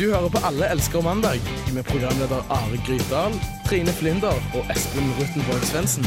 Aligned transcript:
Du 0.00 0.06
hører 0.08 0.30
på 0.32 0.40
Alle 0.48 0.64
elsker 0.72 1.02
mandag 1.04 1.42
med 1.76 1.84
programleder 1.84 2.40
Are 2.48 2.78
Grytdal, 2.86 3.34
Trine 3.66 3.92
Flinder 3.92 4.32
og 4.56 4.70
Espen 4.72 5.10
Ruttenborg 5.18 5.66
Svendsen. 5.68 6.06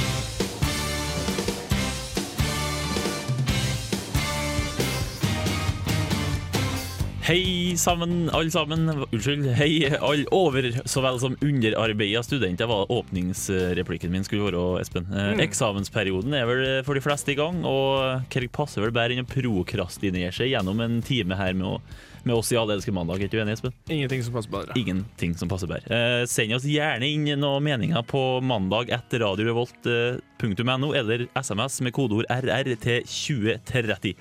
Hei 7.23 7.75
sammen, 7.77 8.31
alle 8.33 8.49
sammen. 8.51 8.89
Unnskyld. 9.05 9.45
Hei, 9.55 9.85
alle 9.93 10.25
over 10.33 10.65
så 10.89 11.03
vel 11.05 11.21
som 11.21 11.37
underarbeida 11.37 12.23
studenter, 12.25 12.67
var 12.67 12.89
åpningsreplikken 12.91 14.11
min 14.11 14.25
skulle 14.25 14.49
være, 14.49 14.81
Espen. 14.81 15.05
Mm. 15.07 15.43
Eksamensperioden 15.45 16.33
er 16.33 16.49
vel 16.49 16.65
for 16.83 16.97
de 16.97 17.05
fleste 17.05 17.35
i 17.35 17.37
gang, 17.37 17.61
og 17.61 18.25
hva 18.33 18.43
passer 18.57 18.81
vel 18.83 18.95
bedre 18.97 19.19
enn 19.19 19.27
å 19.27 19.29
prokrastinere 19.29 20.33
seg 20.33 20.51
gjennom 20.55 20.81
en 20.81 20.99
time 21.05 21.37
her 21.37 21.53
med, 21.55 21.77
å, 21.77 22.11
med 22.23 22.35
oss 22.35 22.51
i 22.51 22.57
Alle 22.57 22.73
elsker 22.77 22.93
mandag? 22.95 23.21
Er 23.23 23.27
du 23.31 23.37
enig, 23.41 23.53
Espen? 23.57 23.73
Ingenting 23.89 24.23
som 24.23 24.33
passer 24.33 24.49
bedre. 24.53 24.75
Ingenting 24.79 25.35
som 25.37 25.49
passer 25.51 25.67
bedre. 25.67 25.87
Eh, 25.91 26.25
send 26.25 26.53
oss 26.55 26.63
gjerne 26.67 27.07
inn 27.09 27.27
noen 27.39 27.63
meninger 27.63 28.03
på 28.07 28.41
mandag 28.43 28.89
etter 28.95 29.19
radiorevolt.no 29.25 30.93
eller 30.95 31.27
SMS 31.35 31.81
med 31.81 31.93
kodeord 31.95 32.25
RR 32.29 32.75
til 32.83 33.03
2030. 33.03 34.15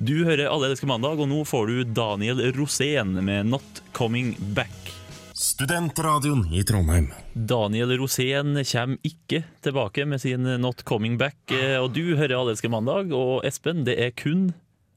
Du 0.00 0.24
hører 0.24 0.48
Alle 0.48 0.70
elsker 0.70 0.88
mandag, 0.88 1.20
og 1.20 1.28
nå 1.28 1.42
får 1.44 1.66
du 1.68 1.84
Daniel 1.84 2.38
Rosén 2.56 3.18
med 3.20 3.46
'Not 3.46 3.82
Coming 3.92 4.34
Back'. 4.56 4.94
Studentradioen 5.34 6.46
i 6.52 6.62
Trondheim. 6.64 7.10
Daniel 7.34 7.90
Rosén 7.98 8.56
kommer 8.72 8.98
ikke 9.04 9.44
tilbake 9.62 10.06
med 10.06 10.20
sin 10.20 10.42
'Not 10.44 10.84
Coming 10.84 11.18
Back'. 11.18 11.52
eh, 11.52 11.76
Og 11.82 11.92
du 11.92 12.16
hører 12.16 12.36
Allelske 12.40 12.68
mandag, 12.70 13.12
og 13.12 13.44
Espen, 13.44 13.84
det 13.84 13.98
er 13.98 14.10
kun 14.10 14.54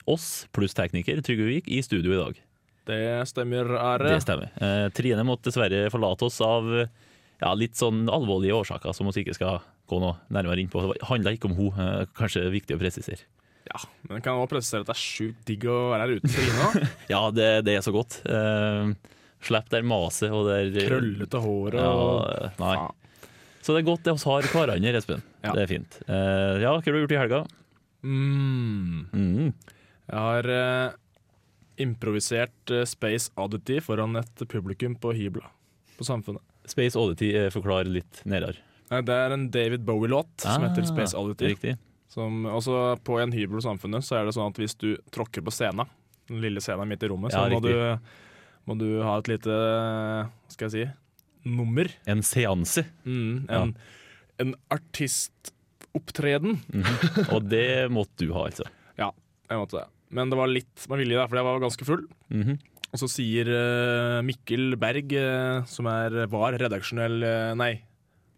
oss 0.10 0.48
pluss 0.56 0.76
tekniker 0.78 1.22
Trygve 1.26 1.48
Vik 1.50 1.70
i 1.72 1.82
studio 1.86 2.14
i 2.14 2.20
dag. 2.20 2.42
Det 2.90 3.02
stemmer, 3.30 3.70
Are. 3.80 4.10
Det 4.16 4.24
stemmer. 4.26 4.50
Eh, 4.60 4.88
Trine 4.96 5.24
måtte 5.28 5.48
dessverre 5.50 5.86
forlate 5.94 6.28
oss 6.28 6.42
av 6.44 6.68
ja, 6.76 7.54
litt 7.56 7.80
sånn 7.80 8.06
alvorlige 8.12 8.58
årsaker 8.60 8.96
som 8.96 9.08
vi 9.10 9.24
ikke 9.24 9.38
skal 9.38 9.62
gå 9.90 10.00
noe 10.04 10.18
nærmere 10.34 10.60
inn 10.64 10.72
på. 10.72 10.84
Det 10.92 11.08
handla 11.08 11.34
ikke 11.36 11.50
om 11.52 11.56
henne, 11.60 12.08
kanskje 12.18 12.44
viktig 12.52 12.76
å 12.76 12.82
presisere. 12.82 13.24
Ja, 13.70 13.80
men 14.10 14.18
jeg 14.20 14.26
kan 14.26 14.36
også 14.42 14.52
presisere 14.58 14.84
at 14.84 14.90
det 14.92 14.96
er 14.98 15.00
sjukt 15.00 15.46
digg 15.48 15.64
å 15.72 15.78
være 15.94 16.04
her 16.04 16.16
uten 16.18 16.34
Trine. 16.36 16.88
Ja, 17.14 17.22
det, 17.32 17.50
det 17.68 17.78
er 17.80 17.86
så 17.86 17.96
godt. 17.96 18.20
Eh, 18.28 18.92
Slipp 19.44 19.72
der 19.72 19.84
maset 19.88 20.32
og 20.32 20.48
der 20.48 20.70
Krøllete 20.72 21.40
håret 21.44 21.80
og 21.84 22.28
Ja, 22.28 22.52
nei. 22.60 22.76
Faen. 22.80 23.00
Så 23.64 23.72
det 23.72 23.80
er 23.84 23.88
godt 23.88 24.04
det 24.04 24.14
vi 24.18 24.28
har 24.28 24.48
hverandre, 24.52 25.00
Espen. 25.00 25.22
Ja. 25.44 25.54
Det 25.56 25.62
er 25.64 25.70
fint. 25.72 25.96
Eh, 26.04 26.60
ja, 26.60 26.72
hva 26.74 26.82
har 26.84 26.84
du 26.84 27.00
gjort 27.00 27.14
i 27.16 27.20
helga? 27.22 27.40
Mm. 28.04 29.06
Mm. 29.16 29.54
Jeg 30.10 30.20
har 30.20 30.50
eh, 30.52 30.96
improvisert 31.84 32.72
eh, 32.74 32.84
Space 32.90 33.32
Oddity 33.40 33.80
foran 33.84 34.18
et 34.20 34.44
publikum 34.52 34.96
på 35.00 35.14
hybla 35.16 35.48
på 35.98 36.06
Samfunnet. 36.08 36.42
Space 36.70 36.98
Oddity 37.00 37.32
eh, 37.38 37.50
forklar 37.54 37.88
litt 37.90 38.22
nærmere. 38.26 38.60
Nei, 38.92 39.00
Det 39.08 39.16
er 39.16 39.34
en 39.36 39.48
David 39.54 39.86
Bowie-låt 39.88 40.44
som 40.44 40.64
heter 40.66 40.86
Space 40.90 41.16
Oddity. 41.18 41.46
Ah, 41.48 41.54
Riktig. 41.56 41.76
Som, 42.14 42.44
også 42.46 42.82
på 43.02 43.16
en 43.24 43.32
hybel 43.34 43.58
på 43.58 43.64
Samfunnet 43.66 44.06
så 44.06 44.20
er 44.20 44.28
det 44.28 44.36
sånn 44.36 44.52
at 44.52 44.60
hvis 44.62 44.76
du 44.78 44.92
tråkker 45.16 45.42
på 45.46 45.54
scenen, 45.56 45.90
den 46.30 46.44
lille 46.44 46.62
scenen 46.62 46.88
midt 46.92 47.02
i 47.04 47.10
rommet, 47.10 47.34
så 47.34 47.46
Ja, 47.48 47.50
må 47.50 47.62
riktig. 47.64 47.74
du, 47.74 48.20
må 48.70 48.76
du 48.80 48.86
ha 49.02 49.16
et 49.18 49.32
lite 49.32 49.56
hva 49.56 50.28
skal 50.54 50.70
jeg 50.70 50.74
si, 50.76 50.84
nummer. 51.50 51.90
En 52.08 52.22
seanse. 52.24 52.84
Mm, 53.04 53.48
en, 53.50 53.74
en 54.44 54.54
artistopptreden. 54.72 56.60
Mhm. 56.70 57.26
Og 57.34 57.50
det 57.50 57.90
måtte 57.92 58.28
du 58.28 58.34
ha, 58.36 58.46
altså. 58.52 58.68
Ja, 59.02 59.10
jeg 59.50 59.58
måtte 59.64 59.82
det. 59.82 59.88
Men 60.14 60.30
det 60.32 60.38
var 60.40 60.52
litt 60.52 60.86
med 60.92 61.02
vilje, 61.02 61.18
da, 61.20 61.26
for 61.30 61.40
jeg 61.40 61.48
var 61.50 61.64
ganske 61.64 61.88
full. 61.90 62.06
Mhm. 62.34 62.62
Og 62.94 63.02
så 63.02 63.10
sier 63.10 63.48
eh, 63.50 64.20
Mikkel 64.22 64.76
Berg, 64.78 65.16
eh, 65.18 65.64
som 65.66 65.88
er, 65.90 66.28
var 66.30 66.54
redaksjonell 66.62 67.26
eh, 67.26 67.54
Nei, 67.58 67.72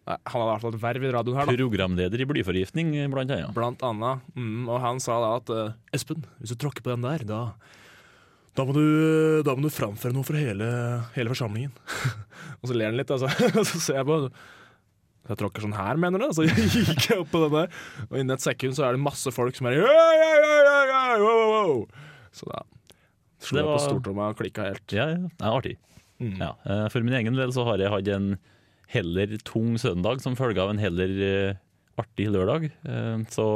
han 0.06 0.22
hadde 0.24 0.46
i 0.46 0.48
hvert 0.48 0.62
fall 0.62 0.76
et 0.78 0.84
verv 0.86 1.04
i 1.04 1.10
radioen 1.12 1.36
her, 1.36 1.50
da. 1.50 1.56
Programleder 1.60 2.22
i 2.22 2.28
blyforgiftning, 2.30 2.94
blant 3.12 3.34
annet. 3.34 3.52
Blant 3.52 3.84
annet. 3.84 4.24
Mm, 4.32 4.64
og 4.70 4.80
han 4.80 5.02
sa 5.02 5.18
da 5.20 5.34
at 5.42 5.52
Espen, 5.98 6.24
hvis 6.40 6.54
du 6.54 6.62
tråkker 6.62 6.86
på 6.86 6.94
den 6.94 7.04
der, 7.04 7.26
da 7.28 7.40
da 8.56 8.64
må, 8.64 8.72
du, 8.72 9.42
da 9.44 9.52
må 9.52 9.66
du 9.66 9.72
framføre 9.72 10.16
noe 10.16 10.24
for 10.24 10.38
hele, 10.40 10.66
hele 11.12 11.32
forsamlingen. 11.32 11.74
og 12.62 12.70
så 12.70 12.76
ler 12.76 12.88
han 12.88 12.96
litt, 12.96 13.12
altså. 13.12 13.28
og 13.60 13.66
så 13.68 13.80
ser 13.82 13.98
jeg 14.00 14.08
på 14.08 14.16
Jeg 15.26 15.38
tråkker 15.40 15.64
sånn 15.64 15.74
her, 15.76 15.98
mener 15.98 16.22
du? 16.22 16.28
Så 16.36 16.44
gikk 16.48 17.08
jeg 17.10 17.18
opp 17.22 17.30
på 17.32 17.40
den 17.46 17.54
der, 17.56 17.70
og 18.06 18.16
innen 18.20 18.34
et 18.36 18.44
sekund 18.44 18.76
så 18.78 18.86
er 18.86 18.96
det 18.96 19.02
masse 19.02 19.32
folk 19.34 19.56
som 19.58 19.66
er 19.70 19.78
«Ja, 19.80 19.86
ja, 19.90 20.30
ja, 20.40 20.56
ja, 20.62 20.76
ja, 20.90 21.00
wow, 21.22 21.40
wow, 21.40 21.54
wow». 21.56 22.10
Så 22.36 22.46
da 22.50 22.62
slo 23.42 23.58
Det 23.58 23.64
jeg 23.64 23.70
på 23.72 23.80
stortromma 23.84 24.28
og 24.32 24.38
klikka 24.38 24.68
helt. 24.70 24.94
Ja, 24.96 25.08
ja. 25.12 25.18
Det 25.28 25.44
er 25.44 25.56
artig. 25.58 25.74
Mm. 26.22 26.36
Ja. 26.40 26.52
eh, 26.64 26.86
For 26.94 27.04
min 27.04 27.16
egen 27.18 27.36
del 27.36 27.52
så 27.52 27.64
har 27.68 27.78
jeg 27.82 27.92
hatt 27.92 28.08
en 28.14 28.30
heller 28.94 29.34
tung 29.44 29.74
søndag 29.82 30.22
som 30.24 30.36
følge 30.38 30.62
av 30.62 30.70
en 30.72 30.80
heller 30.80 31.12
eh, 31.26 31.58
artig 32.00 32.28
lørdag. 32.32 32.68
Eh, 32.86 33.18
Så 33.34 33.46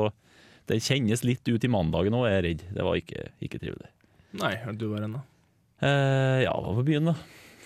det 0.71 0.83
kjennes 0.85 1.25
litt 1.27 1.47
ut 1.49 1.65
i 1.67 1.71
mandagen 1.73 2.15
òg, 2.15 2.27
er 2.29 2.37
jeg 2.41 2.45
redd. 2.49 2.67
Det 2.77 2.85
var 2.87 2.99
ikke, 3.01 3.25
ikke 3.43 3.59
trivelig. 3.63 3.89
Nei, 4.39 4.53
er 4.61 4.77
du 4.79 4.85
var 4.93 5.07
ennå? 5.07 5.23
Eh, 5.83 6.45
ja, 6.45 6.53
var 6.55 6.77
på 6.77 6.85
byen, 6.87 7.09
da. 7.11 7.17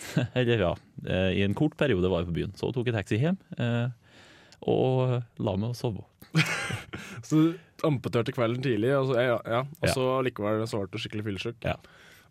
Eller 0.38 0.60
ja, 0.60 0.72
eh, 1.06 1.31
i 1.41 1.43
en 1.47 1.55
kort 1.59 1.77
periode 1.81 2.10
var 2.10 2.22
jeg 2.25 2.31
på 2.32 2.37
byen. 2.41 2.55
Så 2.59 2.71
tok 2.75 2.87
jeg 2.91 2.97
taxi 2.97 3.19
hjem, 3.22 3.38
eh, 3.59 3.88
og 4.71 5.21
la 5.44 5.55
meg 5.60 5.71
og 5.72 5.78
sove. 5.78 6.05
Så 7.27 7.37
du 7.41 7.87
amputerte 7.87 8.33
kvelden 8.34 8.62
tidlig, 8.65 8.91
og 8.97 9.10
så, 9.10 9.19
ja, 9.21 9.37
ja, 9.44 9.60
og 9.65 9.88
Ja. 9.91 10.06
likevel 10.25 10.62
så 10.71 10.81
ble 10.81 10.88
du 10.93 10.99
skikkelig 11.03 11.25
fyllesyk? 11.27 11.59
Ja. 11.66 11.75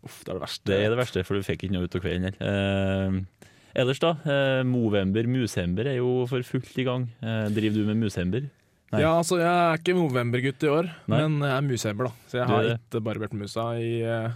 Uff, 0.04 0.18
det 0.24 0.32
er 0.32 0.38
det 0.38 0.42
verste. 0.44 0.64
Det 0.68 0.78
er 0.84 0.90
det 0.92 0.98
verste, 0.98 1.22
for 1.24 1.38
du 1.38 1.44
fikk 1.46 1.62
ikke 1.64 1.72
noe 1.76 1.86
ut 1.86 1.94
av 1.96 2.02
kvelden 2.04 2.26
heller. 2.26 2.42
Eh, 2.50 3.46
ellers, 3.80 4.00
da. 4.02 4.10
Eh, 4.28 4.62
Movember, 4.68 5.24
Musember 5.30 5.86
er 5.88 5.96
jo 6.00 6.26
for 6.28 6.42
fullt 6.44 6.74
i 6.82 6.84
gang. 6.84 7.06
Eh, 7.22 7.46
driver 7.54 7.78
du 7.80 7.86
med 7.92 8.02
Musember? 8.02 8.48
Nei. 8.92 9.00
Ja, 9.00 9.14
altså 9.18 9.38
Jeg 9.40 9.48
er 9.48 9.78
ikke 9.80 9.94
Movember-gutt 9.96 10.62
i 10.66 10.70
år, 10.70 10.90
Nei. 11.08 11.22
men 11.22 11.38
jeg 11.40 11.54
er 11.56 11.64
Musember, 11.70 12.10
da 12.10 12.30
Så 12.30 12.38
jeg 12.42 12.46
har 12.50 12.62
det. 12.68 12.74
ikke 12.82 13.00
barbert 13.06 13.32
musa 13.34 13.64
i 13.80 13.94
eh, 14.02 14.28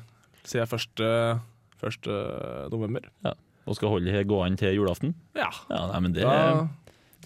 siden 0.49 0.67
første, 0.71 1.11
første 1.81 2.19
november. 2.73 3.07
Og 3.69 3.77
skal 3.77 3.91
holde 3.93 4.13
det 4.13 4.27
gående 4.31 4.57
til 4.61 4.77
julaften? 4.79 5.15
Ja, 5.37 5.51
Ja, 5.69 5.83
nei, 5.93 5.99
men 6.07 6.15
det, 6.17 6.23
Da 6.25 6.69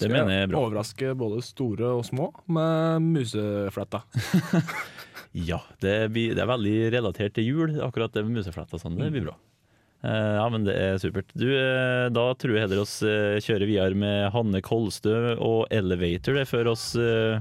det 0.00 0.08
mener 0.10 0.32
jeg 0.32 0.42
er 0.48 0.50
bra. 0.50 0.62
overraske 0.64 1.12
både 1.20 1.42
store 1.46 1.92
og 2.00 2.04
små 2.08 2.30
med 2.50 3.02
musefletta. 3.12 4.02
Ja, 5.32 5.62
det, 5.80 6.10
blir, 6.12 6.34
det 6.36 6.42
er 6.44 6.48
veldig 6.50 6.72
relatert 6.92 7.32
til 7.38 7.46
jul, 7.46 7.70
akkurat 7.80 8.12
det 8.12 8.20
med 8.26 8.34
musefletta. 8.42 8.76
Sånn, 8.76 8.98
det 9.00 9.06
blir 9.14 9.24
bra. 9.30 9.32
Eh, 10.04 10.34
ja, 10.36 10.42
men 10.52 10.66
det 10.66 10.74
er 10.76 10.98
supert. 11.00 11.30
Du, 11.32 11.46
eh, 11.56 12.10
da 12.12 12.24
tror 12.36 12.52
jeg 12.58 12.66
heller 12.66 12.82
oss 12.82 12.98
eh, 13.06 13.38
kjører 13.40 13.64
videre 13.70 13.96
med 13.96 14.26
Hanne 14.34 14.60
Kolstø 14.60 15.38
og 15.38 15.70
Elevator, 15.72 16.36
det, 16.36 16.44
før 16.50 16.68
oss 16.74 16.90
eh, 17.00 17.40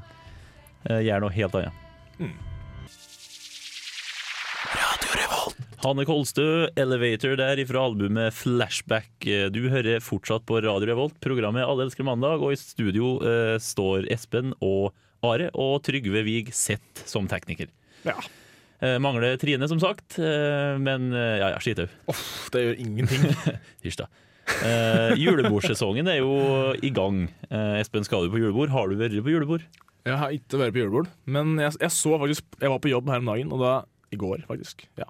eh, 0.88 1.02
gjør 1.04 1.26
noe 1.26 1.36
helt 1.36 1.58
annet. 1.60 1.84
Mm. 2.22 2.32
Hanne 5.82 6.04
Kolstø, 6.06 6.44
Elevator 6.78 7.34
der 7.40 7.58
ifra 7.64 7.82
albumet 7.88 8.36
Flashback. 8.38 9.10
Eh, 9.26 9.48
Du 9.50 9.64
hører 9.72 10.02
fortsatt 10.04 10.46
på 10.46 10.60
Radio 10.62 10.92
Revolt, 10.92 11.16
programmet 11.24 11.66
Alle 11.66 11.88
elsker 11.88 12.06
mandag, 12.06 12.42
og 12.44 12.54
i 12.54 12.60
studio 12.60 13.16
eh, 13.26 13.56
står 13.62 14.06
Espen 14.14 14.54
og 14.62 14.92
Are, 15.26 15.50
og 15.58 15.80
Trygve 15.86 16.22
Vig 16.26 16.52
sett 16.54 17.02
som 17.10 17.26
tekniker. 17.30 17.72
Ja. 18.06 18.14
Eh, 18.82 19.00
mangler 19.02 19.38
Trine, 19.42 19.66
som 19.70 19.82
sagt, 19.82 20.20
eh, 20.22 20.78
men 20.82 21.10
eh, 21.18 21.40
ja, 21.42 21.50
ja, 21.56 21.62
skitau. 21.62 21.88
Uff, 22.14 22.50
det 22.54 22.62
gjør 22.68 22.84
ingenting. 22.86 23.26
Hysj, 23.86 24.04
da. 24.04 24.08
Eh, 24.62 25.16
julebordsesongen 25.22 26.10
er 26.14 26.20
jo 26.22 26.32
i 26.78 26.92
gang. 26.94 27.24
Eh, 27.50 27.80
Espen, 27.82 28.06
skal 28.06 28.28
du 28.28 28.34
på 28.36 28.42
julebord? 28.42 28.70
Har 28.74 28.90
du 28.90 28.98
vært 29.02 29.18
på 29.18 29.34
julebord? 29.34 29.66
Jeg 30.06 30.18
har 30.18 30.34
ikke 30.34 30.62
vært 30.62 30.78
på 30.78 30.82
julebord, 30.84 31.10
men 31.30 31.58
jeg, 31.62 31.76
jeg 31.78 31.94
så 31.94 32.16
faktisk 32.18 32.56
Jeg 32.58 32.72
var 32.74 32.80
på 32.82 32.90
jobb 32.90 33.10
her 33.14 33.22
om 33.22 33.28
dagen, 33.34 33.52
og 33.54 33.62
da, 33.66 33.74
i 34.14 34.18
går 34.22 34.46
faktisk. 34.50 34.86
Ja. 35.02 35.10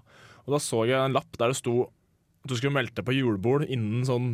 Og 0.51 0.57
da 0.57 0.63
så 0.67 0.83
jeg 0.83 0.99
en 0.99 1.15
lapp 1.15 1.37
der 1.39 1.53
det 1.53 1.59
sto 1.61 1.85
at 1.87 2.49
du 2.51 2.57
skulle 2.57 2.75
melde 2.75 2.91
deg 2.97 3.05
på 3.07 3.13
julebord 3.15 3.63
innen 3.69 4.03
sånn 4.03 4.31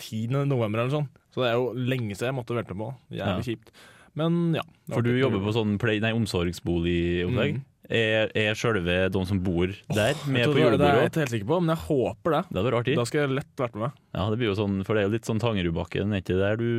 10. 0.00 0.46
november 0.48 0.80
eller 0.80 0.94
sånn. 0.94 1.08
Så 1.34 1.42
det 1.42 1.50
er 1.50 1.58
jo 1.58 1.72
lenge 1.76 2.14
siden 2.16 2.30
jeg 2.30 2.38
måtte 2.38 2.56
melde 2.56 2.76
på. 2.78 2.88
Jævlig 3.12 3.42
Ja. 3.42 3.44
kjipt. 3.44 3.68
Men 4.16 4.54
ja. 4.56 4.62
For 4.92 5.04
du 5.04 5.12
jobber 5.16 5.42
på 5.44 5.52
sånn 5.52 5.76
play, 5.80 6.00
nei, 6.00 6.12
omsorgsboligopplegg. 6.16 7.60
Mm. 7.60 7.68
Er, 7.92 8.30
er 8.38 8.56
sjølve 8.56 8.96
de 9.12 9.22
som 9.28 9.40
bor 9.44 9.68
der, 9.68 10.14
oh, 10.14 10.28
med 10.32 10.46
på 10.48 10.56
julebordet? 10.56 10.80
Det 10.80 10.88
er 10.88 11.00
jeg 11.02 11.10
ikke 11.10 11.22
helt 11.24 11.34
sikker 11.34 11.48
på, 11.50 11.58
men 11.60 11.74
jeg 11.74 11.82
håper 11.90 12.36
det. 12.36 12.42
Det 12.48 12.56
hadde 12.56 12.66
vært 12.70 12.78
artig. 12.80 12.96
Da 12.96 13.06
skal 13.08 13.20
jeg 13.24 13.34
lett 13.36 13.60
vært 13.60 13.78
med. 13.82 13.98
Ja, 14.14 14.26
det 14.32 14.38
blir 14.40 14.48
jo 14.48 14.56
sånn, 14.56 14.78
for 14.86 14.94
det 14.96 15.02
er 15.02 15.08
jo 15.10 15.14
litt 15.16 15.28
sånn 15.28 15.42
Tangerudbakken, 15.42 16.14
er 16.14 16.22
ikke 16.24 16.36
det 16.38 16.44
der 16.46 16.60
du 16.62 16.70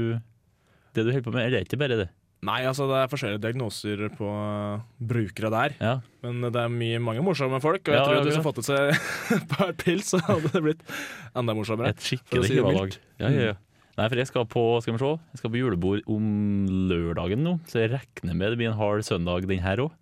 Det 0.93 1.03
du 1.05 1.11
holder 1.11 1.25
på 1.27 1.33
med, 1.35 1.43
eller 1.43 1.57
er 1.59 1.65
det 1.65 1.67
ikke 1.69 1.81
bare 1.83 1.99
det? 1.99 2.09
Nei, 2.43 2.59
altså 2.67 2.85
det 2.89 2.97
er 2.99 3.11
forskjellige 3.11 3.41
diagnoser 3.45 4.01
på 4.17 4.27
uh, 4.27 4.81
brukere 4.99 5.51
der. 5.53 5.75
Ja, 5.79 5.93
Men 6.25 6.41
det 6.43 6.59
er 6.59 6.71
mye, 6.71 6.99
mange 7.03 7.23
morsomme 7.25 7.59
folk, 7.63 7.85
og 7.87 7.93
jeg 7.93 7.99
Ja, 8.01 8.03
tror 8.07 8.19
at 8.19 8.27
hvis 8.27 8.35
du 8.35 8.41
hadde 8.41 8.47
fått 8.49 8.59
i 8.59 8.65
seg 8.67 8.91
et 9.37 9.45
par 9.53 9.71
pils, 9.79 10.09
så 10.11 10.19
hadde 10.27 10.51
det 10.51 10.63
blitt 10.65 10.83
enda 11.39 11.55
morsommere. 11.55 11.93
Et 11.95 12.09
skikkelig 12.09 12.49
si 12.49 12.57
hivalag. 12.59 12.97
Ja, 13.21 13.31
ja, 13.31 13.47
ja. 13.53 13.55
Nei, 13.93 14.07
for 14.09 14.17
jeg 14.17 14.27
skal 14.31 14.47
på 14.49 14.61
skal 14.81 14.95
vi 14.95 15.01
se, 15.03 15.11
jeg 15.35 15.39
skal 15.39 15.51
på 15.53 15.59
julebord 15.61 16.07
om 16.09 16.29
lørdagen 16.89 17.43
nå, 17.45 17.59
så 17.69 17.83
jeg 17.83 17.91
regner 17.93 18.33
med 18.39 18.53
det 18.53 18.57
blir 18.59 18.71
en 18.71 18.79
hard 18.79 19.05
søndag 19.05 19.45
den 19.47 19.61
her 19.63 19.83
òg. 19.85 19.93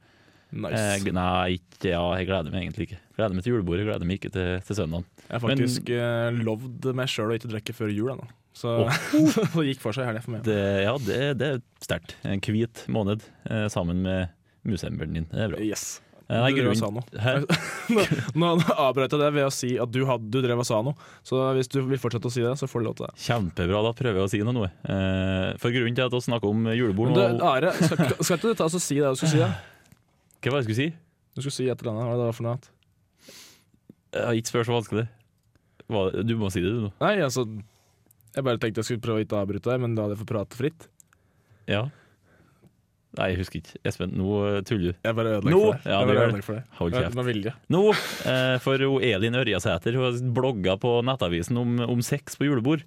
Nice. 0.52 0.82
Eh, 1.08 1.14
nei, 1.16 1.56
ikke, 1.62 1.94
ja, 1.94 2.02
jeg 2.20 2.28
gleder 2.28 2.52
meg 2.52 2.66
egentlig 2.66 2.90
ikke. 2.90 3.00
Gleder 3.16 3.38
meg 3.38 3.46
til 3.46 3.54
julebordet, 3.56 3.86
gleder 3.88 4.08
meg 4.10 4.20
ikke 4.20 4.32
til, 4.36 4.50
til 4.68 4.78
søndagen. 4.82 5.06
Jeg 5.24 5.32
har 5.38 5.44
faktisk 5.46 5.92
eh, 5.96 6.42
lovd 6.44 6.90
meg 7.00 7.12
sjøl 7.12 7.32
å 7.32 7.38
ikke 7.40 7.52
drikke 7.54 7.76
før 7.78 7.94
jul 7.96 8.12
ennå. 8.18 8.28
Så 8.62 8.76
det 8.84 9.64
gikk 9.70 9.80
for 9.80 9.96
seg 9.96 10.10
helga 10.10 10.22
for 10.26 10.36
meg. 10.36 10.44
Det, 10.44 10.60
ja, 10.84 10.94
det, 11.08 11.20
det 11.40 11.50
er 11.56 11.62
sterkt. 11.82 12.18
En 12.28 12.44
hvit 12.44 12.84
måned 12.92 13.24
eh, 13.48 13.68
sammen 13.72 14.04
med 14.04 14.34
musemberen 14.68 15.16
din. 15.16 15.30
Det 15.32 15.46
er 15.48 15.54
bra. 15.56 15.62
Yes. 15.64 16.02
Eh, 16.28 16.36
nei, 16.40 16.52
du 16.56 16.62
grunn- 16.62 16.80
sa 16.80 16.92
noe. 16.92 17.04
Nå, 17.92 18.04
nå 18.40 18.52
avbrøt 18.76 19.12
jeg 19.12 19.20
det 19.20 19.32
ved 19.36 19.48
å 19.48 19.52
si 19.52 19.72
at 19.82 19.92
du, 19.92 20.04
hadde, 20.08 20.30
du 20.32 20.40
drev 20.44 20.62
og 20.64 20.68
sa 20.68 20.78
noe. 20.84 20.96
Så 21.28 21.40
hvis 21.58 21.68
du 21.72 21.80
vil 21.88 22.00
fortsette 22.00 22.28
å 22.30 22.32
si 22.32 22.44
det, 22.44 22.54
så 22.60 22.68
får 22.72 22.84
du 22.84 22.88
lov 22.88 23.00
til 23.00 23.08
det. 23.08 23.16
Kjempebra, 23.24 23.82
da 23.88 23.92
prøver 23.98 24.22
jeg 24.22 24.28
å 24.28 24.32
si 24.36 24.44
noe. 24.44 24.56
nå. 24.60 24.68
Eh, 24.68 25.50
for 25.64 25.76
grunnen 25.76 25.98
til 25.98 26.08
at 26.08 26.16
vi 26.16 26.22
snakker 26.28 26.52
om 26.52 26.70
julebord 26.76 27.16
nå 27.16 27.26
Are, 27.48 27.74
skal, 27.80 28.16
skal 28.20 28.38
ikke 28.38 28.52
du 28.54 28.60
ta 28.62 28.68
og 28.70 28.76
si 28.80 29.00
det 29.02 29.12
du 29.12 29.20
skulle 29.20 29.34
si? 29.34 29.42
Da? 29.44 29.52
Hva 30.42 30.52
var 30.54 30.62
det 30.62 30.64
jeg 30.64 30.70
skulle 30.70 30.82
si? 30.82 30.92
Du 31.36 31.42
skulle 31.44 31.56
si 31.56 31.68
et 31.70 31.82
eller 31.84 31.94
annet. 31.94 32.08
Hva 32.10 32.16
er 32.16 32.22
det 32.32 32.38
for 32.38 32.48
noe? 32.48 32.58
Jeg 34.12 34.28
har 34.28 34.38
ikke 34.40 34.52
spør 34.52 34.68
så 34.68 34.76
vanskelig. 34.76 35.08
Hva, 35.92 36.04
du 36.26 36.34
må 36.40 36.50
si 36.54 36.64
det, 36.64 36.72
du 36.74 36.86
nå. 36.88 36.92
Nei, 37.04 37.16
altså 37.24 37.46
Jeg 38.32 38.46
bare 38.48 38.60
tenkte 38.62 38.82
jeg 38.82 38.88
skulle 38.88 39.04
prøve 39.04 39.22
å 39.22 39.26
ikke 39.26 39.40
avbryte 39.42 39.72
deg, 39.72 39.82
men 39.84 39.96
da 39.96 40.06
hadde 40.06 40.16
jeg 40.16 40.22
fått 40.24 40.32
prate 40.32 40.58
fritt. 40.60 40.88
Ja. 41.70 41.82
Nei, 43.20 43.28
jeg 43.34 43.42
husker 43.42 43.60
ikke. 43.60 43.80
Espen, 43.88 44.14
nå 44.16 44.36
eh, 44.48 44.60
tuller 44.68 44.94
du. 44.94 45.00
Jeg 45.04 45.18
bare 45.18 45.34
ødelegger 45.38 45.60
for 45.60 45.74
deg. 45.76 45.90
Ja, 45.92 45.98
jeg 45.98 46.08
bare 46.10 46.22
ødelegger 46.22 46.48
for 46.48 46.58
deg. 46.58 46.70
Hold 46.78 46.96
kjeft. 46.96 47.18
Med 47.20 47.28
vilje. 47.28 47.54
Nå, 47.76 47.82
eh, 48.32 48.54
for 48.64 48.86
Elin 49.12 49.40
Ørjasæter 49.42 49.98
hun 50.00 50.32
blogga 50.38 50.78
på 50.80 50.94
Nettavisen 51.08 51.60
om, 51.60 51.76
om 51.92 52.06
sex 52.08 52.40
på 52.40 52.48
julebord. 52.48 52.86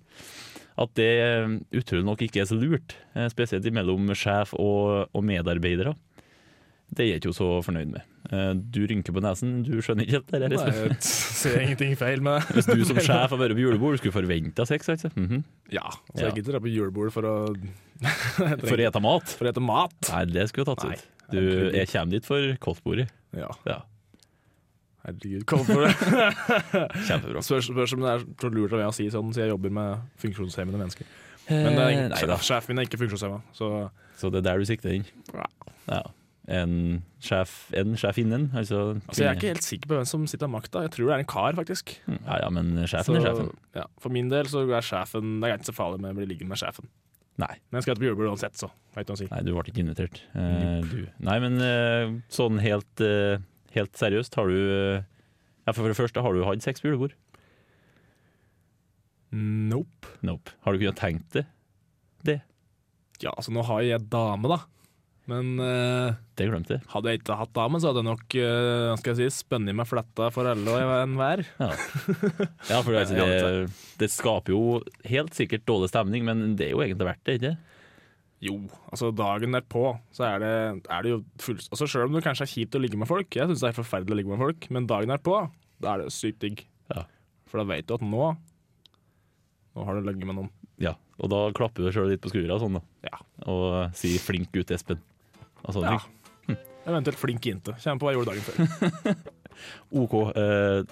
At 0.81 0.95
det 0.99 1.11
eh, 1.21 1.53
utrolig 1.77 2.09
nok 2.09 2.25
ikke 2.25 2.41
er 2.43 2.49
så 2.51 2.57
lurt, 2.59 2.97
eh, 3.13 3.29
spesielt 3.31 3.69
mellom 3.77 4.09
sjef 4.17 4.57
og, 4.57 5.13
og 5.13 5.27
medarbeidere. 5.29 5.93
Det 6.95 7.01
er 7.01 7.09
jeg 7.15 7.21
ikke 7.23 7.33
så 7.35 7.47
fornøyd 7.65 7.91
med. 7.91 8.03
Eh, 8.31 8.53
Du 8.71 8.81
rynker 8.87 9.13
på 9.17 9.21
nesen, 9.25 9.63
du 9.65 9.81
skjønner 9.83 10.05
ikke 10.05 10.13
helt 10.19 10.29
det? 10.31 10.41
her, 10.43 10.49
Nei, 10.49 10.89
jeg 10.89 10.97
ser 11.03 11.61
ingenting 11.61 11.97
feil 11.99 12.21
med 12.23 12.41
det. 12.41 12.55
Hvis 12.59 12.67
du 12.69 12.85
som 12.85 12.97
sjef 13.01 13.31
har 13.33 13.39
vært 13.41 13.55
på 13.57 13.65
julebord, 13.65 13.97
skulle 13.99 14.13
forventa 14.15 14.67
sex, 14.67 14.89
altså. 14.89 15.09
-hmm. 15.17 15.43
Ja, 15.73 15.89
så 16.15 16.21
Ja. 16.21 16.27
jeg 16.29 16.35
gidder 16.37 16.53
dra 16.53 16.61
på 16.61 16.69
julebord 16.71 17.11
for 17.13 17.23
å 17.23 17.57
For 18.69 18.77
å 18.77 18.87
ete 18.89 19.01
mat? 19.01 19.25
For 19.39 19.45
å 19.45 19.49
ete 19.49 19.61
mat. 19.61 19.95
Nei, 20.13 20.25
det 20.27 20.49
skulle 20.49 20.67
tatt 20.67 20.85
Nei, 20.85 20.95
ut. 20.95 21.05
Du, 21.33 21.71
jeg 21.73 21.89
kommer 21.89 22.11
dit 22.11 22.27
for 22.27 22.57
koldtbordet. 22.61 23.09
Ja, 23.33 23.49
Ja, 23.67 23.81
herregud. 25.05 25.45
koldtbordet. 25.47 25.95
kjempebra. 27.09 27.43
Spørs, 27.43 27.67
spørs 27.69 27.93
om 27.97 28.01
det 28.01 28.11
er 28.15 28.25
så 28.41 28.49
lurt 28.55 28.73
av 28.73 28.79
meg 28.79 28.89
å 28.89 28.95
si 28.95 29.09
sånn, 29.11 29.33
siden 29.35 29.49
jeg 29.49 29.53
jobber 29.55 29.71
med 29.71 29.99
funksjonshemmede 30.23 30.79
mennesker. 30.79 31.07
Men 31.51 31.75
er, 31.77 31.89
Eh, 31.91 32.09
nei 32.09 32.17
sjef, 32.23 32.41
sjefen 32.43 32.69
min 32.75 32.79
er 32.79 32.87
ikke 32.89 32.99
funksjonshemma, 33.03 33.43
så 33.53 33.91
Så 34.17 34.31
det 34.31 34.39
er 34.45 34.53
der 34.53 34.59
du 34.59 34.65
sikter 34.65 34.95
inn? 34.95 35.05
Ja. 35.89 36.03
En 36.45 37.03
sjef, 37.25 37.53
en 37.73 37.95
sjef 37.97 38.19
innen? 38.21 38.51
Altså, 38.53 38.99
altså, 38.99 39.23
Jeg 39.23 39.31
er 39.31 39.39
ikke 39.39 39.53
helt 39.55 39.65
sikker 39.65 39.89
på 39.89 39.97
hvem 39.97 40.09
som 40.09 40.27
sitter 40.29 40.45
av 40.45 40.53
makta. 40.53 40.83
Jeg 40.85 40.93
tror 40.93 41.09
det 41.09 41.15
er 41.15 41.23
en 41.25 41.31
kar, 41.31 41.57
faktisk. 41.57 41.95
Ja, 42.11 42.43
ja, 42.43 42.51
men 42.53 42.75
sjefen 42.85 43.17
er 43.17 43.25
sjefen. 43.25 43.49
Ja, 43.79 43.87
for 44.03 44.13
min 44.13 44.29
del 44.33 44.51
så 44.53 44.67
er 44.69 44.85
sjefen 44.85 45.39
Det 45.41 45.49
er 45.49 45.57
ikke 45.57 45.71
så 45.71 45.77
farlig 45.79 46.03
med 46.05 46.13
å 46.13 46.19
bli 46.21 46.29
liggende 46.29 46.53
med 46.53 46.61
sjefen. 46.61 46.91
Nei, 47.41 47.57
Men 47.67 47.81
jeg 47.81 47.87
skal 47.89 47.97
på 47.99 48.07
julebord 48.07 48.31
uansett, 48.31 48.55
så. 48.61 48.69
Hva 48.95 49.03
nei, 49.03 49.41
du 49.43 49.51
ble 49.57 49.65
ikke 49.73 49.83
invitert. 49.83 50.21
Eh, 50.39 50.85
du. 50.87 51.01
Nei, 51.27 51.39
men 51.43 51.57
eh, 51.65 52.13
sånn 52.31 52.61
helt, 52.63 53.03
eh, 53.03 53.41
helt 53.75 53.99
seriøst, 53.99 54.37
har 54.39 54.53
du 54.53 54.61
ja, 55.65 55.73
For 55.73 55.89
det 55.89 55.97
første, 55.99 56.23
har 56.23 56.37
du 56.37 56.45
hatt 56.47 56.63
sex 56.63 56.85
på 56.85 56.93
julebord? 56.93 57.17
Nope. 59.35 60.13
Nope. 60.23 60.53
Har 60.63 60.77
du 60.77 60.85
kunnet 60.85 61.01
tenkt 61.01 61.35
det? 61.41 61.49
Ja, 63.23 63.31
altså 63.31 63.53
nå 63.55 63.63
har 63.67 63.83
jeg 63.87 64.07
dame, 64.11 64.51
da. 64.51 64.61
Men 65.31 65.55
uh, 65.57 66.17
Det 66.37 66.47
glemte 66.51 66.77
jeg. 66.77 66.85
hadde 66.93 67.13
jeg 67.13 67.23
ikke 67.23 67.37
hatt 67.39 67.53
damen, 67.57 67.81
så 67.81 67.91
hadde 67.91 68.03
jeg 68.03 68.09
nok 68.11 68.35
uh, 68.37 68.97
skal 69.01 69.15
jeg 69.15 69.31
si, 69.33 69.39
spunnet 69.41 69.77
meg 69.77 69.89
fletta 69.89 70.29
for 70.35 70.49
alle 70.51 70.75
og 70.75 70.97
enhver. 70.99 71.45
Ja, 71.61 71.71
ja 72.69 72.81
for 72.85 72.93
det, 72.93 73.07
det, 73.17 73.55
det 74.03 74.11
skaper 74.13 74.53
jo 74.53 74.83
helt 75.09 75.33
sikkert 75.37 75.65
dårlig 75.69 75.89
stemning, 75.95 76.27
men 76.29 76.59
det 76.59 76.69
er 76.69 76.75
jo 76.75 76.83
egentlig 76.85 77.09
verdt 77.09 77.25
det, 77.25 77.39
ikke 77.41 77.55
Jo, 78.51 78.59
altså 78.91 79.09
dagen 79.17 79.57
derpå 79.57 79.95
så 80.13 80.27
er 80.35 80.45
det, 80.45 80.55
er 80.93 81.07
det 81.07 81.15
jo 81.15 81.23
full... 81.41 81.63
Altså 81.71 81.89
Sjøl 81.89 82.11
om 82.11 82.19
det 82.19 82.25
kanskje 82.27 82.45
er 82.45 82.53
kjipt 82.53 82.77
å 82.77 82.83
ligge 82.85 83.01
med 83.01 83.09
folk, 83.09 83.33
jeg 83.33 83.49
syns 83.49 83.65
det 83.65 83.71
er 83.73 83.79
forferdelig 83.81 84.17
å 84.17 84.21
ligge 84.21 84.35
med 84.35 84.45
folk, 84.45 84.69
men 84.77 84.91
dagen 84.91 85.15
derpå, 85.15 85.39
da 85.81 85.95
er 85.95 86.05
det 86.05 86.13
sykt 86.13 86.45
digg. 86.45 86.67
Ja. 86.93 87.07
For 87.49 87.63
da 87.63 87.69
vet 87.73 87.89
du 87.89 87.97
at 87.97 88.05
nå 88.05 88.35
Nå 89.75 89.83
har 89.89 89.97
du 89.99 90.05
ligget 90.07 90.29
med 90.29 90.37
noen. 90.39 90.53
Ja, 90.79 90.93
og 91.19 91.33
da 91.33 91.41
klapper 91.57 91.83
du 91.83 91.91
sjøl 91.91 92.13
litt 92.13 92.21
på 92.23 92.31
skuldra 92.31 92.61
sånn, 92.63 92.77
da. 92.79 92.83
Ja. 93.09 93.19
Og 93.51 93.97
sier 93.99 94.23
'flink 94.23 94.53
gutt, 94.55 94.71
Espen'. 94.71 95.01
Og 95.65 95.75
sånne 95.77 95.95
Ja. 95.95 95.99
ting. 96.01 96.59
Eventuelt 96.85 97.17
flink 97.17 97.47
jente. 97.49 97.73
Kommer 97.81 98.01
på 98.01 98.07
hva 98.07 98.13
jeg 98.13 98.19
gjorde 98.21 98.33
dagen 98.35 98.45
før. 98.45 99.17
OK, 100.05 100.15
eh, 100.37 100.83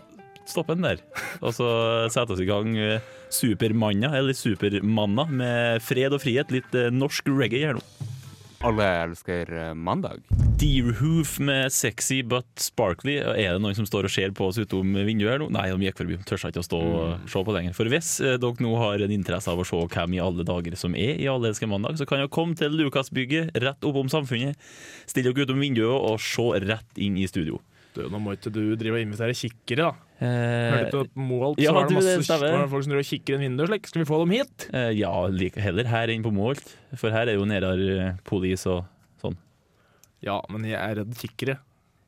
stopp 0.48 0.70
den 0.72 0.86
der. 0.86 1.02
Og 1.42 1.52
så 1.52 1.66
setter 2.12 2.38
vi 2.38 2.46
i 2.46 2.48
gang 2.48 2.70
eh, 2.80 3.00
Supermanna, 3.32 4.14
eller 4.16 4.32
Supermanna, 4.36 5.26
med 5.28 5.82
fred 5.84 6.16
og 6.16 6.22
frihet. 6.24 6.50
Litt 6.54 6.72
eh, 6.78 6.88
norsk 6.94 7.28
reggae 7.28 7.66
her 7.69 7.76
nå. 7.76 7.84
Alle 8.62 8.85
elsker 9.03 9.49
eh, 9.59 9.75
mandag. 9.75 10.20
Deerhoof 10.61 11.41
med 11.43 11.73
sexy 11.75 12.20
but 12.23 12.47
sparkly. 12.62 13.17
Er 13.19 13.56
det 13.56 13.62
noen 13.64 13.75
som 13.75 13.88
står 13.88 14.06
og 14.06 14.12
ser 14.14 14.31
på 14.38 14.47
oss 14.47 14.61
utom 14.62 14.93
vinduet 15.03 15.32
her 15.32 15.43
nå? 15.43 15.49
Nei, 15.50 15.64
de 15.73 15.88
gikk 15.88 15.99
forbi. 15.99 16.19
Tør 16.29 16.44
ikke 16.47 16.62
å 16.62 16.67
stå 16.69 16.79
og 16.79 17.25
se 17.32 17.43
på 17.43 17.56
lenger. 17.56 17.75
For 17.75 17.91
hvis 17.91 18.12
eh, 18.23 18.37
dere 18.38 18.62
nå 18.62 18.76
har 18.79 19.03
en 19.03 19.14
interesse 19.17 19.50
av 19.50 19.59
å 19.59 19.67
se 19.67 19.81
hvem 19.82 20.14
i 20.14 20.23
alle 20.23 20.47
dager 20.47 20.79
som 20.79 20.94
er 20.94 21.19
i 21.19 21.26
Alle 21.32 21.50
elsker 21.50 21.70
mandag, 21.73 21.99
så 21.99 22.06
kan 22.06 22.23
dere 22.23 22.31
komme 22.31 22.55
til 22.59 22.79
Lukasbygget 22.79 23.50
rett 23.67 23.91
oppom 23.91 24.12
Samfunnet. 24.12 24.55
Stille 25.11 25.35
dere 25.35 25.49
utom 25.49 25.58
vinduet 25.58 25.91
og 25.91 26.23
se 26.23 26.47
rett 26.62 27.03
inn 27.03 27.19
i 27.19 27.26
studio. 27.26 27.58
Du, 27.97 28.05
nå 28.08 28.23
må 28.23 28.38
ikke 28.38 28.55
du 28.55 28.62
drive 28.79 29.00
og 29.00 29.08
invitere 29.08 29.35
kikkere, 29.37 29.91
da. 29.91 30.12
Eh, 30.22 30.74
Hørte 30.76 31.02
på 31.10 31.24
Moholt, 31.26 31.58
ja, 31.58 31.72
så 31.72 31.74
var 31.74 31.88
det 31.88 31.96
du, 31.96 32.00
det 32.06 32.16
masse 32.20 32.36
var 32.38 32.52
det 32.62 32.70
folk 32.70 32.84
som 32.86 32.94
kikker 33.08 33.34
inn 33.36 33.44
vinduet 33.48 33.70
slik. 33.72 33.88
Skal 33.90 34.04
vi 34.04 34.08
få 34.08 34.20
dem 34.22 34.34
hit? 34.36 34.69
eh, 34.70 34.90
ja, 34.94 35.10
heller 35.64 35.88
her 35.90 36.12
enn 36.14 36.22
på 36.22 36.30
Moholt. 36.34 36.62
For 37.00 37.10
her 37.14 37.26
er 37.32 37.38
jo 37.40 37.46
nærmere 37.48 38.12
polis 38.28 38.62
og 38.70 38.84
sånn. 39.22 39.34
Ja, 40.22 40.38
men 40.52 40.69
jeg 40.69 40.78
er 40.78 41.00
redd 41.02 41.16
kikkere. 41.19 41.58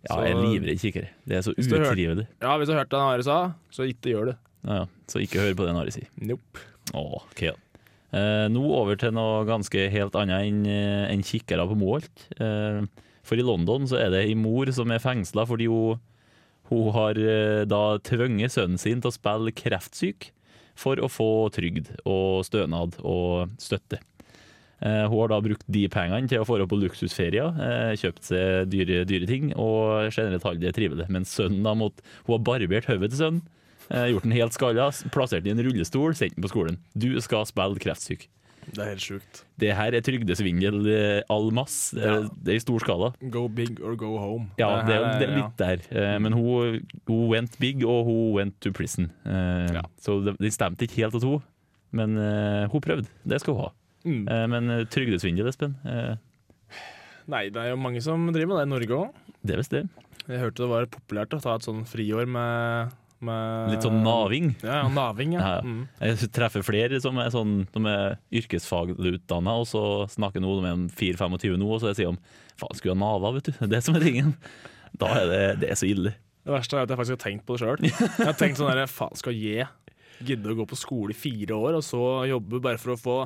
Ja, 0.04 0.18
jeg 0.22 0.34
er 0.36 0.42
livredd 0.44 0.80
kikkere. 0.82 1.08
Det 1.26 1.38
er 1.38 1.44
så 1.46 1.54
utrivelig. 1.56 2.26
Ja, 2.44 2.54
hvis 2.60 2.68
du 2.70 2.74
hørte 2.76 2.92
det 2.94 3.02
Are 3.02 3.24
sa, 3.26 3.38
så 3.72 3.86
ikke 3.88 4.12
gjør 4.12 4.30
det. 4.32 4.36
Ja, 4.64 4.82
ja. 4.82 4.86
Så 5.10 5.20
ikke 5.24 5.40
hør 5.42 5.54
på 5.58 5.66
det 5.66 5.74
Nari 5.76 5.94
sier. 5.96 6.08
Nope. 6.20 6.60
Åh, 6.94 7.14
ok 7.24 7.40
da. 7.48 7.54
Eh, 8.14 8.44
nå 8.52 8.60
over 8.78 8.94
til 9.00 9.10
noe 9.16 9.40
ganske 9.48 9.88
helt 9.90 10.14
annet 10.20 10.44
enn 10.46 10.60
en 10.68 11.24
kikkere 11.26 11.64
på 11.66 11.74
Moholt. 11.80 12.28
Eh, 12.38 12.84
for 13.24 13.40
i 13.40 13.44
London 13.46 13.88
så 13.90 13.98
er 14.04 14.12
det 14.12 14.20
ei 14.28 14.36
mor 14.38 14.68
som 14.76 14.92
er 14.94 15.00
fengsla 15.02 15.46
fordi 15.48 15.66
hun, 15.72 15.98
hun 16.70 16.90
har 16.94 17.18
eh, 17.20 17.62
da 17.68 17.98
tvunget 18.04 18.54
sønnen 18.54 18.80
sin 18.80 19.02
til 19.02 19.10
å 19.10 19.14
spille 19.14 19.54
kreftsyk 19.56 20.30
for 20.78 20.98
å 20.98 21.10
få 21.12 21.48
trygd 21.54 21.92
og 22.02 22.44
stønad 22.48 22.98
og 23.04 23.52
støtte. 23.62 24.00
Eh, 24.80 25.04
hun 25.06 25.18
har 25.20 25.32
da 25.34 25.40
brukt 25.44 25.66
de 25.70 25.84
pengene 25.92 26.30
til 26.30 26.42
å 26.42 26.48
få 26.48 26.58
på 26.68 26.80
luksusferier, 26.80 27.60
eh, 27.66 27.92
kjøpt 28.00 28.30
seg 28.30 28.70
dyre, 28.72 29.04
dyre 29.08 29.28
ting 29.28 29.52
og 29.52 30.10
generelt 30.10 30.46
holdt 30.46 30.64
det 30.64 30.74
trivelig. 30.76 31.08
Men 31.12 31.28
sønnen 31.28 31.66
da 31.66 31.76
måtte, 31.78 32.04
hun 32.24 32.38
har 32.38 32.46
barbert 32.48 32.88
hodet 32.90 33.12
til 33.12 33.20
sønnen, 33.20 33.44
gjort 33.84 34.24
den 34.24 34.32
helt 34.32 34.54
skalla, 34.56 34.86
plassert 35.12 35.44
den 35.44 35.58
i 35.58 35.60
en 35.60 35.66
rullestol, 35.66 36.14
sendt 36.16 36.38
den 36.38 36.46
på 36.46 36.54
skolen. 36.54 36.78
Du 36.96 37.10
skal 37.20 37.44
spille 37.44 37.82
kreftsyk. 37.82 38.24
Det 38.72 38.78
er 38.80 38.88
helt 38.94 39.04
sjukt. 39.04 39.42
Det 39.60 39.70
her 39.76 39.94
er 39.94 40.00
trygdesvindel 40.04 40.86
eh, 40.90 41.22
all 41.30 41.50
masse. 41.54 41.94
Det, 41.94 42.02
er- 42.04 42.22
Ja. 42.24 42.28
det 42.42 42.52
er 42.54 42.56
i 42.56 42.62
stor 42.64 42.78
skala. 42.80 43.12
Go 43.30 43.46
big 43.48 43.80
or 43.82 43.94
go 43.96 44.16
home. 44.18 44.50
Ja, 44.58 44.82
det 44.86 44.94
er, 44.96 45.18
det 45.20 45.28
er 45.28 45.36
litt 45.36 45.56
der. 45.60 45.84
Eh, 45.90 46.18
Men 46.18 46.32
hun, 46.32 46.80
hun 47.06 47.28
went 47.28 47.58
big, 47.60 47.84
og 47.84 48.04
hun 48.06 48.34
went 48.38 48.60
to 48.60 48.72
prison. 48.72 49.10
Eh, 49.26 49.72
Ja. 49.74 49.82
Så 50.00 50.20
det, 50.24 50.52
stemte 50.52 50.82
ikke 50.88 51.02
helt 51.04 51.14
at 51.14 51.22
hun, 51.22 51.42
men 51.92 52.16
eh, 52.18 52.66
hun 52.72 52.80
prøvde. 52.80 53.06
Det 53.26 53.40
skal 53.40 53.54
hun 53.54 53.62
ha. 53.64 53.70
Mm. 54.04 54.28
Eh, 54.28 54.46
Men 54.48 54.70
eh, 54.70 54.84
trygdesvindel, 54.86 55.46
Espen, 55.48 55.76
eh, 55.84 56.16
Nei, 57.26 57.48
det 57.48 57.56
er 57.56 57.70
jo 57.72 57.76
mange 57.80 58.02
som 58.04 58.26
driver 58.32 58.50
med 58.52 58.58
det 58.58 58.66
i 58.66 58.72
Norge 58.74 58.96
òg. 59.06 59.14
det 59.44 59.54
er 59.54 59.56
visst 59.62 59.70
det. 59.72 59.88
Jeg 60.28 60.40
hørte 60.40 60.60
det 60.64 60.68
var 60.68 60.86
populært 60.86 61.32
å 61.36 61.40
ta 61.40 61.54
et 61.56 61.62
sånn 61.64 61.84
friår 61.88 62.26
med, 62.28 62.92
med 63.26 63.72
Litt 63.74 63.84
sånn 63.86 64.00
naving. 64.04 64.50
Ja, 64.62 64.82
ja, 64.82 64.88
naving, 64.92 65.36
ja. 65.38 65.52
Mm. 65.64 65.84
Jeg 66.00 66.30
treffer 66.34 66.64
flere 66.66 67.00
som 67.02 67.18
er, 67.22 67.30
sånn, 67.34 67.54
de 67.72 67.82
er 67.90 68.16
yrkesfagutdanna, 68.40 69.54
og 69.62 69.66
så 69.70 69.82
snakker 70.12 70.42
noe 70.44 70.60
de 70.60 70.70
er 70.70 70.82
4-25 70.98 71.56
nå, 71.60 71.68
og 71.76 71.80
så 71.82 71.94
sier 71.96 72.12
de 72.12 72.40
faen, 72.60 72.76
skulle 72.78 72.94
ha 72.96 73.00
nava, 73.00 73.32
vet 73.36 73.48
du. 73.50 73.54
Det 73.58 73.68
er 73.68 73.72
det 73.76 73.82
som 73.86 73.96
er 73.98 74.04
tingen. 74.06 74.34
Da 75.00 75.10
er 75.22 75.30
det, 75.30 75.42
det 75.64 75.72
er 75.72 75.80
så 75.80 75.88
ille. 75.90 76.14
Det 76.44 76.52
verste 76.52 76.76
er 76.76 76.84
at 76.84 76.92
jeg 76.92 77.00
faktisk 77.00 77.16
har 77.16 77.24
tenkt 77.24 77.46
på 77.48 77.56
det 77.56 77.64
sjøl. 77.64 77.88
Jeg 78.20 78.28
har 78.28 78.36
tenkt 78.38 78.60
sånn 78.60 78.70
der, 78.70 78.86
faen 78.90 79.16
skal 79.18 79.34
jeg 79.34 79.66
gidde 80.24 80.52
å 80.52 80.58
gå 80.60 80.66
på 80.70 80.76
skole 80.78 81.10
i 81.14 81.18
fire 81.18 81.56
år, 81.56 81.80
og 81.80 81.84
så 81.84 82.00
jobbe 82.30 82.60
bare 82.62 82.78
for 82.80 82.94
å 82.94 83.00
få 83.00 83.16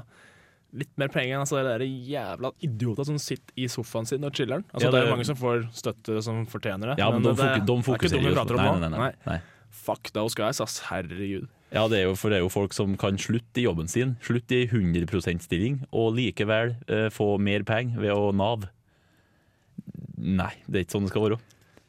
litt 0.79 0.91
mer 1.01 1.09
penger 1.13 1.37
enn 1.37 1.43
altså, 1.45 1.61
de 1.81 1.87
jævla 2.11 2.51
idioter 2.65 3.07
som 3.09 3.19
sitter 3.23 3.55
i 3.57 3.69
sofaen 3.73 4.09
sin 4.09 4.25
og 4.29 4.35
chiller'n. 4.37 4.65
Altså, 4.69 4.89
Ja, 4.89 4.91
det, 4.93 4.99
det- 5.01 5.07
er 5.07 5.15
mange 5.15 5.29
som 5.29 5.39
får 5.39 5.63
støtte 5.73 6.23
som 6.25 6.43
fortjener 6.47 6.93
det. 6.93 6.99
Ja, 7.01 7.11
men, 7.11 7.23
de, 7.25 7.31
det, 7.33 7.37
fok 7.37 7.45
de 7.45 7.49
det 7.49 7.55
er 7.55 7.63
ikke 7.63 7.87
fokuserer 7.89 8.25
vi 8.25 8.29
jo 8.33 8.37
prater 8.37 8.59
om 8.59 8.65
nei, 8.65 8.89
nei, 8.89 8.91
nei, 8.99 9.13
nei. 9.29 9.39
Fuck 9.71 10.13
those 10.15 10.37
guys, 10.39 10.61
ass. 10.61 10.81
Herregud. 10.89 11.49
Ja, 11.69 11.85
det 11.93 11.99
er 12.01 12.07
jo, 12.07 12.15
for 12.17 12.33
det 12.33 12.39
er 12.39 12.45
jo 12.47 12.53
folk 12.53 12.73
som 12.73 12.95
kan 13.01 13.19
slutte 13.21 13.61
i 13.61 13.67
jobben 13.67 13.91
sin, 13.93 14.17
slutte 14.25 14.63
i 14.63 14.69
100% 14.71 15.45
stilling, 15.45 15.83
og 15.93 16.15
likevel 16.17 16.75
eh, 16.89 17.09
få 17.13 17.35
mer 17.45 17.67
penger 17.69 18.01
ved 18.01 18.15
å 18.15 18.31
Nav. 18.33 18.65
Nei, 20.19 20.55
det 20.67 20.81
er 20.81 20.87
ikke 20.87 20.97
sånn 20.97 21.09
det 21.09 21.13
skal 21.13 21.27
være. 21.27 21.41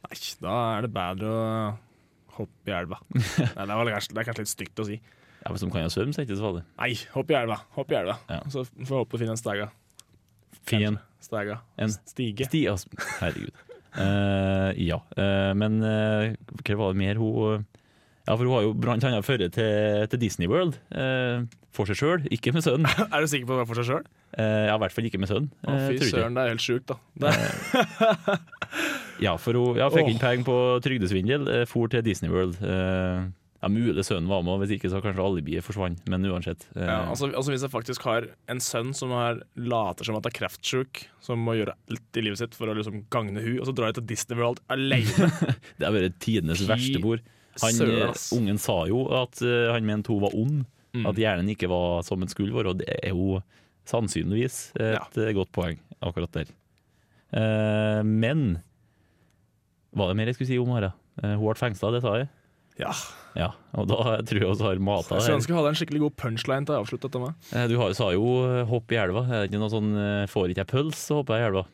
Nei, 0.04 0.18
da 0.44 0.58
er 0.74 0.86
det 0.86 0.92
bedre 0.96 1.32
å 1.32 1.46
hoppe 2.42 2.72
i 2.72 2.76
elva. 2.76 3.00
Nei, 3.16 3.64
det, 3.64 3.72
var 3.72 3.94
kanskje, 3.96 4.16
det 4.18 4.22
er 4.22 4.30
kanskje 4.30 4.46
litt 4.46 4.54
stygt 4.54 4.84
å 4.84 4.88
si. 4.90 5.00
Ja, 5.40 5.54
Hvis 5.54 5.64
som 5.64 5.72
kan 5.72 5.86
jo 5.86 5.94
svømme, 5.94 6.12
så 6.12 6.20
er 6.20 6.28
det 6.28 6.34
ikke 6.34 6.42
så 6.42 6.48
farlig. 6.50 6.66
Nei, 6.82 6.92
hopp 7.16 7.32
i 7.32 7.40
elva. 7.40 7.62
Hopp 7.78 7.96
i 7.96 8.00
elva. 8.02 8.18
Ja. 8.28 8.42
Så 8.52 8.66
får 8.68 8.84
vi 8.84 9.00
håpe 9.00 9.16
å 9.16 9.22
finne 9.22 9.36
en 9.38 9.40
stega. 9.40 9.70
Fin. 10.68 11.00
Stega. 11.24 11.62
En 11.80 11.96
Stige. 11.96 12.48
Stig, 12.52 12.68
altså. 12.72 12.92
Herregud. 13.22 13.64
Eh, 13.98 14.72
ja, 14.86 15.01
Uh, 15.17 15.51
men 15.58 15.81
uh, 15.81 16.29
hva 16.62 16.75
var 16.77 16.93
det 16.93 17.00
mer 17.00 17.17
hun 17.19 17.65
Ja, 18.27 18.36
for 18.36 18.46
hun 18.46 18.53
har 18.53 18.62
jo 18.67 18.75
blant 18.77 19.03
annet 19.03 19.25
ført 19.25 19.41
til, 19.55 20.05
til 20.12 20.22
Disney 20.22 20.48
World 20.48 20.77
for 21.74 21.89
seg 21.89 21.98
sjøl, 21.98 22.27
ikke 22.34 22.53
med 22.53 22.63
sønnen. 22.65 22.86
Er 23.13 23.24
du 23.24 23.29
sikker 23.29 23.48
på 23.50 23.55
det 23.55 23.62
var 23.62 23.69
for 23.69 23.79
seg 23.79 23.88
sjøl? 23.89 24.05
Ja, 24.38 24.75
I 24.75 24.79
hvert 24.81 24.93
fall 24.93 25.08
ikke 25.10 25.22
med 25.22 25.31
sønnen. 25.31 25.50
Å, 25.65 25.75
fy 25.89 26.12
søren, 26.12 26.38
det 26.38 26.43
er 26.43 26.53
helt 26.53 26.63
sjukt, 26.65 26.93
da. 26.93 27.34
Ja, 29.19 29.34
for 29.41 29.58
hun 29.58 29.75
ja, 29.79 29.89
fikk 29.91 30.05
oh. 30.08 30.12
inn 30.13 30.22
penger 30.22 30.46
på 30.48 30.58
trygdesvindel, 30.86 31.50
for 31.67 31.91
til 31.91 32.05
Disney 32.05 32.31
World. 32.31 32.55
Eh, 32.63 33.25
ja, 33.60 33.68
Mulig 33.68 34.06
sønnen 34.08 34.30
var 34.32 34.44
med, 34.48 34.62
hvis 34.62 34.78
ikke 34.78 34.92
så 34.92 35.01
kanskje 35.04 35.24
alibiet 35.25 35.66
forsvant, 35.66 36.06
men 36.08 36.28
uansett. 36.30 36.63
eh, 36.78 36.86
ja, 36.88 37.01
altså, 37.12 37.28
altså 37.34 37.51
Hvis 37.51 37.66
jeg 37.66 37.74
faktisk 37.74 38.06
har 38.08 38.30
en 38.48 38.62
sønn 38.63 38.94
som 38.96 39.12
er, 39.12 39.42
later 39.60 40.08
som 40.08 40.16
at 40.16 40.30
er 40.30 40.36
kreftsjuk, 40.38 41.04
som 41.24 41.44
må 41.44 41.58
gjøre 41.60 41.75
alt 41.75 42.20
i 42.20 42.24
livet 42.24 42.39
sitt 42.39 42.56
for 42.56 42.72
å 42.72 42.78
liksom 42.78 43.04
gagne 43.12 43.44
hun, 43.44 43.60
og 43.60 43.68
så 43.68 43.75
drar 43.75 43.92
jeg 43.92 44.00
til 44.00 44.08
Disney 44.13 44.39
World 44.39 44.63
alene 44.72 45.28
Det 45.80 45.84
har 45.84 45.96
vært 45.96 46.20
tidenes 46.24 46.63
verste 46.70 47.04
bord. 47.04 47.25
Han, 47.60 47.82
eh, 47.84 48.25
ungen 48.38 48.62
sa 48.62 48.86
jo 48.88 49.04
at 49.20 49.42
uh, 49.44 49.74
han 49.74 49.88
mente 49.88 50.13
hun 50.13 50.24
var 50.24 50.36
ond, 50.38 50.68
Mm. 50.89 51.04
at 51.06 51.20
hjernen 51.22 51.51
ikke 51.54 51.68
var 51.70 52.00
som 52.01 52.18
den 52.18 52.32
skulle 52.32 52.50
være, 52.50 52.72
og 52.72 52.80
det 52.80 52.88
er 52.89 53.12
jo 53.13 53.36
sannsynligvis 53.86 54.72
et 54.74 55.20
ja. 55.22 55.28
godt 55.38 55.51
poeng 55.54 55.78
akkurat 56.01 56.34
der. 56.34 56.50
Uh, 57.30 58.01
men 58.01 58.58
var 59.94 60.10
det 60.10 60.18
mer 60.18 60.32
jeg 60.32 60.39
skulle 60.39 60.50
si 60.50 60.58
om 60.58 60.72
henne? 60.74 60.89
Uh, 61.22 61.36
hun 61.36 61.44
ble 61.44 61.60
fengsla, 61.62 61.92
det 61.94 62.01
sa 62.01 62.16
jeg. 62.18 62.30
Ja. 62.80 62.94
Ja, 63.38 63.52
og 63.78 63.86
da 63.92 64.18
tror 64.26 64.40
jeg 64.42 64.56
vi 64.58 64.64
har 64.66 64.80
mata 64.82 65.16
Jeg 65.20 65.22
skulle 65.28 65.38
ønske 65.38 65.52
jeg 65.54 65.58
hadde 65.60 65.70
en 65.74 65.78
skikkelig 65.78 66.00
god 66.02 66.16
punchline 66.18 66.66
til 66.66 66.74
å 66.76 66.80
avslutte 66.82 67.06
dette 67.10 67.22
med. 67.22 67.36
Eh, 67.54 67.68
Du 67.70 67.76
har, 67.78 67.94
sa 67.94 68.08
jo 68.16 68.24
eh, 68.48 68.64
'hopp 68.66 68.92
i 68.92 68.98
elva'. 68.98 69.26
Er 69.30 69.44
det 69.44 69.52
ikke 69.52 69.62
noe 69.62 69.70
sånn 69.74 69.92
eh, 69.96 70.26
'får 70.32 70.50
ikke 70.50 70.64
jeg 70.66 70.72
pøls, 70.74 70.98
så 70.98 71.20
hopper 71.20 71.38
jeg 71.38 71.44
i 71.46 71.50
elva'? 71.52 71.66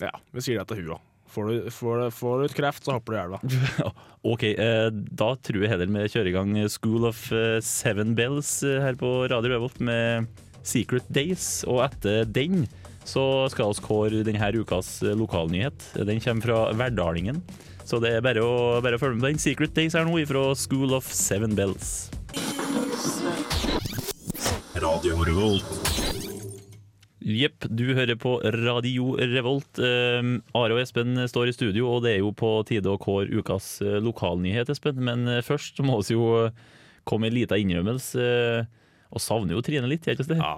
Ja, 0.00 0.10
Vi 0.32 0.40
sier 0.40 0.58
det 0.62 0.68
til 0.72 0.80
hun 0.86 0.94
òg. 0.96 1.00
Får, 1.32 1.48
du- 1.48 1.70
får, 1.70 2.10
får 2.12 2.38
du 2.38 2.44
ut 2.44 2.54
kreft, 2.56 2.84
så 2.84 2.92
hopper 2.96 3.12
du 3.12 3.18
i 3.18 3.22
elva. 3.22 3.38
Ok, 4.32 4.42
eh, 4.52 4.90
da 4.92 5.34
tror 5.36 5.62
jeg 5.64 5.70
heller 5.72 5.86
vi 5.88 6.08
kjører 6.12 6.28
i 6.28 6.34
gang 6.36 6.68
School 6.68 7.06
of 7.08 7.20
Seven 7.64 8.14
Bells 8.14 8.60
her 8.62 8.94
på 9.00 9.28
Radio 9.32 9.50
Revolt 9.54 9.80
med 9.80 10.26
Secret 10.62 11.04
Days. 11.10 11.64
Og 11.66 11.80
etter 11.84 12.24
den 12.28 12.66
så 13.04 13.48
skal 13.50 13.72
vi 13.72 13.82
kåre 13.82 14.22
denne 14.24 14.52
ukas 14.62 15.00
lokalnyhet. 15.02 15.88
Den 16.06 16.20
kommer 16.20 16.42
fra 16.46 16.72
Verdalingen. 16.72 17.42
Så 17.84 17.98
det 18.02 18.12
er 18.16 18.24
bare 18.24 18.42
å, 18.44 18.80
bare 18.84 18.96
å 18.98 19.02
følge 19.02 19.18
med 19.18 19.24
på 19.26 19.30
den. 19.32 19.42
Secret 19.42 19.74
Days 19.76 19.96
er 19.98 20.06
nå 20.06 20.18
ifra 20.22 20.44
School 20.58 20.94
of 20.96 21.08
Seven 21.12 21.56
Bells. 21.58 22.10
Radio 24.82 25.18
Revolt. 25.26 25.78
Jepp, 27.22 27.66
du 27.70 27.84
hører 27.94 28.16
på 28.18 28.36
Radio 28.42 29.12
Revolt. 29.20 29.78
Eh, 29.78 30.30
Are 30.58 30.74
og 30.74 30.80
Espen 30.82 31.14
står 31.30 31.50
i 31.52 31.54
studio, 31.54 31.86
og 31.92 32.02
det 32.06 32.16
er 32.16 32.22
jo 32.22 32.32
på 32.34 32.54
tide 32.66 32.90
å 32.90 32.98
kåre 33.02 33.30
ukas 33.30 33.76
eh, 33.84 33.98
lokalnyhet, 34.02 34.72
Espen. 34.74 34.98
Men 35.06 35.26
eh, 35.30 35.42
først 35.46 35.78
må 35.86 36.00
vi 36.02 36.16
jo 36.16 36.26
eh, 36.46 36.56
komme 37.06 37.28
med 37.28 37.34
en 37.34 37.38
liten 37.40 37.62
innrømmelse. 37.62 38.26
Og 39.12 39.22
savner 39.22 39.54
jo 39.58 39.62
Trine 39.66 39.90
litt, 39.90 40.06
gjør 40.08 40.18
ikke 40.18 40.30
det? 40.32 40.40
Ja, 40.40 40.54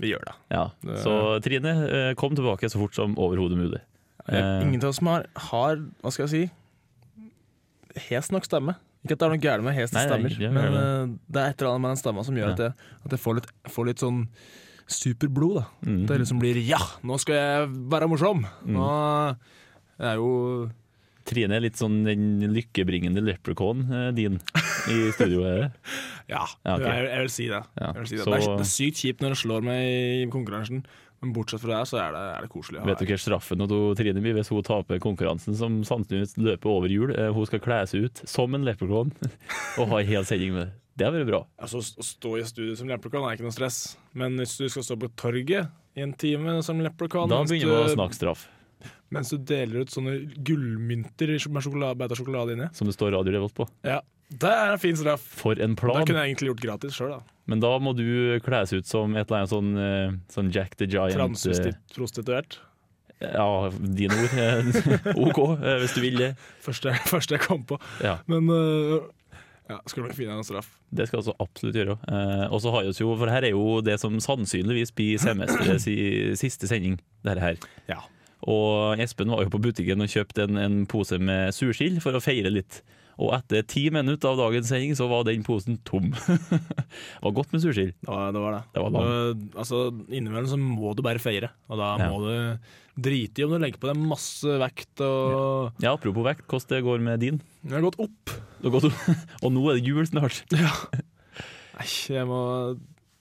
vi 0.00 0.14
gjør 0.14 0.26
det. 0.30 0.34
Ja. 0.54 0.64
Så 1.04 1.14
Trine, 1.44 1.74
kom 2.18 2.34
tilbake 2.38 2.70
så 2.72 2.80
fort 2.80 2.96
som 2.96 3.14
overhodet 3.20 3.58
mulig. 3.60 3.82
Eh, 4.26 4.62
Ingen 4.64 4.82
av 4.82 4.90
oss 4.92 4.98
som 5.00 5.08
har, 5.10 5.26
har 5.50 5.78
Hva 6.02 6.10
skal 6.12 6.26
jeg 6.26 6.32
si 6.32 6.42
hes 7.96 8.30
nok 8.32 8.44
stemme. 8.44 8.76
Ikke 9.04 9.12
at 9.16 9.18
det 9.18 9.26
er 9.26 9.32
noe 9.32 9.40
gærent 9.40 9.64
med 9.64 9.74
heste 9.74 9.96
Nei, 9.96 10.06
stemmer, 10.06 10.30
ikke 10.30 10.50
men 10.52 10.62
gærent. 10.62 10.76
eh, 10.76 11.18
det 11.32 11.40
er 11.42 11.48
et 11.54 11.60
eller 11.62 11.70
annet 11.70 11.80
med 11.80 11.90
den 11.90 11.96
stemma 12.02 12.24
som 12.24 12.34
gjør 12.36 12.48
Ja. 12.48 12.52
at, 12.52 12.58
jeg, 12.58 12.72
at 13.04 13.10
jeg 13.16 13.20
får 13.20 13.34
litt, 13.38 13.46
får 13.68 13.86
litt 13.86 13.98
sånn 14.04 14.28
superblod. 14.90 15.54
da 15.62 15.64
mm. 15.90 16.06
Det 16.06 16.18
liksom 16.20 16.38
blir 16.42 16.56
'ja, 16.60 16.78
nå 17.02 17.18
skal 17.18 17.34
jeg 17.34 17.68
være 17.90 18.08
morsom'. 18.10 18.44
Mm. 18.66 18.74
Nå 18.74 19.36
jeg 20.00 20.08
er 20.08 20.14
jo 20.16 20.70
Trine 21.30 21.56
er 21.58 21.62
litt 21.64 21.78
sånn 21.80 22.00
den 22.06 22.24
lykkebringende 22.54 23.22
leprechaun 23.24 23.84
eh, 23.88 24.08
din 24.16 24.40
i 24.90 24.98
studio. 25.16 25.44
er? 25.46 25.68
Ja, 26.30 26.44
Ja, 26.62 26.76
okay. 26.76 26.86
jeg, 26.86 27.06
jeg 27.10 27.22
vil 27.24 27.30
si 27.34 27.46
det. 27.50 27.60
Ja, 27.80 27.92
vil 27.96 28.06
si 28.10 28.16
det. 28.18 28.24
så- 28.26 28.30
det, 28.34 28.40
er, 28.44 28.56
det 28.60 28.66
er 28.66 28.70
sykt 28.70 29.00
kjipt 29.02 29.22
når 29.24 29.32
det 29.34 29.38
slår 29.40 29.64
meg 29.66 29.80
i 29.86 30.26
konkurransen, 30.30 30.84
men 31.20 31.32
bortsett 31.36 31.60
fra 31.60 31.80
det 31.80 31.88
så 31.90 31.98
er 32.00 32.12
det, 32.14 32.20
er 32.36 32.44
det 32.46 32.50
koselig. 32.52 32.84
Vet 32.86 33.02
du 33.02 33.08
hva 33.10 33.18
straffen 33.20 33.58
når 33.60 33.72
Trine 33.98 34.22
blir 34.24 34.36
hvis 34.38 34.48
hun 34.54 34.62
taper 34.64 35.02
konkurransen, 35.02 35.56
som 35.58 35.80
sannsynligvis 35.84 36.36
løper 36.40 36.70
over 36.70 36.88
jul? 36.92 37.10
Eh, 37.12 37.32
Hun 37.34 37.48
skal 37.50 37.60
kle 37.64 37.80
seg 37.90 38.06
ut 38.06 38.22
som 38.30 38.54
en 38.56 38.64
leprechaun 38.64 39.10
og 39.80 39.90
ha 39.90 39.98
en 40.00 40.08
hel 40.08 40.24
sending 40.28 40.54
med 40.54 40.68
det. 40.68 40.76
Det 41.00 41.06
har 41.08 41.14
vært 41.16 41.28
bra. 41.32 41.42
Altså, 41.60 41.80
Å 41.80 42.04
stå 42.04 42.32
i 42.38 42.46
studio 42.48 42.74
som 42.76 42.88
leprechaun 42.90 43.26
er 43.28 43.36
ikke 43.36 43.46
noe 43.48 43.54
stress, 43.56 43.96
men 44.14 44.38
hvis 44.40 44.54
du 44.60 44.66
skal 44.72 44.84
stå 44.86 44.96
på 45.00 45.10
torget 45.18 45.70
i 45.98 46.02
en 46.06 46.12
time 46.14 46.58
som 46.64 46.78
leprechaun 46.84 47.28
Da 47.30 47.42
begynner 47.42 47.74
vi 47.82 47.90
å 47.90 47.94
snakke 47.98 48.16
straff, 48.18 48.46
mens 49.10 49.30
du 49.30 49.38
deler 49.38 49.82
ut 49.82 49.90
sånne 49.90 50.14
gullmynter 50.46 51.32
med 51.50 51.62
sjokolade, 51.66 51.98
beta 51.98 52.14
sjokolade 52.18 52.54
inni 52.56 52.68
som 52.76 52.86
det 52.90 52.94
står 52.96 53.12
Radio 53.16 53.32
Revolt 53.34 53.54
på. 53.56 53.66
Ja, 53.86 54.00
Det 54.30 54.46
er 54.54 54.72
en 54.72 54.78
fin 54.78 54.94
straff. 54.94 55.20
For 55.40 55.58
en 55.58 55.74
Da 55.74 55.86
Det 55.98 56.06
kunne 56.06 56.22
jeg 56.22 56.34
egentlig 56.36 56.50
gjort 56.52 56.60
gratis 56.62 56.94
sjøl, 56.94 57.10
da. 57.16 57.20
Men 57.50 57.58
da 57.64 57.72
må 57.82 57.96
du 57.98 58.38
kles 58.46 58.72
ut 58.72 58.86
som 58.86 59.16
et 59.16 59.26
eller 59.26 59.40
annet 59.40 59.50
sånn, 59.50 59.70
eh, 59.76 60.12
sånn 60.30 60.52
Jack 60.54 60.76
the 60.78 60.86
Giant. 60.86 61.10
eh, 61.10 61.16
Transprostituert. 61.18 62.58
Ja, 63.20 63.68
dine 63.74 64.14
ord. 64.14 64.30
OK, 65.26 65.40
eh, 65.60 65.80
hvis 65.82 65.94
du 65.96 66.00
vil 66.00 66.16
det. 66.22 66.30
Første, 66.62 66.94
første 67.10 67.34
jeg 67.36 67.42
kom 67.42 67.64
på. 67.66 67.80
Ja, 68.00 68.18
Men 68.30 68.46
ja, 69.68 69.80
skal 69.86 70.06
du 70.06 70.14
finne 70.14 70.38
en 70.38 70.46
straff. 70.46 70.70
Det 70.94 71.08
skal 71.10 71.22
vi 71.26 71.34
absolutt 71.42 71.76
gjøre. 71.78 71.98
Og 72.50 72.62
så 72.62 72.70
har 72.74 72.82
vi 72.86 72.88
oss 72.94 72.98
jo, 73.02 73.10
for 73.18 73.30
her 73.30 73.44
er 73.46 73.50
jo 73.54 73.80
det 73.86 73.98
som 74.02 74.14
sannsynligvis 74.22 74.94
blir 74.94 75.18
semesterets 75.22 75.84
si- 75.86 76.34
siste 76.38 76.66
sending. 76.70 76.96
Dette 77.26 77.40
her. 77.44 77.58
Ja. 77.90 77.98
Og 78.48 79.00
Espen 79.02 79.28
var 79.32 79.42
jo 79.44 79.50
på 79.52 79.60
butikken 79.60 80.00
og 80.00 80.08
kjøpte 80.08 80.46
en, 80.48 80.56
en 80.56 80.78
pose 80.88 81.18
med 81.20 81.52
sursild 81.56 82.00
for 82.04 82.16
å 82.16 82.22
feire 82.24 82.52
litt. 82.54 82.80
Og 83.20 83.34
etter 83.36 83.66
ti 83.68 83.82
minutter 83.92 84.30
av 84.30 84.38
dagens 84.40 84.70
sending 84.72 84.94
så 84.96 85.04
var 85.10 85.26
den 85.28 85.42
posen 85.44 85.76
tom. 85.84 86.06
det 86.50 87.20
var 87.20 87.34
godt 87.36 87.52
med 87.52 87.60
sursild. 87.60 87.92
Var 88.08 88.30
det. 88.32 88.40
Var 88.40 88.54
det. 88.56 88.62
Det 88.72 88.84
var 88.86 89.10
altså, 89.60 89.80
Innimellom 90.08 90.48
så 90.48 90.56
må 90.60 90.94
du 90.96 91.02
bare 91.04 91.20
feire, 91.20 91.50
og 91.68 91.82
da 91.82 91.90
Ja. 92.00 92.08
må 92.08 92.22
du 92.24 92.32
drite 93.00 93.40
i 93.40 93.44
om 93.44 93.52
du 93.52 93.58
legger 93.60 93.80
på 93.80 93.90
deg 93.90 94.00
masse 94.08 94.56
vekt. 94.62 95.02
Og 95.04 95.76
Ja, 95.84 95.92
Apropos 95.92 96.24
vekt, 96.24 96.46
hvordan 96.48 96.72
det 96.72 96.80
går 96.88 97.04
med 97.10 97.20
din? 97.26 97.42
Det 97.60 97.76
har 97.76 97.84
gått 97.84 98.00
opp. 98.00 98.32
Det 98.60 98.70
har 98.70 98.74
gått- 98.78 99.20
og 99.44 99.52
nå 99.52 99.68
er 99.68 99.76
det 99.82 99.84
jul 99.90 100.08
snart. 100.08 100.40
ja. 100.56 100.72
Nei, 101.76 101.86
jeg 102.16 102.26
må 102.28 102.40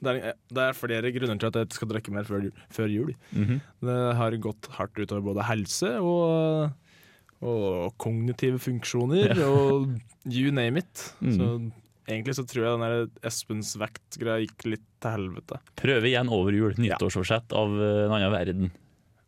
det 0.06 0.14
er, 0.16 0.38
det 0.56 0.64
er 0.64 0.78
flere 0.78 1.12
grunner 1.16 1.40
til 1.42 1.50
at 1.52 1.58
jeg 1.62 1.76
skal 1.76 1.92
drikke 1.92 2.14
mer 2.16 2.28
før, 2.28 2.48
før 2.72 2.92
jul. 2.92 3.14
Mhm. 3.36 3.60
Det 3.84 3.98
har 4.20 4.38
gått 4.44 4.70
hardt 4.78 5.00
utover 5.00 5.26
både 5.32 5.48
helse 5.50 5.92
og, 6.00 6.72
og 7.44 7.94
kognitive 8.02 8.62
funksjoner 8.64 9.36
og 9.48 9.92
you 10.30 10.54
name 10.56 10.84
it. 10.84 11.06
Mm. 11.20 11.36
Så 11.36 11.50
egentlig 12.10 12.36
så 12.40 12.46
tror 12.48 12.66
jeg 12.66 12.84
den 12.84 13.26
Espens 13.28 13.74
vekt-greia 13.80 14.44
gikk 14.46 14.68
litt 14.76 14.86
til 15.04 15.16
helvete. 15.16 15.60
Prøve 15.80 16.10
igjen 16.10 16.32
over 16.34 16.56
jul. 16.56 16.76
Nyttårsforsett 16.80 17.56
av 17.56 17.76
eh, 17.80 18.06
en 18.08 18.16
annen 18.16 18.34
verden. 18.36 18.72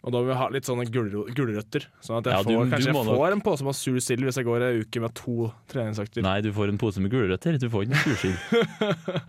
Og 0.03 0.11
da 0.15 0.17
vil 0.23 0.31
vi 0.31 0.37
ha 0.39 0.47
litt 0.49 0.65
sånne 0.65 0.85
gulrøtter. 0.89 1.83
Sånn 2.01 2.17
at 2.17 2.25
jeg 2.25 2.33
Ja, 2.33 2.41
du- 2.41 2.49
får, 2.55 2.69
kanskje 2.71 2.89
jeg 2.89 3.05
får 3.05 3.31
en 3.35 3.41
pose 3.45 3.63
med 3.67 3.75
sur 3.77 3.99
sild 4.01 4.23
hvis 4.25 4.35
jeg 4.39 4.45
går 4.47 4.61
ei 4.65 4.79
uke 4.81 4.99
med 5.03 5.13
to 5.13 5.51
treningsøkter. 5.69 6.23
Nei, 6.25 6.41
du 6.41 6.51
får 6.51 6.69
en 6.73 6.77
pose 6.81 6.97
med 7.03 7.11
gulrøtter. 7.13 7.59
Du 7.61 7.69
får 7.69 7.85
ikke 7.85 7.93
noe 7.93 8.05
sursild. 8.09 8.37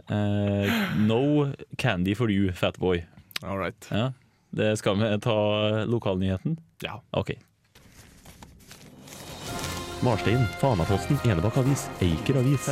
uh, 0.08 0.96
no 1.10 1.52
candy 1.76 2.14
for 2.16 2.30
you, 2.32 2.50
fat 2.52 2.78
boy. 2.80 3.02
All 3.44 3.58
right. 3.58 3.88
Ja, 3.90 4.12
det 4.54 4.78
skal 4.78 4.96
vi 4.96 5.10
ta 5.20 5.84
lokalnyheten? 5.84 6.56
Ja. 6.82 7.00
OK. 7.12 7.34
Marstein, 10.02 10.46
Fanaposten, 10.58 11.18
Enebakk 11.24 11.56
Avis, 11.60 11.86
Eiker 12.00 12.36
Avis, 12.40 12.64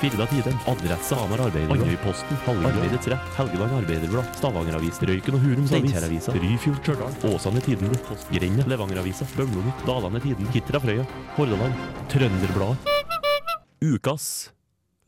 Firda 0.00 0.26
Tiden, 0.26 0.56
Adresse, 0.66 1.14
Hamar 1.14 1.40
Arbeiderblad, 1.44 1.82
Andøyposten, 1.82 2.36
Arbeidets 2.48 3.08
Rett, 3.12 3.32
Helgeland 3.36 3.74
Arbeiderblad, 3.76 4.30
Stavanger 4.38 4.78
Avis, 4.78 5.00
Røyken 5.04 5.36
og 5.36 5.42
Hurums 5.44 5.72
Avis, 5.76 6.28
Ryfjord 6.32 6.78
Stjørdal, 6.80 7.18
Åsane 7.28 7.60
Tidende, 7.64 7.98
Grenda, 8.32 8.64
Levanger-avisa, 8.72 9.28
Bømlo-Nytt, 9.36 9.82
Dalane 9.84 10.22
Tiden, 10.24 10.48
Hitra 10.54 10.80
Frøya, 10.80 11.04
Hordaland, 11.36 11.82
Trønderbladet. 12.12 12.94
Ukas 13.84 14.30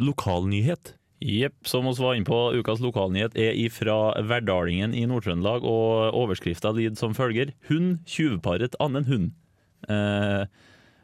lokalnyhet. 0.00 0.98
Jepp, 1.22 1.54
som 1.70 1.86
vi 1.86 1.94
var 2.02 2.18
inne 2.18 2.26
på, 2.26 2.40
ukas 2.58 2.82
lokalnyhet 2.82 3.36
er 3.38 3.56
ifra 3.56 4.18
Verdalingen 4.26 4.92
i 4.92 5.06
Nord-Trøndelag, 5.08 5.64
og 5.64 6.18
overskrifta 6.18 6.74
lyder 6.74 6.98
som 6.98 7.14
følger. 7.16 7.54
Hund 7.70 8.02
tjuvparet 8.10 8.76
annen 8.82 9.06
hund. 9.08 9.32
Eh, 9.88 10.44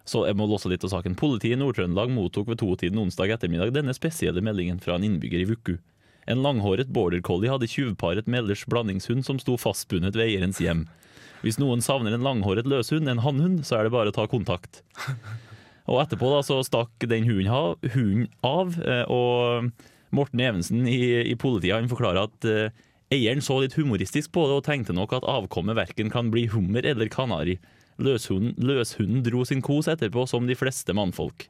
så 0.08 0.24
jeg 0.24 0.38
må 0.38 0.46
låse 0.48 0.70
litt 0.70 0.84
av 0.86 0.94
saken. 0.94 1.16
Politiet 1.18 1.56
i 1.56 1.60
Nord-Trøndelag 1.60 2.12
mottok 2.14 2.48
ved 2.48 2.62
totiden 2.62 3.00
onsdag 3.02 3.34
ettermiddag 3.34 3.74
denne 3.76 3.94
spesielle 3.96 4.42
meldingen 4.44 4.80
fra 4.80 4.96
en 4.96 5.04
innbygger 5.04 5.44
i 5.44 5.48
Vuku. 5.50 5.74
En 6.28 6.42
langhåret 6.44 6.90
border 6.92 7.20
collie 7.24 7.52
hadde 7.52 7.68
tjuvparet 7.68 8.26
med 8.28 8.42
ellers 8.42 8.64
blandingshund 8.68 9.24
som 9.28 9.40
sto 9.40 9.56
fastbundet 9.60 10.16
ved 10.16 10.28
eierens 10.28 10.60
hjem. 10.60 10.86
Hvis 11.44 11.60
noen 11.60 11.84
savner 11.84 12.16
en 12.16 12.24
langhåret 12.26 12.66
løshund, 12.68 13.08
en 13.08 13.22
hannhund, 13.22 13.62
så 13.68 13.78
er 13.78 13.86
det 13.86 13.94
bare 13.94 14.12
å 14.12 14.16
ta 14.16 14.26
kontakt. 14.28 14.82
Og 15.88 16.02
etterpå 16.02 16.28
da, 16.32 16.42
så 16.44 16.58
stakk 16.66 17.06
den 17.08 17.24
hunden 17.28 18.26
av, 18.44 18.74
eh, 18.82 19.04
og 19.08 19.70
Morten 20.12 20.42
Evensen 20.44 20.88
i, 20.88 21.30
i 21.32 21.36
politiet 21.38 21.76
han 21.76 21.88
forklarer 21.88 22.26
at 22.26 22.48
eh, 22.48 22.84
eieren 23.14 23.44
så 23.44 23.60
litt 23.62 23.76
humoristisk 23.78 24.32
på 24.34 24.44
det 24.48 24.58
og 24.58 24.66
tenkte 24.66 24.96
nok 24.96 25.14
at 25.16 25.28
avkommet 25.28 25.78
verken 25.78 26.12
kan 26.12 26.32
bli 26.34 26.46
hummer 26.52 26.84
eller 26.84 27.08
kanari. 27.12 27.56
Løshunden, 27.98 28.54
løshunden 28.62 29.24
dro 29.26 29.44
sin 29.48 29.62
kos 29.64 29.88
etterpå, 29.90 30.26
som 30.30 30.46
de 30.46 30.56
fleste 30.58 30.94
mannfolk. 30.94 31.48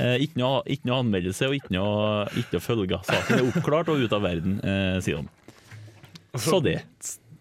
Eh, 0.00 0.16
ikke, 0.24 0.40
noe, 0.40 0.62
ikke 0.72 0.88
noe 0.88 1.02
anmeldelse 1.04 1.50
og 1.50 1.56
ikke 1.58 1.74
noe, 1.76 2.24
ikke 2.34 2.56
noe 2.56 2.64
følger. 2.64 3.02
Saken 3.06 3.38
er 3.38 3.50
oppklart 3.50 3.92
og 3.92 4.02
ute 4.02 4.18
av 4.18 4.24
verden, 4.24 4.58
eh, 4.64 4.96
sier 5.04 5.22
de. 5.22 5.28
Så 6.40 6.60
det. 6.64 6.80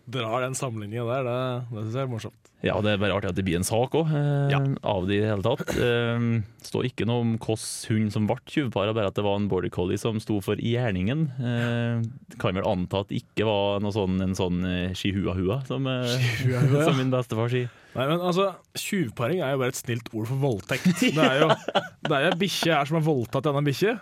Drar 0.06 0.44
den 0.46 0.54
sammenligninga 0.58 1.06
der, 1.10 1.24
det, 1.26 1.38
det 1.72 1.86
syns 1.88 1.96
jeg 1.98 2.06
er 2.06 2.12
morsomt. 2.12 2.42
Ja, 2.66 2.74
det 2.82 2.96
er 2.96 3.00
bare 3.02 3.14
artig 3.14 3.30
at 3.30 3.38
det 3.38 3.44
blir 3.46 3.60
en 3.60 3.66
sak 3.68 3.94
òg, 3.98 4.10
eh, 4.10 4.50
Ja. 4.54 4.60
av 4.90 5.06
det 5.06 5.18
i 5.18 5.22
det 5.22 5.28
hele 5.30 5.44
tatt. 5.46 5.70
Eh, 5.76 6.24
står 6.66 6.88
ikke 6.90 7.06
noe 7.06 7.22
om 7.22 7.34
hvilken 7.38 7.90
hund 7.92 8.14
som 8.14 8.26
ble 8.30 8.38
tjuvpara, 8.50 8.94
bare 8.96 9.12
at 9.12 9.18
det 9.20 9.26
var 9.26 9.36
en 9.38 9.48
border 9.52 9.70
collie 9.74 10.00
som 10.02 10.18
sto 10.24 10.40
for 10.42 10.58
gjerningen. 10.58 11.28
Eh, 11.38 12.06
kan 12.42 12.58
vel 12.58 12.66
anta 12.66 13.04
at 13.04 13.10
det 13.12 13.22
ikke 13.22 13.46
var 13.46 13.86
sånn, 13.94 14.18
en 14.24 14.34
sånn 14.38 14.64
eh, 14.66 14.94
shihua-hua, 14.98 15.60
som, 15.68 15.86
eh, 15.86 16.16
ja. 16.50 16.64
som 16.88 16.98
min 16.98 17.14
bestefar 17.14 17.54
sier. 17.54 17.70
Nei, 17.96 18.08
men 18.10 18.20
altså, 18.20 18.50
Tjuvparing 18.76 19.40
er 19.42 19.54
jo 19.54 19.62
bare 19.62 19.72
et 19.72 19.80
snilt 19.80 20.10
ord 20.14 20.28
for 20.28 20.42
voldtekt. 20.42 20.90
Det 21.02 21.14
er 21.22 21.44
jo 21.44 21.50
det 22.08 22.12
er 22.18 22.26
jo 22.28 22.34
en 22.34 22.42
bikkje 22.42 22.74
her 22.74 22.90
som 22.90 22.98
har 23.02 23.06
voldtatt 23.06 23.46
en 23.46 23.56
annen 23.56 23.70
bikkje, 23.70 23.98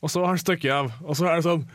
og 0.00 0.08
så 0.10 0.24
har 0.24 0.32
han 0.32 0.40
stukket 0.40 0.72
av. 0.72 0.88
Og 1.04 1.16
så 1.18 1.28
er 1.28 1.36
det 1.38 1.46
sånn 1.48 1.66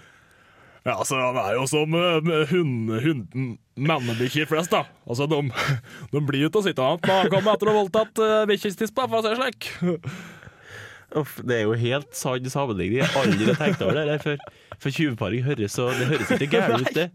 Ja, 0.85 0.99
altså, 0.99 1.17
han 1.17 1.37
er 1.41 1.55
jo 1.57 1.65
som 1.65 1.95
uh, 1.97 2.31
hund, 2.51 2.91
hunden 3.01 3.45
mannebikkjer 3.75 4.45
flest, 4.49 4.73
da. 4.73 4.83
Altså, 5.09 5.25
de, 5.29 5.39
de 6.13 6.21
blir 6.27 6.45
jo 6.45 6.51
til 6.53 6.61
å 6.61 6.65
sitte 6.67 6.85
an 6.85 7.01
når 7.01 7.23
han 7.23 7.31
kommer 7.33 7.55
etter 7.55 7.71
å 7.71 7.73
ha 7.73 7.79
voldtatt 7.81 8.21
uh, 8.21 8.41
bikkjestispa, 8.51 9.07
for 9.09 9.19
å 9.19 9.25
si 9.25 9.33
det 9.33 9.39
slik. 9.41 9.71
Uff, 11.15 11.37
det 11.47 11.57
er 11.57 11.63
jo 11.63 11.75
helt 11.79 12.13
sann 12.17 12.49
sammenligning. 12.51 12.99
Jeg 12.99 13.09
har 13.13 13.25
aldri 13.25 13.55
tenkt 13.55 13.81
over 13.85 13.97
det 13.97 14.05
der 14.09 14.21
før. 14.23 14.45
For 14.83 14.91
tjuvparing 14.91 15.45
høres 15.45 15.77
så 15.77 15.85
Det 15.95 16.09
høres 16.09 16.31
ikke 16.35 16.49
gærent 16.51 16.83
ut, 16.83 16.97
det. 16.97 17.05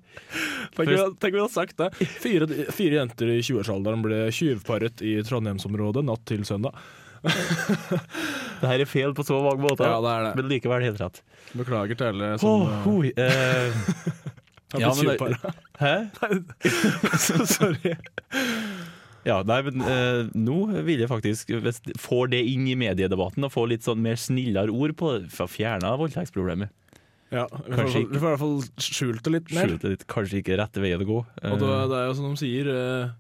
Tenk 0.73 0.89
om 0.89 1.37
vi 1.37 1.43
hadde 1.43 1.53
sagt 1.53 1.77
det. 1.83 1.91
Fire, 2.23 2.49
fire 2.73 3.01
jenter 3.03 3.35
i 3.35 3.41
20-årsalderen 3.43 4.03
ble 4.07 4.23
tjuvparet 4.35 5.05
i 5.05 5.19
Trondheimsområdet 5.27 6.07
natt 6.07 6.25
til 6.31 6.47
søndag. 6.49 6.79
Det 8.61 8.69
her 8.69 8.83
er 8.85 8.89
feil 8.89 9.13
på 9.17 9.25
så 9.25 9.39
mange 9.45 9.63
måter, 9.65 9.87
Ja, 9.89 10.01
det 10.05 10.11
er 10.13 10.25
det. 10.27 10.33
men 10.41 10.51
likevel 10.53 10.83
helt 10.85 11.01
rett. 11.01 11.21
Beklager 11.57 11.97
til 11.99 12.11
alle 12.13 12.33
som 12.41 12.49
Oh, 12.67 12.75
hoi, 12.85 13.13
eh, 13.17 13.73
ja, 14.81 14.91
men 14.95 15.07
det- 15.09 15.55
hæ? 15.83 15.95
Sorry. 17.49 17.95
Ja, 19.27 19.43
nei, 19.45 19.59
men 19.67 19.83
eh, 19.85 20.29
nå 20.37 20.59
vil 20.87 21.03
jeg 21.03 21.11
faktisk 21.11 21.51
hvis 21.53 21.81
jeg 21.85 21.97
får 22.01 22.31
det 22.33 22.41
inn 22.55 22.69
i 22.73 22.77
mediedebatten 22.81 23.45
og 23.45 23.53
få 23.53 23.67
litt 23.69 23.85
sånn 23.85 24.01
mer 24.05 24.17
snillere 24.21 24.73
ord 24.73 24.95
på 24.97 25.11
det, 25.19 25.29
fjerne 25.53 25.91
voldtektsproblemet. 26.01 26.73
Ja, 27.31 27.45
vi 27.47 27.77
får, 27.77 27.91
ikke, 27.95 28.09
vi 28.11 28.19
får 28.19 28.27
i 28.27 28.31
hvert 28.33 28.41
fall 28.43 28.57
skjult 28.83 29.21
det 29.27 29.33
litt 29.37 29.53
mer. 29.55 29.69
Skjult 29.69 29.85
det 29.85 29.91
litt, 29.93 30.07
kanskje 30.11 30.41
ikke 30.41 30.57
rette 30.59 30.83
veien 30.83 31.05
å 31.05 31.07
gå. 31.07 31.19
Og 31.47 31.61
det, 31.63 31.69
det 31.93 31.99
er 32.01 32.09
jo 32.09 32.17
som 32.19 32.27
de 32.33 32.41
sier 32.41 32.71
eh, 32.73 33.13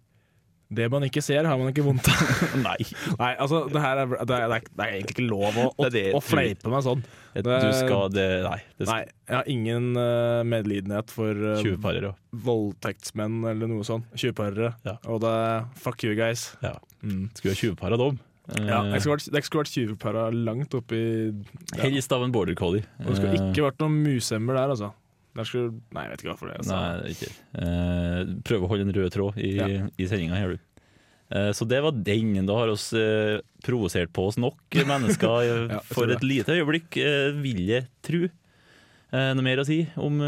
Det 0.71 0.87
man 0.93 1.03
ikke 1.03 1.23
ser, 1.25 1.43
har 1.51 1.59
man 1.59 1.73
ikke 1.73 1.83
vondt 1.83 2.07
av. 2.07 2.21
Nei, 2.69 2.77
Nei, 3.19 3.31
altså, 3.43 3.65
det 3.73 3.81
her 3.83 4.05
er, 4.05 4.13
det 4.23 4.37
er, 4.37 4.53
det 4.55 4.85
er 4.85 4.93
egentlig 5.01 5.17
ikke 5.17 5.27
lov 5.27 5.59
å, 5.59 5.65
å, 5.75 5.89
Det 5.89 5.91
det 5.97 6.05
å 6.15 6.21
fleipe 6.23 6.71
meg 6.71 6.85
sånn. 6.87 7.03
du 7.35 7.51
skal 7.75 8.13
det 8.15 8.29
Nei. 8.47 8.59
Det 8.79 8.87
Nei, 8.87 9.01
jeg 9.27 9.37
har 9.41 9.51
ingen 9.51 9.91
uh, 9.99 10.45
medlidenhet 10.47 11.11
for 11.11 11.35
uh, 11.35 12.13
voldtektsmenn 12.47 13.43
eller 13.51 13.71
noe 13.71 13.87
sånt. 13.87 14.07
Tjuvparere. 14.15 14.77
Ja. 14.87 14.97
Og 15.11 15.23
det 15.25 15.35
er 15.43 15.67
fuck 15.83 16.07
you 16.07 16.15
guys. 16.19 16.53
Ja. 16.63 16.77
Mm. 17.03 17.29
Skulle 17.35 17.57
ha 17.57 17.63
tjuvpar 17.65 17.97
av 17.97 18.05
dem. 18.05 18.21
Eh, 18.55 18.67
Ja, 18.67 18.81
jeg 18.95 19.03
skulle 19.03 19.19
vært, 19.19 19.45
skulle 19.47 19.65
vært 19.65 19.75
tjuvpara 19.75 20.25
langt 20.35 20.75
oppi 20.75 21.01
ja. 21.31 21.83
Helst 21.85 22.15
av 22.15 22.25
en 22.27 22.33
border 22.35 22.57
collie. 22.59 22.87
Og 23.03 23.13
det 23.13 23.19
skulle 23.21 23.39
ikke 23.39 23.67
vært 23.69 23.83
noen 23.83 24.01
musemmer 24.05 24.59
der, 24.59 24.75
altså. 24.75 24.93
Skulle, 25.47 25.71
nei, 25.95 26.03
jeg 26.07 26.11
vet 26.13 26.23
ikke 26.25 26.33
hvorfor 26.35 26.51
det. 26.51 26.57
Altså. 26.61 26.75
Nei, 26.75 26.97
det 27.01 27.13
ikke 27.15 27.31
eh, 27.63 28.33
prøv 28.49 28.65
å 28.67 28.71
holde 28.73 28.87
en 28.89 28.95
rød 28.97 29.13
tråd 29.15 29.39
i, 29.41 29.53
Ja. 29.57 29.69
i 29.97 30.09
sendinga 30.11 30.37
her, 30.41 30.57
du. 30.57 30.67
Eh, 31.31 31.53
så 31.55 31.67
det 31.71 31.79
var 31.85 31.95
den. 31.95 32.33
Da 32.49 32.57
har 32.59 32.73
oss 32.73 32.89
eh, 32.99 33.39
provosert 33.63 34.11
på 34.13 34.27
oss 34.27 34.37
nok 34.43 34.59
mennesker 34.75 35.37
eh, 35.47 35.63
Ja, 35.77 35.81
for 35.95 36.11
et 36.11 36.25
lite 36.27 36.57
øyeblikk, 36.59 36.99
eh, 36.99 37.31
vil 37.39 37.63
jeg 37.69 37.87
tro. 38.03 38.25
Eh, 38.27 39.31
noe 39.39 39.43
mer 39.47 39.63
å 39.63 39.67
si 39.67 39.81
om 39.99 40.19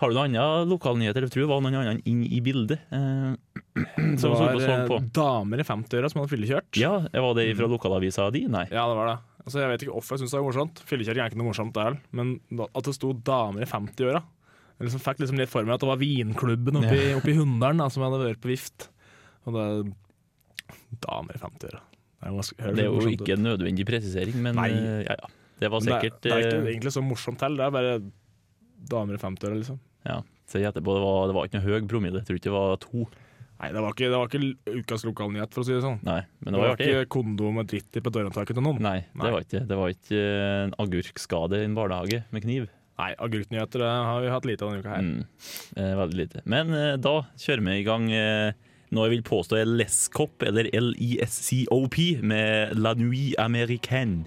Har 0.00 0.08
du 0.08 0.14
noen 0.16 0.32
andre 0.38 0.64
lokalnyheter? 0.70 1.26
Jeg 1.26 1.34
tror 1.34 1.42
det 1.44 1.50
var 1.50 1.60
noen 1.66 1.76
andre 1.82 2.00
inn 2.08 2.22
i 2.24 2.38
bildet. 2.40 2.80
Eh, 2.94 3.34
Det 4.20 4.30
var 4.30 4.56
så 4.60 4.76
på. 4.88 4.96
damer 5.14 5.60
i 5.62 5.66
50-åra 5.66 6.08
som 6.10 6.20
hadde 6.22 6.32
fyllekjørt. 6.32 6.78
Ja, 6.80 6.94
var 7.12 7.34
det 7.38 7.50
fra 7.58 7.68
lokalavisa 7.70 8.30
di? 8.34 8.46
Nei. 8.50 8.64
Ja, 8.72 8.86
det 8.90 8.96
var 8.98 9.10
det. 9.10 9.18
Altså, 9.44 9.60
jeg 9.62 9.70
vet 9.72 9.82
ikke 9.86 9.94
hvorfor 9.96 10.16
jeg 10.16 10.20
syns 10.24 10.34
det 10.34 10.38
er 10.40 10.44
morsomt. 10.46 10.82
Fyllekjøring 10.88 11.22
er 11.24 11.30
ikke 11.32 11.40
noe 11.40 11.48
morsomt, 11.50 11.72
det 11.74 11.84
heller. 11.86 12.00
Men 12.12 12.34
at 12.66 12.84
det 12.86 12.94
sto 12.96 13.12
damer 13.26 13.64
i 13.64 13.68
50-åra 13.70 14.20
Jeg 14.20 14.86
liksom 14.88 15.02
fikk 15.04 15.18
liksom 15.22 15.38
litt 15.40 15.50
for 15.52 15.64
meg 15.68 15.74
at 15.76 15.82
det 15.84 15.88
var 15.90 16.00
vinklubben 16.00 16.76
oppi, 16.80 16.98
i, 17.10 17.14
oppe 17.16 17.32
i 17.32 17.36
Hunndalen 17.38 17.80
da, 17.82 17.88
som 17.92 18.04
hadde 18.06 18.20
vært 18.24 18.40
på 18.44 18.50
vift. 18.52 18.88
Og 19.48 19.56
det 19.56 19.64
er 19.64 19.90
damer 21.06 21.36
i 21.36 21.40
50-åra. 21.42 21.80
Det 22.20 22.76
Det 22.76 22.84
er 22.84 22.88
jo 22.90 23.12
ikke 23.14 23.32
en 23.38 23.44
nødvendig 23.48 23.86
presisering, 23.88 24.36
men 24.44 24.54
Nei. 24.60 24.68
eh, 24.70 25.02
ja, 25.08 25.16
ja. 25.22 25.28
Det 25.60 25.68
var 25.72 25.80
sikkert 25.84 26.20
det, 26.24 26.32
er- 26.32 26.36
det 26.36 26.44
er 26.44 26.50
ikke 26.50 26.60
eh, 26.66 26.70
egentlig 26.74 26.92
så 26.92 27.02
morsomt 27.04 27.40
heller. 27.44 27.56
Det 27.56 27.66
er 27.66 27.76
bare 27.76 28.12
damer 28.92 29.14
i 29.16 29.20
50-åra, 29.20 29.56
liksom. 29.60 29.78
ja, 30.08 30.20
Så 30.48 30.58
jeg 30.60 30.66
gjetter 30.68 30.84
på 30.84 30.94
det 30.96 31.02
var, 31.04 31.26
det 31.28 31.34
var 31.36 31.48
ikke 31.48 31.60
noe 31.60 31.68
høy 31.68 31.88
promille. 31.88 32.20
Jeg 32.20 32.26
tror 32.28 32.36
ikke 32.40 32.48
det 32.50 32.56
var 32.56 32.76
to. 32.84 33.06
Nei, 33.60 33.68
det 33.76 33.80
var 33.84 33.92
ikke, 33.92 34.08
det 34.08 34.16
var 34.16 34.30
ikke 34.30 34.78
ukas 34.80 35.02
lokalnyhet, 35.04 35.52
for 35.52 35.60
å 35.60 35.66
si 35.68 35.74
det 35.74 35.82
sånn. 35.84 35.98
Nei, 36.06 36.20
men 36.40 36.54
Det 36.54 36.56
det 36.56 36.60
var 36.62 36.70
var 36.72 36.84
ikke 36.86 37.08
kondom 37.12 37.58
og 37.60 37.66
dritt 37.68 37.98
i 37.98 38.00
på 38.00 38.12
dørhåndtaket 38.14 38.56
til 38.56 38.64
noen. 38.64 38.80
Nei, 38.80 38.98
Nei. 39.12 39.26
det 39.26 39.32
var 39.34 39.44
ikke 39.44 39.60
det. 39.68 39.76
var 39.82 39.92
ikke 39.92 40.20
eh, 40.20 40.62
en 40.64 40.72
agurkskade 40.80 41.60
i 41.60 41.66
en 41.68 41.76
barnehage 41.76 42.22
med 42.32 42.46
kniv. 42.46 42.70
Nei, 43.00 43.10
agurknyheter 43.20 43.84
har 43.84 44.24
vi 44.24 44.32
hatt 44.32 44.48
lite 44.48 44.64
av 44.64 44.72
denne 44.72 44.80
uka 44.84 44.96
her. 44.96 45.04
Mm, 45.04 45.22
eh, 45.76 45.92
veldig 46.00 46.18
lite. 46.22 46.42
Men 46.48 46.72
eh, 46.76 46.96
da 47.00 47.14
kjører 47.36 47.66
vi 47.68 47.76
i 47.82 47.86
gang 47.86 48.08
eh, 48.12 48.56
noe 48.96 49.06
jeg 49.06 49.14
vil 49.18 49.26
påstå 49.28 49.60
er 49.60 49.68
Lescop, 49.70 50.42
eller 50.42 50.66
LISCOP, 50.72 52.00
med 52.24 52.74
La 52.80 52.96
Nuit 52.98 53.36
Américaine. 53.38 54.24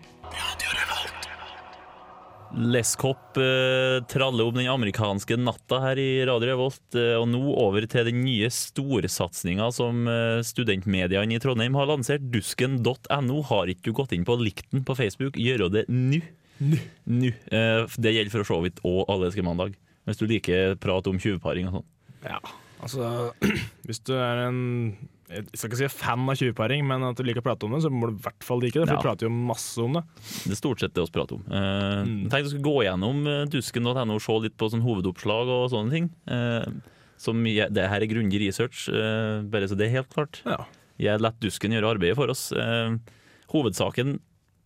Lescop 2.54 3.38
eh, 3.42 4.04
traller 4.06 4.46
om 4.46 4.54
den 4.54 4.68
amerikanske 4.70 5.38
natta 5.42 5.80
her 5.82 5.98
i 5.98 6.22
Radio 6.30 6.52
Revolt, 6.52 6.84
eh, 7.00 7.16
og 7.18 7.26
nå 7.32 7.42
over 7.58 7.88
til 7.89 8.06
den 8.06 8.20
nye 8.22 8.50
storsatsinga 8.54 9.72
som 9.74 10.04
eh, 10.10 10.42
studentmediene 10.46 11.34
i 11.34 11.42
Trondheim 11.42 11.74
har 11.80 11.89
lansert. 11.89 12.28
Dusken.no. 12.34 13.39
Har 13.50 13.72
ikke 13.74 13.89
du 13.89 13.98
gått 13.98 14.13
inn 14.13 14.28
på 14.28 14.38
likten 14.42 14.86
på 14.86 14.96
Facebook, 15.00 15.39
gjør 15.42 15.66
det 15.74 15.88
nå. 15.89 16.22
Nå. 16.62 17.32
Eh, 17.50 17.88
Det 17.98 18.13
gjelder 18.13 18.32
for 18.36 18.46
så 18.48 18.60
vidt 18.63 18.84
òg 18.86 19.10
Alleske 19.10 19.46
mandag. 19.46 19.74
Hvis 20.06 20.20
du 20.22 20.28
liker 20.30 20.78
prat 20.84 21.10
om 21.10 21.18
tjuvparing 21.22 21.72
og 21.72 21.80
sånn. 21.80 21.89
Ja, 22.28 22.38
altså 22.84 23.10
Hvis 23.88 24.04
du 24.06 24.13
er 24.20 24.46
en 24.46 24.62
Jeg 25.30 25.46
skal 25.56 25.70
ikke 25.72 25.78
si 25.80 25.88
fan 25.94 26.26
av 26.30 26.36
20-paring, 26.36 26.84
men 26.86 27.04
at 27.08 27.16
du 27.18 27.24
liker 27.24 27.40
å 27.42 27.46
prate 27.46 27.64
om 27.66 27.72
det, 27.74 27.82
så 27.86 27.90
må 27.90 28.10
du 28.10 28.18
i 28.18 28.22
hvert 28.26 28.44
fall 28.44 28.60
like 28.62 28.76
det. 28.76 28.88
For 28.88 28.94
Ja. 28.96 29.00
vi 29.00 29.06
prater 29.08 29.28
jo 29.28 29.32
masse 29.34 29.78
om 29.82 29.94
det. 29.94 30.04
Det 30.44 30.52
er 30.52 30.60
stort 30.60 30.80
sett 30.84 30.94
det 30.94 31.06
vi 31.08 31.14
prater 31.16 31.36
om. 31.40 31.44
Eh, 31.48 32.04
Mm. 32.04 32.30
Tenk 32.30 32.44
du 32.44 32.50
skulle 32.50 32.68
gå 32.68 32.84
gjennom 32.84 33.26
eh, 33.28 33.46
dusken.no 33.48 34.14
og 34.18 34.22
se 34.22 34.40
litt 34.44 34.58
på 34.58 34.70
sånn 34.70 34.84
hovedoppslag 34.84 35.48
og 35.48 35.70
sånne 35.72 35.92
ting. 35.92 36.10
Eh, 36.28 36.66
som 37.18 37.40
jeg, 37.48 37.72
det 37.72 37.88
her 37.88 38.02
er 38.04 38.08
grundig 38.12 38.40
research, 38.44 38.90
eh, 38.90 39.42
bare 39.48 39.68
så 39.72 39.78
det 39.80 39.88
er 39.88 40.02
helt 40.04 40.10
klart. 40.14 40.42
Ja. 40.46 40.66
Jeg 41.00 41.22
lar 41.22 41.32
Dusken 41.40 41.72
gjøre 41.72 41.96
arbeidet 41.96 42.16
for 42.20 42.28
oss. 42.30 42.52
Eh, 42.52 42.98
hovedsaken, 43.54 44.20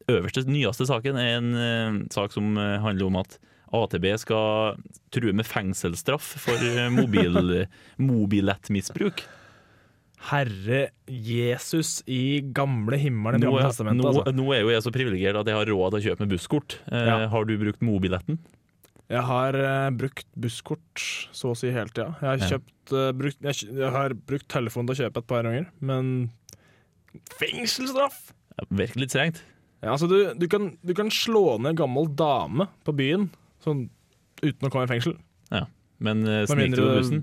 øverste, 0.10 0.46
nyeste 0.48 0.88
saken, 0.88 1.16
er 1.22 1.38
en 1.38 1.54
eh, 1.56 2.08
sak 2.10 2.32
som 2.34 2.56
handler 2.58 3.06
om 3.06 3.18
at 3.22 3.38
AtB 3.74 4.06
skal 4.18 4.78
true 5.12 5.34
med 5.34 5.46
fengselsstraff 5.46 6.24
for 6.40 6.90
mobil, 6.90 7.68
mobilettmisbruk. 8.00 9.24
Herre 10.18 10.90
Jesus 11.08 12.00
i 12.10 12.42
gamle 12.42 12.98
himmelen 12.98 13.40
Nå, 13.44 13.52
Gamle 13.52 13.68
testamentet. 13.70 14.02
nå, 14.02 14.10
Altså. 14.10 14.34
nå 14.36 14.46
er 14.56 14.62
jo 14.64 14.70
jeg 14.74 14.82
så 14.84 14.92
privilegert 14.92 15.38
at 15.40 15.46
jeg 15.52 15.56
har 15.56 15.66
råd 15.70 15.92
til 15.94 16.00
å 16.00 16.06
kjøpe 16.10 16.20
med 16.26 16.30
busskort. 16.34 16.78
Eh, 16.92 17.06
Ja. 17.06 17.28
Har 17.30 17.46
du 17.46 17.58
brukt 17.58 17.82
mobiletten? 17.86 18.40
Jeg 19.10 19.22
har 19.24 19.54
eh, 19.56 19.90
brukt 19.96 20.26
busskort 20.36 21.04
så 21.32 21.54
å 21.54 21.56
si 21.58 21.70
hele 21.72 21.88
tida. 21.94 22.18
Jeg 22.20 22.28
har, 22.28 22.38
Ja. 22.38 22.50
kjøpt, 22.58 22.92
eh, 22.98 23.12
brukt, 23.14 23.38
jeg, 23.42 23.70
jeg 23.78 23.92
har 23.92 24.10
brukt 24.14 24.48
telefon 24.50 24.88
til 24.88 24.96
å 24.96 25.00
kjøpe 25.06 25.18
et 25.24 25.28
par 25.28 25.44
ganger, 25.44 25.68
men 25.80 26.32
Fengselsstraff! 27.40 28.34
Ja, 28.58 28.66
litt 28.98 29.10
strengt. 29.14 29.42
Ja, 29.84 29.94
altså 29.94 30.08
du, 30.10 30.34
du, 30.38 30.48
kan, 30.50 30.72
du 30.86 30.94
kan 30.98 31.10
slå 31.14 31.60
ned 31.62 31.76
en 31.76 31.80
gammel 31.84 32.08
dame 32.18 32.68
på 32.86 32.94
byen 32.98 33.30
sånn, 33.64 33.90
uten 34.42 34.68
å 34.68 34.72
komme 34.74 34.86
i 34.88 34.92
fengsel. 34.92 35.18
Men 36.00 36.20
uh, 36.28 36.44
Med 36.46 36.50
snik 36.52 36.76
du 36.76 36.82
på 36.84 36.90
du- 36.92 36.98
bussen, 37.00 37.22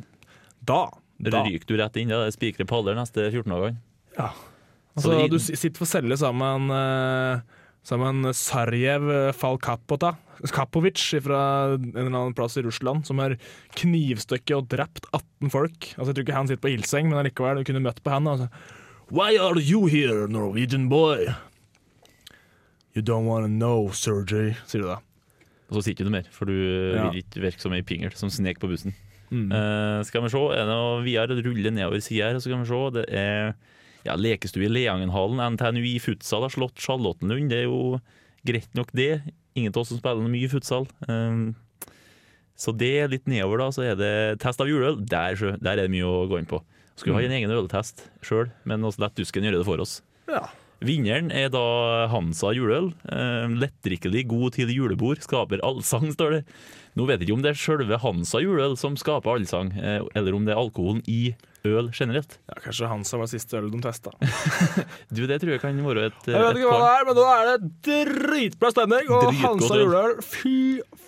Da! 0.67 0.81
Da. 1.21 1.45
ryker 1.47 1.67
du 1.67 1.77
rett 1.79 1.97
inn. 1.97 2.09
Ja, 2.11 2.23
det 2.25 2.33
er 2.33 2.37
spikre 2.39 2.67
paller 2.67 2.95
neste 2.99 3.31
14 3.31 3.51
dagene. 3.53 3.79
Ja. 4.19 4.31
Altså, 4.97 5.29
du 5.31 5.39
sitter 5.43 5.79
for 5.79 5.91
celle 5.91 6.17
sammen 6.17 6.69
med 6.71 7.39
eh, 7.41 7.61
Sammen 7.85 8.25
Sarjev 8.33 9.35
Falkapota 9.37 10.15
Kapovic 10.55 11.03
fra 11.21 11.75
en 11.75 11.91
eller 11.93 12.15
annen 12.17 12.35
plass 12.37 12.57
i 12.57 12.63
Russland, 12.65 13.05
som 13.07 13.19
har 13.21 13.35
knivstukket 13.77 14.55
og 14.57 14.69
drept 14.73 15.05
18 15.13 15.51
folk. 15.53 15.91
Altså 15.99 16.11
Jeg 16.11 16.17
tror 16.17 16.25
ikke 16.25 16.37
han 16.39 16.49
sitter 16.49 16.63
på 16.65 16.73
ildseng, 16.73 17.11
men 17.11 17.19
allikevel, 17.21 17.61
du 17.61 17.69
kunne 17.69 17.83
møtt 17.85 18.01
på 18.05 18.11
han. 18.15 18.27
Altså. 18.31 18.49
Why 19.13 19.37
are 19.37 19.61
you 19.61 19.85
here, 19.87 20.27
Norwegian 20.29 20.89
boy? 20.89 21.27
You 22.97 23.03
don't 23.03 23.27
wanna 23.29 23.49
know, 23.53 23.91
Sergej, 23.93 24.55
sier 24.69 24.85
du 24.85 24.89
da. 24.89 24.99
Og 25.69 25.77
så 25.79 25.85
sier 25.87 25.97
ikke 25.97 26.07
du 26.09 26.13
mer, 26.15 26.27
for 26.33 26.47
du 26.49 26.55
Ja. 26.95 27.09
vil 27.11 27.23
ikke 27.23 27.41
virke 27.43 27.61
som 27.61 27.73
ei 27.73 27.83
pingel 27.83 28.13
som 28.17 28.31
snek 28.31 28.61
på 28.61 28.69
bussen. 28.71 28.95
Mm. 29.35 29.49
Uh, 29.51 30.01
skal 30.07 30.25
vi 30.25 30.31
se, 30.33 30.43
er 30.55 30.69
det 30.69 30.71
noe 30.71 31.41
ruller 31.43 31.75
nedover 31.75 32.03
sida 32.05 32.31
her, 32.31 32.39
så 32.39 32.47
skal 32.47 32.63
vi 32.63 32.71
se. 32.71 32.83
Det 32.95 33.07
er 33.11 33.55
ja, 34.07 34.17
lekestue 34.21 34.69
i 34.69 34.73
Leangenhallen. 34.73 35.43
NTNU 35.57 35.83
i 35.89 35.99
futsal 36.03 36.47
har 36.47 36.55
slått 36.55 36.81
Charlottenlund. 36.85 37.51
Det 37.51 37.65
er 37.65 37.69
jo 37.69 37.99
greit 38.47 38.71
nok, 38.79 38.93
det. 38.97 39.25
Ingen 39.57 39.75
av 39.75 39.83
oss 39.83 39.93
som 39.93 40.01
spiller 40.01 40.31
mye 40.31 40.51
futsal. 40.53 40.87
Um, 41.09 41.55
så 42.55 42.75
det 42.77 42.93
er 43.03 43.11
litt 43.11 43.27
nedover, 43.31 43.65
da. 43.65 43.71
Så 43.75 43.87
er 43.87 43.99
det 43.99 44.15
test 44.45 44.63
av 44.63 44.71
juleøl. 44.71 45.01
Der, 45.11 45.35
der 45.59 45.75
er 45.75 45.87
det 45.87 45.93
mye 45.95 46.07
å 46.07 46.27
gå 46.31 46.39
inn 46.39 46.51
på. 46.51 46.61
Skulle 46.95 47.19
ha 47.19 47.27
en 47.27 47.35
egen 47.35 47.51
øltest 47.51 48.05
sjøl, 48.23 48.53
men 48.69 48.85
også 48.87 49.03
lett 49.03 49.17
Dusken 49.19 49.47
gjøre 49.47 49.59
det 49.59 49.67
for 49.67 49.83
oss. 49.83 49.99
Ja. 50.31 50.45
Vinneren 50.85 51.33
er 51.35 51.49
da 51.51 51.65
Hansa 52.13 52.53
juleøl. 52.55 52.93
Eh, 53.11 53.57
lettdrikkelig, 53.63 54.27
god 54.31 54.55
til 54.59 54.71
julebord, 54.75 55.23
skaper 55.25 55.63
allsang, 55.67 56.11
står 56.15 56.39
det. 56.39 56.43
Nå 56.95 57.09
vet 57.09 57.19
jeg 57.21 57.29
ikke 57.29 57.39
om 57.39 57.43
det 57.43 57.51
er 57.55 57.59
selve 57.59 57.99
Hansa 58.05 58.39
juleøl 58.43 58.77
som 58.79 58.95
skaper 59.01 59.35
allsang, 59.35 59.73
eh, 59.75 60.01
eller 60.15 60.37
om 60.37 60.45
det 60.47 60.55
er 60.55 60.61
alkoholen 60.61 61.01
i 61.11 61.35
øl 61.65 61.89
generelt. 61.97 62.35
ja, 62.51 62.59
Kanskje 62.61 62.89
Hansa 62.91 63.17
var 63.17 63.29
siste 63.31 63.57
øl 63.57 63.71
de 63.73 63.79
testa. 63.83 64.11
Du, 65.15 65.23
Det 65.27 65.39
tror 65.41 65.55
jeg 65.55 65.63
kan 65.63 65.79
være 65.87 66.11
et, 66.11 66.27
Jeg 66.29 66.43
vet 66.43 66.59
ikke 66.61 66.69
hva 66.69 66.81
det 66.83 66.91
er, 66.93 67.07
men 67.09 67.17
nå 67.19 67.25
er 67.33 67.49
det 67.49 67.71
dritbra 67.89 68.71
stemning. 68.75 69.09
Og 69.09 69.25
Dritgodt 69.25 69.41
Hansa 69.47 69.75
øl. 69.79 69.83
juleøl, 69.87 70.15
fy 70.29 70.55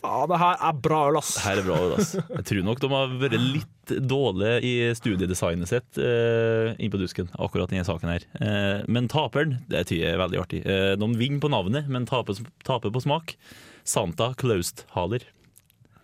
faen, 0.00 0.26
det 0.32 0.40
her 0.42 0.64
er 0.70 0.80
bra 0.88 1.00
øl, 1.10 1.20
ass. 1.20 1.34
Her 1.44 1.60
er 1.60 1.68
bra, 1.68 1.78
øl, 1.86 1.94
ass. 2.00 2.14
Jeg 2.16 2.48
tror 2.50 2.66
nok 2.70 2.82
de 2.82 2.90
har 2.94 3.14
vært 3.22 3.38
litt 3.42 3.94
dårlige 4.10 4.56
i 4.66 4.72
studiedesignet 4.98 5.70
sitt 5.70 6.00
eh, 6.02 6.72
inn 6.82 6.90
på 6.90 6.98
dusken, 7.04 7.28
akkurat 7.36 7.70
i 7.70 7.76
denne 7.76 7.86
saken 7.86 8.10
her. 8.16 8.26
Eh, 8.40 8.80
men 8.90 9.06
taperen, 9.12 9.58
det 9.70 9.84
tyder 9.92 10.08
jeg 10.08 10.16
er 10.16 10.22
veldig 10.24 10.42
artig. 10.42 10.64
Eh, 10.66 10.96
de 10.98 11.12
vinner 11.20 11.44
på 11.44 11.52
navnet, 11.52 11.86
men 11.92 12.08
taper, 12.08 12.40
taper 12.66 12.90
på 12.96 13.04
smak. 13.04 13.36
Santa 13.86 14.32
Klausthaler. 14.40 15.22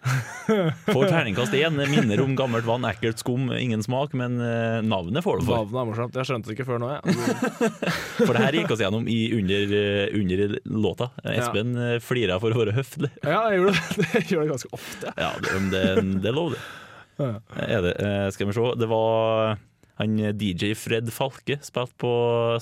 Får 0.03 1.05
terningkast 1.07 1.55
én. 1.55 1.77
Minner 1.79 2.21
om 2.25 2.35
gammelt 2.37 2.67
vann, 2.67 2.85
ekkelt 2.88 3.21
skum, 3.23 3.49
ingen 3.55 3.83
smak, 3.85 4.15
men 4.19 4.41
eh, 4.43 4.81
navnet 4.83 5.23
får 5.25 5.41
du 5.41 5.47
for. 5.47 5.62
Navnet 5.62 5.79
er 5.79 5.88
morsomt. 5.91 6.19
Jeg 6.19 6.29
skjønte 6.29 6.51
det 6.51 6.57
ikke 6.57 6.67
før 6.69 6.81
nå, 6.83 6.91
jeg. 6.97 7.17
For 8.27 8.35
det 8.35 8.45
her 8.45 8.59
gikk 8.59 8.75
oss 8.75 8.83
gjennom 8.83 9.07
i 9.11 9.19
under, 9.38 9.75
eh, 9.79 10.15
under 10.19 10.57
låta. 10.67 11.11
Eh, 11.23 11.38
Espen 11.38 11.75
ja. 11.79 11.99
flira 12.03 12.38
for 12.43 12.55
å 12.55 12.62
være 12.62 12.75
høflig. 12.81 13.12
Ja, 13.33 13.45
jeg 13.53 13.61
gjør 13.61 13.71
det. 13.71 14.07
det 14.12 14.23
gjør 14.33 14.43
det 14.43 14.51
ganske 14.53 14.73
ofte. 14.77 15.12
Ja, 15.17 15.31
det, 15.43 15.61
det, 15.73 15.83
det 16.25 16.33
er 16.33 16.37
lov, 16.37 16.57
det. 16.57 16.62
Er 17.62 17.85
det. 17.87 17.93
Eh, 18.03 18.27
Skal 18.35 18.51
vi 18.51 18.57
se. 18.57 18.67
Det 18.83 18.88
var 18.91 19.55
han 20.01 20.17
DJ 20.41 20.73
Fred 20.79 21.12
Falke 21.15 21.59
spilte 21.62 21.95
på 22.03 22.12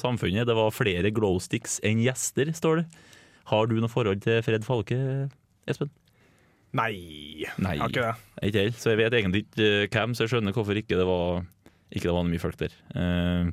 Samfunnet. 0.02 0.48
Det 0.48 0.56
var 0.58 0.74
flere 0.74 1.12
glowsticks 1.14 1.78
enn 1.86 2.02
gjester, 2.04 2.52
står 2.56 2.82
det. 2.82 2.86
Har 3.50 3.70
du 3.70 3.78
noe 3.80 3.90
forhold 3.90 4.20
til 4.26 4.42
Fred 4.46 4.66
Falke, 4.66 4.98
Espen? 5.70 5.90
Nei, 6.72 7.44
Nei. 7.58 7.72
jeg 7.74 7.80
har 7.82 7.88
ikke 7.90 8.04
det. 8.06 8.14
Ikke 8.46 8.60
helt, 8.64 8.76
så 8.78 8.90
jeg 8.92 8.98
vet 9.00 9.12
egentlig 9.18 9.40
ikke 9.46 9.66
eh, 9.66 9.88
hvem, 9.90 10.12
så 10.14 10.20
jeg 10.24 10.30
skjønner 10.34 10.52
hvorfor 10.54 10.76
ikke 10.78 10.98
det 11.00 11.06
var, 11.08 11.24
ikke 11.90 12.06
det 12.06 12.14
var 12.14 12.24
mye 12.28 12.42
folk 12.42 12.56
der. 12.60 12.72
Eh, 12.94 13.44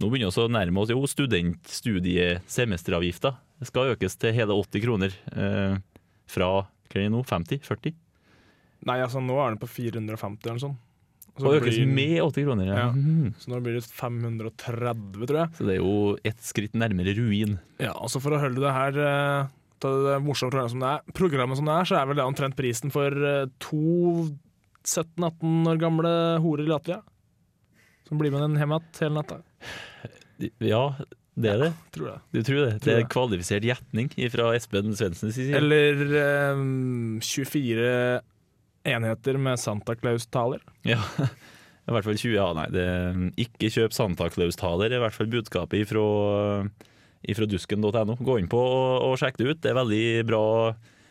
nå 0.00 0.04
begynner 0.08 0.30
vi 0.30 0.42
å 0.44 0.52
nærme 0.54 0.78
oss 0.84 0.92
jo 0.94 1.02
studentstudiesemesteravgifta. 1.10 3.30
Skal 3.68 3.90
økes 3.94 4.14
til 4.20 4.32
hele 4.36 4.52
80 4.56 4.80
kroner. 4.84 5.10
Eh, 5.34 5.74
fra 6.30 6.46
hva 6.62 6.94
er 6.94 6.98
det 7.04 7.10
nå, 7.12 7.20
50? 7.26 7.58
40? 7.66 7.92
Nei, 8.88 8.98
altså 9.04 9.18
nå 9.22 9.34
er 9.42 9.48
den 9.52 9.60
på 9.60 9.68
450 9.68 10.46
eller 10.46 10.56
noe 10.56 10.64
sånt. 10.68 10.78
Så 11.40 11.44
Og 11.46 11.54
økes 11.60 11.76
blir- 11.78 11.94
med 11.94 12.18
80 12.24 12.44
kroner, 12.44 12.64
ja. 12.66 12.74
Ja. 12.76 12.90
Mhm. 12.92 13.34
Så 13.38 13.46
nå 13.52 13.60
blir 13.62 13.74
det 13.78 13.84
530, 13.86 15.26
tror 15.26 15.38
jeg. 15.38 15.48
Så 15.56 15.64
det 15.66 15.74
er 15.76 15.80
jo 15.80 16.16
ett 16.24 16.40
skritt 16.42 16.72
nærmere 16.74 17.14
ruin. 17.16 17.58
Ja, 17.78 17.92
altså 17.94 18.20
For 18.20 18.30
å 18.32 18.40
holde 18.40 18.60
det 18.60 18.72
her 18.72 18.92
eh, 18.98 19.46
til 19.82 20.06
det 20.06 20.16
morsomme 20.24 20.52
programmet 20.52 20.72
som 20.74 20.82
det 20.82 20.90
er, 20.92 21.14
programmet 21.16 21.60
som 21.60 21.68
det 21.70 21.76
er, 21.76 21.88
så 21.88 21.98
er 22.00 22.10
vel 22.10 22.20
det 22.20 22.26
omtrent 22.26 22.58
prisen 22.58 22.92
for 22.94 23.14
eh, 23.30 23.46
to 23.62 24.28
17-18 24.86 25.70
år 25.70 25.80
gamle 25.80 26.12
horer 26.44 26.66
i 26.66 26.70
Latvia. 26.70 27.00
Som 28.08 28.20
blir 28.20 28.32
med 28.34 28.42
den 28.42 28.58
hjem 28.58 28.74
igjen 28.74 29.00
hele 29.04 29.16
natta. 29.20 29.40
Ja, 30.64 30.84
det 31.40 31.52
er 31.52 31.62
det. 31.62 31.70
Tror 31.94 32.08
jeg. 32.10 32.22
Du 32.32 32.40
tror 32.42 32.60
det? 32.64 32.72
Tror 32.80 32.88
Det 32.88 32.96
er 32.96 33.08
kvalifisert 33.12 33.66
gjetning 33.68 34.10
fra 34.32 34.50
Espen 34.56 34.96
Svendsens 34.98 35.36
side. 35.36 35.54
Eller 35.56 36.02
eh, 36.18 36.64
24 37.22 37.94
enheter 38.90 39.38
med 39.40 39.60
Santa 39.60 39.94
Claus-taler. 39.96 40.62
Ja, 40.88 41.00
i 41.86 41.94
hvert 41.94 42.06
fall 42.06 42.18
20. 42.18 42.34
Ja, 42.34 42.48
nei, 42.56 42.66
det, 42.74 42.86
ikke 43.46 43.70
kjøp 43.72 43.96
Santa 43.96 44.30
Claus-taler, 44.32 44.90
er 44.90 45.00
i 45.00 45.04
hvert 45.04 45.16
fall 45.16 45.30
budskapet 45.32 45.84
ifra, 45.84 46.04
ifra 47.28 47.46
dusken.no. 47.48 48.16
Gå 48.20 48.38
inn 48.40 48.48
på 48.50 48.60
og, 48.60 49.02
og 49.10 49.18
sjekk 49.20 49.36
det 49.40 49.48
ut. 49.50 49.60
Det 49.64 49.70
er 49.72 49.78
veldig 49.80 50.04
bra, 50.28 50.42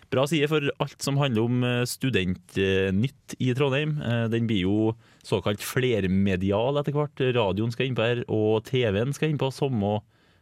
bra 0.10 0.26
side 0.30 0.50
for 0.52 0.66
alt 0.82 1.06
som 1.06 1.20
handler 1.22 1.46
om 1.46 1.64
eh, 1.68 1.84
studentnytt 1.90 3.36
i 3.40 3.52
Trondheim. 3.58 3.98
Eh, 4.02 4.26
Den 4.34 4.48
blir 4.50 4.64
jo 4.66 4.94
såkalt 5.26 5.62
flermedial 5.66 6.80
etter 6.82 6.96
hvert. 6.96 7.24
Radioen 7.36 7.74
skal 7.76 7.90
innpå 7.90 8.06
her, 8.06 8.24
og 8.28 8.64
TV-en 8.70 9.14
skal 9.16 9.34
innpå 9.34 9.52
samme, 9.54 10.00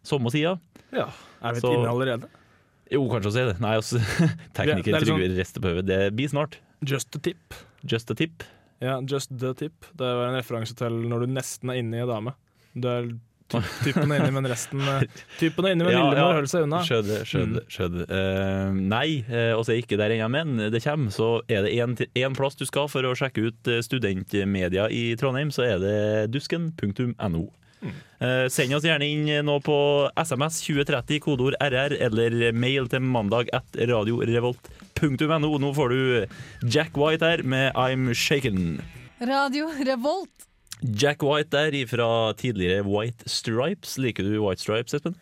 samme 0.08 0.32
sida. 0.34 0.58
Ja. 0.96 1.10
Er 1.44 1.58
vi 1.58 1.64
ikke 1.64 1.76
inne 1.82 1.92
allerede? 1.92 2.30
Jo, 2.88 3.02
kanskje 3.12 3.34
å 3.34 3.36
si 3.36 3.42
det. 3.50 3.58
Nei, 3.60 3.74
altså, 3.76 4.00
tekniker 4.56 4.96
ja, 4.96 5.02
Trygve 5.04 5.32
rester 5.36 5.64
på 5.64 5.74
hodet. 5.74 5.88
Det 5.90 6.02
blir 6.16 6.32
snart. 6.32 6.60
Just 6.88 7.16
a 7.18 7.20
tip. 7.20 7.58
Just 7.84 8.12
a 8.14 8.16
tip. 8.16 8.46
Ja, 8.80 9.00
just 9.02 9.34
the 9.42 9.52
tip. 9.58 9.88
Det 9.98 10.08
var 10.08 10.30
en 10.30 10.38
referanse 10.38 10.76
til 10.78 10.96
når 11.10 11.26
du 11.26 11.34
nesten 11.36 11.74
er 11.74 11.82
inne 11.82 11.98
i 11.98 12.04
ei 12.06 12.08
dame. 12.08 12.32
Du 12.78 12.88
er 12.88 13.10
typen 13.84 14.12
er 14.12 14.22
inne, 14.22 14.32
men 14.36 14.48
resten 14.50 14.82
eh, 14.84 15.06
Typen 15.40 15.68
er 15.68 15.76
inne, 15.76 15.88
men 15.88 15.94
Ja, 15.96 16.02
lillemor 16.04 16.20
ja. 16.20 16.38
holder 16.38 16.52
seg 16.52 16.66
unna. 16.68 16.82
Skjønner, 16.88 17.28
skjønner. 17.28 17.68
skjønner. 17.72 18.10
Uh, 18.12 18.80
nei, 18.94 19.22
uh, 19.30 19.54
og 19.58 19.64
så 19.68 19.76
er 19.76 19.84
ikke 19.84 20.00
der 20.00 20.16
ennå, 20.18 20.28
men 20.34 20.58
det 20.74 20.84
kommer. 20.84 21.14
Så 21.14 21.30
er 21.48 21.68
det 21.68 21.76
én 21.78 22.36
plass 22.38 22.60
du 22.60 22.66
skal 22.68 22.90
for 22.92 23.08
å 23.08 23.14
sjekke 23.18 23.48
ut 23.50 23.72
eh, 23.72 23.84
studentmedia 23.86 24.90
i 24.94 25.16
Trondheim, 25.20 25.54
så 25.56 25.66
er 25.68 25.80
det 25.84 25.96
dusken.no. 26.34 27.48
Eh, 28.18 28.48
send 28.50 28.74
oss 28.74 28.86
gjerne 28.88 29.06
inn 29.06 29.28
nå 29.46 29.60
på 29.62 29.78
SMS 30.18 30.64
2030, 30.66 31.22
kodeord 31.22 31.58
RR, 31.62 31.94
eller 32.08 32.52
mail 32.58 32.90
til 32.90 33.06
mandag 33.06 33.52
at 33.56 33.78
radiorevolt.no. 33.78 35.52
Nå 35.62 35.74
får 35.78 35.94
du 35.94 36.70
Jack 36.74 36.98
White 36.98 37.26
her 37.26 37.46
med 37.46 37.78
I'm 37.78 38.10
Shaken. 38.18 38.82
Radio 39.22 39.70
Revolt. 39.86 40.47
Jack 40.84 41.24
White 41.26 41.50
der 41.56 41.72
ifra 41.74 42.34
tidligere 42.38 42.84
White 42.86 43.28
Stripes. 43.30 43.98
Liker 43.98 44.24
du 44.24 44.38
White 44.44 44.62
Stripes, 44.62 44.94
Espen? 44.94 45.16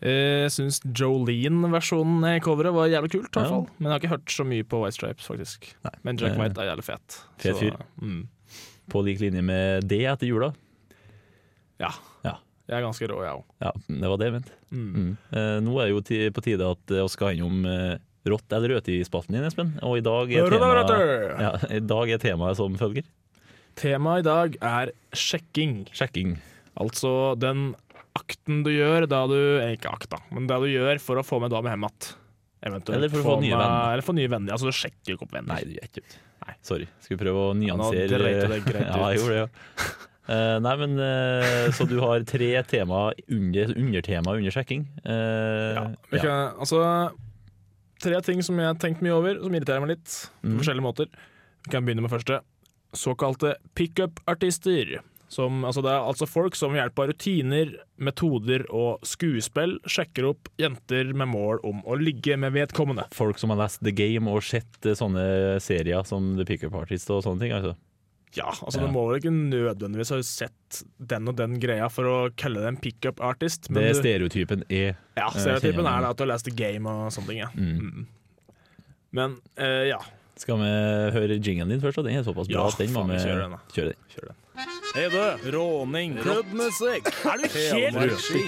Eh, 0.00 0.44
Jeg 0.46 0.52
syns 0.54 0.78
Jolene-versjonen 0.94 2.22
i 2.36 2.40
coveret 2.44 2.72
var 2.76 2.86
jævlig 2.86 3.10
kult, 3.16 3.30
i 3.32 3.40
hvert 3.40 3.50
fall. 3.50 3.66
Men 3.78 3.88
jeg 3.88 3.94
har 3.96 3.98
ikke 4.04 4.12
hørt 4.14 4.30
så 4.36 4.46
mye 4.46 4.62
på 4.70 4.82
White 4.84 4.94
Stripes, 5.00 5.26
faktisk. 5.26 5.72
Men 6.06 6.16
Jack 6.20 6.36
Eh, 6.36 6.38
White 6.38 6.60
er 6.62 6.70
jævlig 6.70 6.84
fet. 6.86 7.18
fet 7.42 7.56
fyr. 7.58 7.76
Mm. 8.00 8.28
På 8.88 9.02
lik 9.04 9.18
linje 9.20 9.42
med 9.42 9.88
det 9.88 10.04
etter 10.06 10.26
jula. 10.30 10.52
Ja. 11.80 11.90
Ja. 12.24 12.36
Jeg 12.68 12.78
er 12.78 12.84
ganske 12.86 13.08
rå, 13.08 13.18
jeg 13.24 13.32
òg. 13.34 13.44
Ja, 13.64 13.72
det 13.88 14.08
var 14.12 14.16
det 14.20 14.26
jeg 14.28 14.32
mente. 14.38 14.52
Mm. 14.70 14.88
Mm. 14.94 15.12
Eh, 15.32 15.60
nå 15.64 15.78
er 15.80 15.86
det 15.88 15.94
jo 15.94 16.30
på 16.36 16.42
tide 16.44 16.70
at 16.70 16.92
vi 16.92 17.08
skal 17.08 17.34
innom 17.36 17.64
eh, 17.66 17.98
rått 18.28 18.52
eller 18.52 18.74
rødt 18.76 18.88
i 18.92 18.98
spalten 19.08 19.32
din, 19.34 19.44
Espen. 19.48 19.70
Og 19.82 19.98
i 19.98 20.04
dag 20.04 20.30
er 20.30 20.50
temaet, 20.52 21.40
ja, 21.40 21.52
i 21.74 21.80
dag 21.80 22.10
er 22.10 22.18
temaet 22.18 22.56
som 22.60 22.76
følger. 22.76 23.02
Temaet 23.78 24.24
i 24.24 24.26
dag 24.28 24.56
er 24.64 24.92
sjekking. 25.16 25.84
Sjekking. 25.94 26.36
Altså 26.78 27.12
den 27.38 27.72
akten 28.18 28.64
du 28.66 28.70
gjør 28.74 29.06
da 29.10 29.20
du 29.30 29.36
eh, 29.60 29.76
Ikke 29.76 29.92
akta, 29.94 30.18
men 30.34 30.48
det 30.50 30.56
du 30.62 30.66
gjør 30.72 30.98
for 31.02 31.20
å 31.20 31.26
få 31.26 31.38
med 31.42 31.52
dame 31.54 31.70
hjem 31.70 31.86
igjen. 31.86 32.08
Eller 32.66 33.10
for 33.12 33.20
å 33.22 33.26
få 33.28 33.34
nye 33.38 33.52
med, 33.54 33.60
venner. 33.62 33.92
Eller 33.94 34.02
få 34.06 34.14
nye 34.18 34.30
venner. 34.32 34.54
Altså 34.56 34.66
du 34.66 34.74
sjekker 34.74 35.12
jo 35.12 35.18
ikke 35.18 35.28
opp 35.28 35.36
venner. 35.36 35.52
Nei, 35.54 35.62
du 35.68 35.76
gjør 35.76 35.86
ikke 35.92 36.02
det. 36.02 36.18
Nei. 36.48 36.54
Sorry. 36.66 36.88
Skal 37.04 37.14
vi 37.14 37.20
prøve 37.22 37.44
å 37.44 37.54
nå 37.54 37.60
nyansere 37.62 38.08
dreit 38.10 38.40
du 38.42 38.52
deg 38.54 38.66
greit 38.66 38.88
Ja, 38.90 38.98
jeg 39.12 39.20
gjorde 39.22 39.36
det, 39.36 39.44
ja. 39.44 39.94
Uh, 40.28 40.56
nei, 40.60 40.72
men 40.82 40.98
uh, 41.00 41.68
Så 41.72 41.86
du 41.88 41.94
har 42.02 42.24
tre 42.28 42.48
tema 42.68 42.98
under, 43.32 43.70
undertema 43.78 44.34
under 44.36 44.52
sjekking. 44.52 44.82
Uh, 45.06 45.78
Ja, 45.78 45.84
ja. 46.18 46.36
altså 46.58 46.82
Tre 48.02 48.18
ting 48.26 48.42
som 48.46 48.58
jeg 48.60 48.68
har 48.68 48.76
tenkt 48.78 49.00
mye 49.02 49.14
over, 49.16 49.38
som 49.42 49.54
irriterer 49.58 49.82
meg 49.82 49.94
litt. 49.96 50.10
På 50.42 50.46
Mm. 50.52 50.58
forskjellige 50.60 50.84
måter. 50.84 51.08
Vi 51.66 51.72
kan 51.72 51.82
begynne 51.86 52.04
med 52.04 52.12
første. 52.12 52.36
Såkalte 52.96 53.56
pickup-artister. 53.76 54.98
Altså 55.28 55.82
det 55.84 55.90
er 55.92 56.06
altså 56.08 56.24
folk 56.24 56.56
som 56.56 56.72
ved 56.72 56.80
hjelp 56.80 57.00
av 57.02 57.10
rutiner, 57.10 57.72
metoder 58.00 58.64
og 58.72 59.04
skuespill 59.06 59.76
sjekker 59.84 60.30
opp 60.30 60.48
jenter 60.60 61.12
med 61.12 61.28
mål 61.28 61.60
om 61.68 61.82
å 61.84 61.98
ligge 62.00 62.38
med 62.40 62.54
vedkommende. 62.56 63.04
Folk 63.12 63.38
som 63.38 63.52
har 63.52 63.60
lest 63.60 63.82
The 63.84 63.92
Game 63.92 64.30
og 64.32 64.40
sett 64.46 64.88
eh, 64.88 64.96
sånne 64.96 65.58
serier 65.60 66.06
som 66.08 66.32
The 66.38 66.48
Pickup 66.48 66.78
Artist 66.80 67.12
og 67.12 67.26
sånne 67.26 67.44
ting. 67.44 67.52
altså. 67.52 67.76
Ja, 68.36 68.48
altså 68.50 68.80
Ja. 68.80 68.86
Du 68.86 68.92
må 68.92 69.06
vel 69.08 69.20
ikke 69.20 69.32
nødvendigvis 69.32 70.12
ha 70.12 70.18
sett 70.22 70.82
den 71.00 71.28
og 71.28 71.36
den 71.36 71.58
greia 71.60 71.88
for 71.92 72.08
å 72.08 72.16
kalle 72.36 72.60
det 72.60 72.68
en 72.72 72.80
pickup 72.80 73.20
artist. 73.24 73.68
Det 73.72 73.84
er 73.84 73.96
stereotypen 73.96 74.64
er 74.68 74.96
ja, 75.16 75.28
eh, 75.28 75.38
stereotypen 75.38 75.86
er 75.88 76.04
det 76.04 76.10
at 76.10 76.16
du 76.16 76.24
har 76.24 76.32
lest 76.34 76.48
The 76.48 76.56
Game 76.56 76.88
og 76.88 77.12
sånne 77.12 77.28
ting. 77.32 77.40
Ja. 77.44 77.48
Mm. 77.54 77.78
Mm. 77.80 78.06
Men 79.16 79.36
eh, 79.56 79.88
ja. 79.92 80.00
Skal 80.38 80.58
vi 80.60 80.68
høre 81.16 81.38
jingen 81.42 81.68
din 81.72 81.80
først? 81.82 81.98
Den 82.06 82.14
er 82.18 82.26
såpass 82.26 82.46
bra 82.50 82.60
Ja, 82.60 82.66
at 82.70 82.78
den 82.78 82.92
må 82.94 83.02
vi 83.08 83.18
kjøre 83.18 83.44
den, 83.44 83.56
da. 83.56 83.60
kjøre 83.74 83.92
den. 83.94 84.02
Kjør 84.14 84.28
den. 84.30 84.36
Hei, 84.94 85.04
du. 85.12 85.50
Råning. 85.54 86.14
Klubbmusikk. 86.22 87.10
Er 87.28 87.42
du 87.42 87.46
helt 87.54 87.98
riktig? 88.02 88.44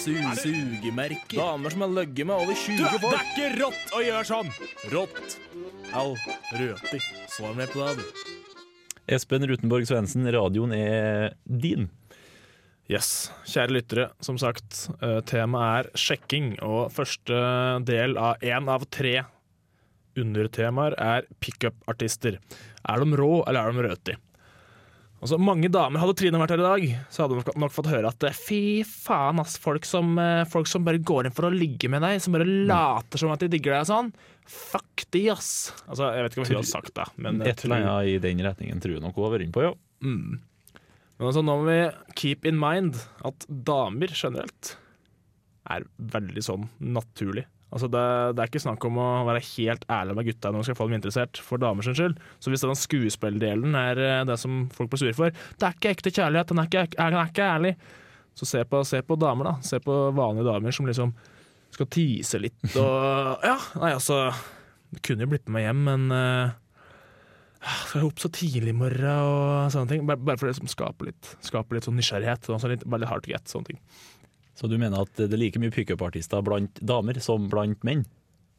Sugemerker. 0.00 1.36
Damer 1.40 1.72
som 1.74 1.84
har 1.84 1.94
ligget 1.96 2.28
med 2.28 2.36
over 2.36 2.54
20 2.54 2.84
folk. 3.00 3.06
Det 3.06 3.20
er 3.20 3.30
ikke 3.30 3.48
rått 3.62 3.96
å 3.96 4.02
gjøre 4.04 4.24
sånn! 4.28 4.52
Rått. 4.92 5.38
Au. 5.96 6.12
Røti. 6.60 7.00
Svar 7.32 7.56
meg 7.58 7.72
på 7.72 7.82
det, 7.84 7.96
du. 8.04 8.36
Espen 9.10 9.44
Rutenborg 9.50 9.88
Svendsen, 9.90 10.28
radioen 10.30 10.72
er 10.76 11.32
din. 11.44 11.88
Yes, 12.90 13.30
kjære 13.46 13.74
lyttere. 13.74 14.06
Som 14.22 14.38
sagt, 14.38 14.86
eh, 15.02 15.20
temaet 15.26 15.90
er 15.90 15.98
sjekking, 15.98 16.56
og 16.62 16.92
første 16.94 17.42
del 17.86 18.16
av 18.18 18.38
én 18.42 18.70
av 18.70 18.86
tre 18.90 19.20
undertemaer 20.18 20.96
er 20.98 21.28
pickup-artister. 21.40 22.38
Er 22.88 23.04
de 23.04 23.16
rå, 23.20 23.44
eller 23.46 23.60
er 23.68 23.72
de 23.76 23.86
røti? 23.88 24.16
Altså, 25.20 25.36
mange 25.36 25.68
damer 25.68 26.00
Hadde 26.00 26.14
Trine 26.16 26.38
vært 26.40 26.54
her 26.54 26.62
i 26.62 26.64
dag, 26.64 26.84
så 27.12 27.22
hadde 27.26 27.36
hun 27.36 27.60
nok- 27.60 27.74
fått 27.74 27.90
høre 27.92 28.08
at 28.08 28.24
eh, 28.24 28.32
fy 28.32 28.60
faen, 28.88 29.38
ass, 29.42 29.58
folk 29.60 29.84
som, 29.84 30.14
eh, 30.18 30.44
folk 30.48 30.66
som 30.66 30.82
bare 30.86 30.96
går 30.98 31.26
inn 31.28 31.34
for 31.36 31.44
å 31.44 31.52
ligge 31.52 31.90
med 31.92 32.00
deg, 32.00 32.22
som 32.24 32.32
bare 32.32 32.46
later 32.48 33.18
som 33.20 33.30
at 33.34 33.40
de 33.44 33.48
digger 33.52 33.74
deg 33.76 33.82
og 33.84 33.90
sånn. 33.90 34.12
Fuck 34.48 35.04
de, 35.12 35.26
ass. 35.34 35.50
Altså, 35.86 36.08
jeg 36.16 36.24
vet 36.24 36.32
ikke 36.32 36.40
hva 36.40 36.48
hun 36.48 36.56
har 36.62 36.70
sagt, 36.70 36.94
da, 36.96 37.04
men 37.20 37.42
Et 37.42 37.64
eller 37.66 37.84
annet 37.84 38.08
i 38.14 38.18
den 38.24 38.38
retningen 38.46 38.80
tror 38.80 38.96
jeg 38.96 39.02
nok 39.04 39.14
hun 39.14 39.24
har 39.28 39.34
vært 39.36 39.44
inne 39.44 39.52
på, 39.58 39.66
ja. 39.68 39.74
Mm. 40.00 40.40
Men 41.20 41.28
altså, 41.28 41.44
nå 41.44 41.58
må 41.60 41.68
vi 41.68 42.14
keep 42.16 42.46
in 42.48 42.56
mind 42.58 42.96
at 43.22 43.44
damer 43.50 44.08
generelt 44.08 44.76
er 45.68 45.84
veldig 46.00 46.42
sånn 46.42 46.64
naturlig. 46.80 47.44
Altså, 47.70 47.86
det, 47.86 48.02
det 48.34 48.42
er 48.42 48.50
ikke 48.50 48.62
snakk 48.64 48.84
om 48.88 48.98
å 48.98 49.08
være 49.28 49.42
helt 49.52 49.84
ærlig 49.92 50.16
med 50.18 50.26
gutta 50.26 50.50
når 50.50 50.58
man 50.58 50.66
skal 50.66 50.78
få 50.78 50.86
dem 50.88 50.96
interessert, 50.98 51.40
for 51.46 51.62
damers 51.62 51.90
skyld. 51.94 52.16
Så 52.42 52.50
hvis 52.50 52.64
den 52.66 52.78
skuespilldelen 52.78 53.76
er 53.78 54.00
eh, 54.02 54.22
det 54.26 54.38
som 54.42 54.64
folk 54.74 54.90
blir 54.90 55.04
sure 55.04 55.16
for, 55.16 55.34
det 55.54 55.68
er 55.68 55.76
ikke 55.76 55.92
ekte 55.94 56.14
kjærlighet, 56.14 56.50
den 56.50 56.62
er 56.62 56.70
ikke, 56.70 56.86
er, 56.90 57.12
den 57.14 57.20
er 57.20 57.30
ikke 57.30 57.46
ærlig. 57.46 57.74
Så 58.38 58.48
se 58.48 58.64
på, 58.66 58.82
se 58.88 59.02
på 59.06 59.18
damer, 59.20 59.52
da. 59.52 59.54
Se 59.66 59.78
på 59.84 60.00
vanlige 60.16 60.48
damer 60.48 60.74
som 60.74 60.88
liksom 60.88 61.14
skal 61.70 61.86
tise 61.94 62.40
litt 62.42 62.74
og 62.82 63.44
Ja, 63.46 63.54
nei, 63.78 63.92
altså 63.94 64.32
Det 64.90 65.04
kunne 65.06 65.22
jo 65.22 65.30
blitt 65.30 65.46
med 65.46 65.60
meg 65.60 65.68
hjem, 65.68 65.84
men 65.86 66.08
uh, 66.10 66.56
skal 67.86 68.08
opp 68.08 68.18
så 68.22 68.30
tidlig 68.34 68.72
i 68.72 68.78
morgen 68.80 69.06
og 69.06 69.70
sånne 69.70 69.92
ting. 69.92 70.06
Bare, 70.08 70.18
bare 70.18 70.40
for 70.40 70.48
å 70.48 70.50
liksom 70.50 70.70
skape 70.72 71.06
litt, 71.06 71.34
skape 71.46 71.76
litt 71.76 71.86
sånn 71.86 71.98
nysgjerrighet. 72.00 72.48
Sånn 72.48 72.72
litt, 72.72 72.86
bare 72.88 73.04
litt 73.04 73.12
hard 73.12 73.26
to 73.26 73.30
get, 73.30 73.46
sånne 73.52 73.70
ting. 73.70 73.82
Så 74.60 74.68
du 74.68 74.76
mener 74.76 75.06
at 75.06 75.16
det 75.16 75.32
er 75.32 75.40
like 75.40 75.60
mye 75.62 75.72
pickup-artister 75.72 76.42
blant 76.44 76.80
damer 76.84 77.16
som 77.24 77.48
blant 77.52 77.80
menn? 77.86 78.04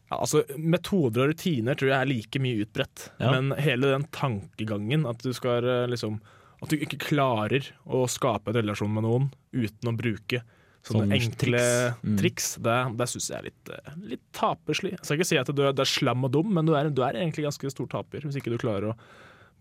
Ja, 0.09 0.17
altså, 0.17 0.41
Metoder 0.57 1.27
og 1.27 1.31
rutiner 1.31 1.77
tror 1.77 1.91
jeg 1.93 1.97
er 1.97 2.09
like 2.09 2.41
mye 2.41 2.65
utbredt. 2.65 3.11
Ja. 3.21 3.35
Men 3.35 3.53
hele 3.61 3.93
den 3.93 4.07
tankegangen 4.11 5.05
at 5.07 5.21
du 5.23 5.31
skal 5.37 5.63
eh, 5.63 5.89
liksom 5.91 6.19
At 6.61 6.69
du 6.69 6.77
ikke 6.77 6.99
klarer 7.01 7.71
å 7.89 8.03
skape 8.11 8.51
en 8.51 8.59
relasjon 8.59 8.91
med 8.93 9.05
noen 9.07 9.29
uten 9.53 9.89
å 9.89 9.95
bruke 9.97 10.43
sånne 10.85 11.05
Sånne 11.05 11.17
enkle 11.17 11.61
triks. 11.61 12.01
Mm. 12.01 12.17
triks, 12.19 12.49
det, 12.65 12.77
det 12.97 13.07
syns 13.09 13.29
jeg 13.29 13.37
er 13.37 13.47
litt, 13.47 13.71
eh, 13.71 13.97
litt 14.15 14.23
taperslig. 14.37 14.95
Jeg 14.97 15.05
skal 15.05 15.19
ikke 15.19 15.29
si 15.29 15.39
at 15.41 15.51
du 15.53 15.63
er, 15.63 15.73
er 15.73 15.89
slam 15.89 16.25
og 16.25 16.33
dum, 16.33 16.49
men 16.57 16.65
du 16.65 16.73
er, 16.77 16.89
du 16.89 17.03
er 17.05 17.17
egentlig 17.21 17.45
ganske 17.47 17.73
stor 17.73 17.89
taper 17.91 18.25
hvis 18.25 18.41
ikke 18.41 18.53
du 18.53 18.61
klarer 18.61 18.91
å 18.91 18.97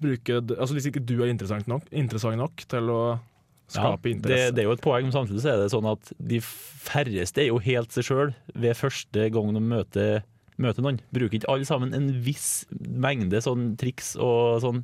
bruke 0.00 0.38
Altså 0.56 0.72
hvis 0.72 0.88
ikke 0.88 1.02
du 1.04 1.18
er 1.20 1.28
interessant 1.28 1.68
nok, 1.68 1.84
interessant 1.92 2.40
nok 2.40 2.64
til 2.72 2.88
å 2.88 3.02
skape 3.70 4.08
det, 4.08 4.14
interesse. 4.16 4.52
det 4.56 4.62
er 4.62 4.68
jo 4.68 4.76
et 4.76 4.84
poeng, 4.84 5.08
men 5.08 5.14
samtidig 5.14 5.42
så 5.44 5.54
er 5.54 5.62
det 5.62 5.72
sånn 5.72 5.88
at 5.90 6.12
de 6.32 6.40
færreste 6.44 7.42
er 7.44 7.50
jo 7.50 7.58
helt 7.62 7.94
seg 7.94 8.06
sjøl 8.08 8.32
ved 8.54 8.78
første 8.78 9.26
gang 9.34 9.52
de 9.56 9.62
møter, 9.62 10.22
møter 10.60 10.86
noen. 10.86 11.00
Bruker 11.14 11.40
ikke 11.40 11.50
alle 11.52 11.68
sammen 11.68 11.96
en 11.96 12.08
viss 12.24 12.64
mengde 12.70 13.42
sånn 13.44 13.74
triks 13.80 14.14
og 14.20 14.60
sånn? 14.64 14.82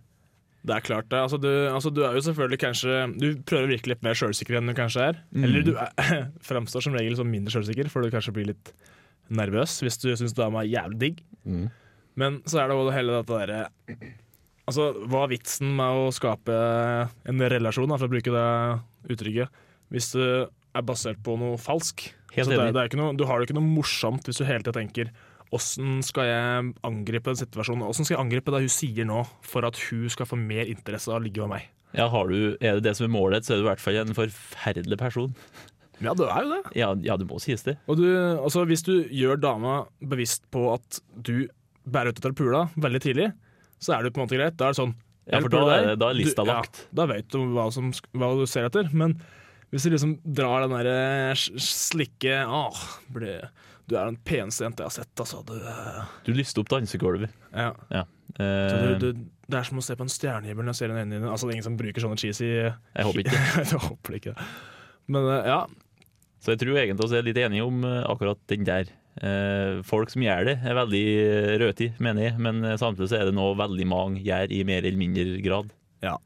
Det 0.67 0.75
er 0.75 0.83
klart 0.83 1.09
det. 1.13 1.21
Altså, 1.23 1.39
du, 1.39 1.49
altså, 1.71 1.93
du 1.95 2.03
er 2.03 2.17
jo 2.17 2.25
selvfølgelig 2.27 2.59
kanskje 2.59 2.95
Du 3.23 3.27
prøver 3.47 3.69
å 3.69 3.71
virke 3.71 3.91
litt 3.93 4.03
mer 4.03 4.19
sjølsikker 4.19 4.59
enn 4.59 4.71
du 4.71 4.75
kanskje 4.75 5.05
er. 5.13 5.21
Mm. 5.31 5.45
Eller 5.47 5.67
du 5.67 5.73
er, 5.79 6.17
framstår 6.49 6.89
som 6.89 6.97
regel 6.97 7.15
som 7.19 7.31
mindre 7.31 7.55
sjølsikker, 7.55 7.91
for 7.93 8.03
du 8.03 8.11
kanskje 8.15 8.35
blir 8.35 8.51
litt 8.51 8.73
nervøs 9.27 9.81
hvis 9.83 9.99
du 10.03 10.11
syns 10.19 10.35
dama 10.35 10.65
er 10.65 10.73
jævlig 10.73 11.03
digg. 11.03 11.25
Mm. 11.47 11.67
Men 12.19 12.41
så 12.49 12.63
er 12.63 12.71
det 12.71 12.79
jo 12.79 12.95
hele 12.95 13.21
dette 13.21 13.39
derre 13.43 14.15
Altså, 14.67 14.91
hva 15.07 15.23
er 15.25 15.33
vitsen 15.37 15.71
med 15.79 16.01
å 16.01 16.11
skape 16.15 16.55
en 17.31 17.47
relasjon, 17.55 17.93
for 17.95 18.09
å 18.09 18.11
bruke 18.11 18.35
det 18.35 18.47
uttrykket, 19.15 19.63
hvis 19.95 20.11
du 20.17 20.23
er 20.27 20.87
basert 20.87 21.21
på 21.23 21.37
noe 21.39 21.61
falsk? 21.61 22.09
Helt 22.35 22.49
Så 22.49 22.53
det, 22.53 22.73
det 22.75 22.83
er 22.83 22.91
ikke 22.91 22.99
noe, 22.99 23.15
du 23.17 23.25
har 23.29 23.39
det 23.39 23.47
ikke 23.47 23.57
noe 23.57 23.69
morsomt 23.79 24.27
hvis 24.27 24.43
du 24.43 24.45
hele 24.45 24.61
tida 24.61 24.75
tenker 24.77 25.09
Åssen 25.55 26.01
skal 26.05 26.27
jeg 26.27 26.73
angripe 26.85 27.31
den 27.31 27.39
situasjonen? 27.39 27.87
Åssen 27.87 28.05
skal 28.05 28.17
jeg 28.17 28.25
angripe 28.25 28.51
det 28.51 28.65
hun 28.65 28.73
sier 28.75 29.07
nå, 29.07 29.21
for 29.47 29.65
at 29.69 29.79
hun 29.87 30.11
skal 30.11 30.27
få 30.27 30.39
mer 30.41 30.67
interesse 30.67 31.07
av 31.13 31.21
å 31.21 31.23
ligge 31.23 31.45
med 31.45 31.55
meg? 31.55 31.69
Ja, 31.95 32.09
har 32.11 32.27
du, 32.27 32.57
er 32.59 32.81
det 32.81 32.83
det 32.89 32.97
som 32.99 33.07
er 33.07 33.13
målet, 33.15 33.47
så 33.47 33.55
er 33.55 33.61
du 33.61 33.65
i 33.65 33.69
hvert 33.69 33.81
fall 33.81 34.01
en 34.01 34.17
forferdelig 34.17 34.99
person. 35.01 35.37
Ja, 36.03 36.13
det 36.19 36.27
er 36.27 36.43
jo 36.43 36.51
det. 36.51 36.61
Ja, 36.77 36.91
ja 37.13 37.17
det 37.17 37.29
må 37.31 37.39
sies 37.41 37.63
det. 37.65 37.77
Og 37.87 38.03
du, 38.03 38.09
altså, 38.11 38.67
hvis 38.69 38.83
du 38.85 39.07
gjør 39.07 39.39
dama 39.41 39.79
bevisst 40.03 40.45
på 40.53 40.67
at 40.75 41.01
du 41.15 41.47
bærer 41.87 42.11
ut 42.11 42.19
etter 42.19 42.35
pula 42.37 42.67
veldig 42.75 43.05
tidlig, 43.07 43.31
så 43.83 43.97
er 43.99 44.03
det 44.07 44.13
på 44.15 44.21
en 44.23 44.27
måte 44.29 44.39
greit. 44.39 44.57
Da 44.57 44.69
er 44.71 44.75
det 44.75 44.81
sånn 44.81 44.95
Ja, 45.27 45.41
for 45.41 45.49
da 45.51 45.63
er- 45.77 45.97
da 45.97 46.09
er 46.11 46.15
lista 46.15 46.45
du, 46.45 46.51
lagt. 46.51 46.85
Ja, 46.87 46.95
da 47.01 47.07
vet 47.13 47.29
du 47.35 47.39
hva, 47.53 47.71
som, 47.73 47.91
hva 48.15 48.33
du 48.39 48.47
ser 48.47 48.67
etter. 48.69 48.89
Men 48.95 49.17
hvis 49.73 49.83
du 49.85 49.91
liksom 49.91 50.19
drar 50.25 50.63
den 50.69 50.71
derre 50.77 51.33
s- 51.35 51.51
slikke 51.91 52.45
Åh, 52.47 52.83
ble, 53.13 53.41
du 53.89 53.97
er 53.97 54.05
den 54.07 54.17
peneste 54.25 54.63
jenta 54.65 54.85
jeg 54.85 54.91
har 54.91 54.97
sett, 55.05 55.15
altså. 55.19 55.45
Du, 55.47 55.55
eh, 55.59 56.05
Du 56.25 56.33
lyster 56.33 56.61
opp 56.63 56.69
dansegulvet. 56.71 57.31
ja. 57.55 57.73
Ja. 57.91 58.05
Så 58.37 58.43
Eh, 58.43 58.99
du, 58.99 59.13
du, 59.13 59.21
det 59.49 59.57
er 59.59 59.63
som 59.65 59.79
å 59.79 59.83
se 59.83 59.95
på 59.97 60.03
en 60.05 60.11
stjernehimmel 60.13 60.65
når 60.67 60.75
jeg 60.75 60.77
ser 60.77 60.89
den 60.89 60.99
øynene 60.99 61.15
dine. 61.21 61.31
Altså, 61.31 61.47
det 61.47 61.53
er 61.55 61.57
ingen 61.57 61.65
som 61.65 61.77
bruker 61.79 62.03
sånne 62.05 62.19
cheesy 62.21 62.45
jeg 62.53 63.05
håper 63.07 63.23
ikke. 63.23 63.39
Jeg 63.71 63.81
håper 63.81 64.17
ikke. 64.19 64.35
Men 65.09 65.23
uh, 65.25 65.47
ja, 65.47 65.67
Så 66.43 66.53
jeg 66.53 66.59
tror 66.61 66.77
egentlig 66.77 67.09
vi 67.09 67.17
er 67.17 67.23
litt 67.25 67.39
enige 67.41 67.65
om 67.65 67.83
eh, 67.87 68.03
akkurat 68.05 68.39
den 68.51 68.65
der. 68.67 68.91
Eh, 69.17 69.79
folk 69.87 70.11
som 70.13 70.21
gjør 70.21 70.51
det, 70.51 70.55
er 70.61 70.77
veldig 70.77 71.03
eh, 71.23 71.55
røti, 71.63 71.89
mener 72.05 72.27
jeg, 72.27 72.37
men 72.43 72.61
eh, 72.69 72.77
samtidig 72.81 73.09
så 73.09 73.21
er 73.21 73.31
det 73.31 73.37
noe 73.39 73.55
veldig 73.57 73.87
mange 73.89 74.21
gjør 74.27 74.53
i 74.53 74.61
mer 74.69 74.85
eller 74.85 75.01
mindre 75.01 75.39
grad. 75.45 75.71
Ja, 76.05 76.19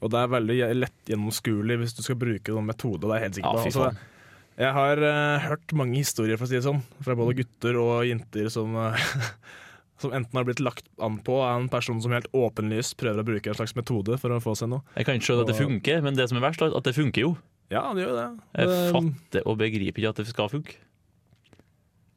Og 0.00 0.12
det 0.12 0.22
er 0.22 0.32
veldig 0.32 0.56
lett 0.78 1.12
gjennomskuelig 1.12 1.76
hvis 1.82 1.96
du 1.98 2.00
skal 2.06 2.16
bruke 2.20 2.54
noen 2.54 2.70
metode. 2.70 3.02
Det 3.04 3.12
er 3.12 3.20
jeg 3.20 3.26
helt 3.26 3.40
sikker 3.40 3.50
Ja, 3.50 3.60
på. 3.60 3.68
Altså, 3.68 4.10
jeg 4.54 4.70
har 4.70 5.00
uh, 5.02 5.44
hørt 5.48 5.72
mange 5.74 5.98
historier 5.98 6.38
for 6.38 6.46
å 6.46 6.48
si 6.48 6.54
det 6.56 6.64
sånn, 6.64 6.80
fra 7.02 7.16
både 7.18 7.34
gutter 7.40 7.76
og 7.82 8.04
jenter 8.06 8.46
som, 8.54 8.76
uh, 8.78 9.08
som 10.00 10.14
enten 10.14 10.38
har 10.38 10.46
blitt 10.46 10.62
lagt 10.62 10.86
an 11.02 11.18
på 11.26 11.40
av 11.42 11.58
en 11.58 11.68
person 11.72 11.98
som 12.00 12.14
helt 12.14 12.30
åpenlyst 12.30 12.94
prøver 13.00 13.20
å 13.20 13.26
bruke 13.26 13.50
en 13.50 13.58
slags 13.58 13.74
metode 13.76 14.16
for 14.22 14.32
å 14.32 14.38
få 14.44 14.54
seg 14.56 14.70
noe. 14.72 14.86
Jeg 14.94 15.08
kan 15.08 15.18
ikke 15.18 15.28
skjønne 15.28 15.44
at 15.44 15.52
det 15.52 15.58
funker, 15.58 16.06
men 16.06 16.16
det 16.16 16.30
som 16.30 16.38
er 16.40 16.46
verst, 16.46 16.64
er 16.64 16.72
at 16.78 16.88
det 16.88 16.94
funker 16.96 17.26
jo. 17.26 17.34
Ja, 17.72 17.88
det 17.96 18.06
gjør 18.06 18.16
det. 18.20 18.26
Jeg 18.60 18.94
fatter 18.94 19.48
og 19.50 19.58
begriper 19.60 20.04
ikke 20.04 20.14
at 20.14 20.22
det 20.22 20.30
skal 20.30 20.52
funke. 20.52 20.78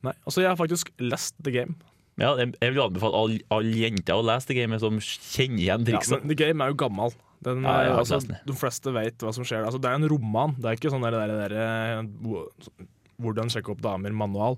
Nei. 0.05 0.13
Altså, 0.25 0.41
jeg 0.43 0.49
har 0.51 0.57
faktisk 0.59 0.91
lest 0.99 1.35
The 1.43 1.51
Game. 1.55 1.75
Ja, 2.17 2.31
jeg, 2.39 2.53
jeg 2.61 2.73
vil 2.73 2.81
anbefale 2.81 3.13
alle 3.19 3.39
all 3.53 3.67
jenter 3.77 4.17
å 4.17 4.25
lese 4.25 4.49
The 4.49 4.55
Game, 4.57 4.77
som 4.81 4.97
kjenner 4.99 5.61
igjen 5.61 5.87
Ja, 5.93 5.99
men 6.11 6.27
The 6.31 6.37
Game 6.39 6.63
er 6.65 6.73
jo 6.73 6.79
gammel. 6.81 7.13
Den, 7.45 7.61
Ja, 7.61 7.75
jeg 7.85 7.91
eh, 7.93 7.99
altså, 8.01 8.17
de 8.49 8.55
fleste 8.57 8.93
vet 8.95 9.21
hva 9.21 9.33
som 9.35 9.45
skjer. 9.45 9.65
Altså, 9.67 9.77
det 9.81 9.91
er 9.91 9.99
en 9.99 10.07
roman. 10.09 10.55
Det 10.57 10.65
er 10.71 10.79
ikke 10.79 10.89
sånn 10.93 11.05
der, 11.05 11.13
der, 11.13 11.35
der, 11.43 11.53
eh, 11.61 12.87
hvordan 13.21 13.49
sjekke 13.53 13.75
opp 13.75 13.83
damer-manual. 13.85 14.57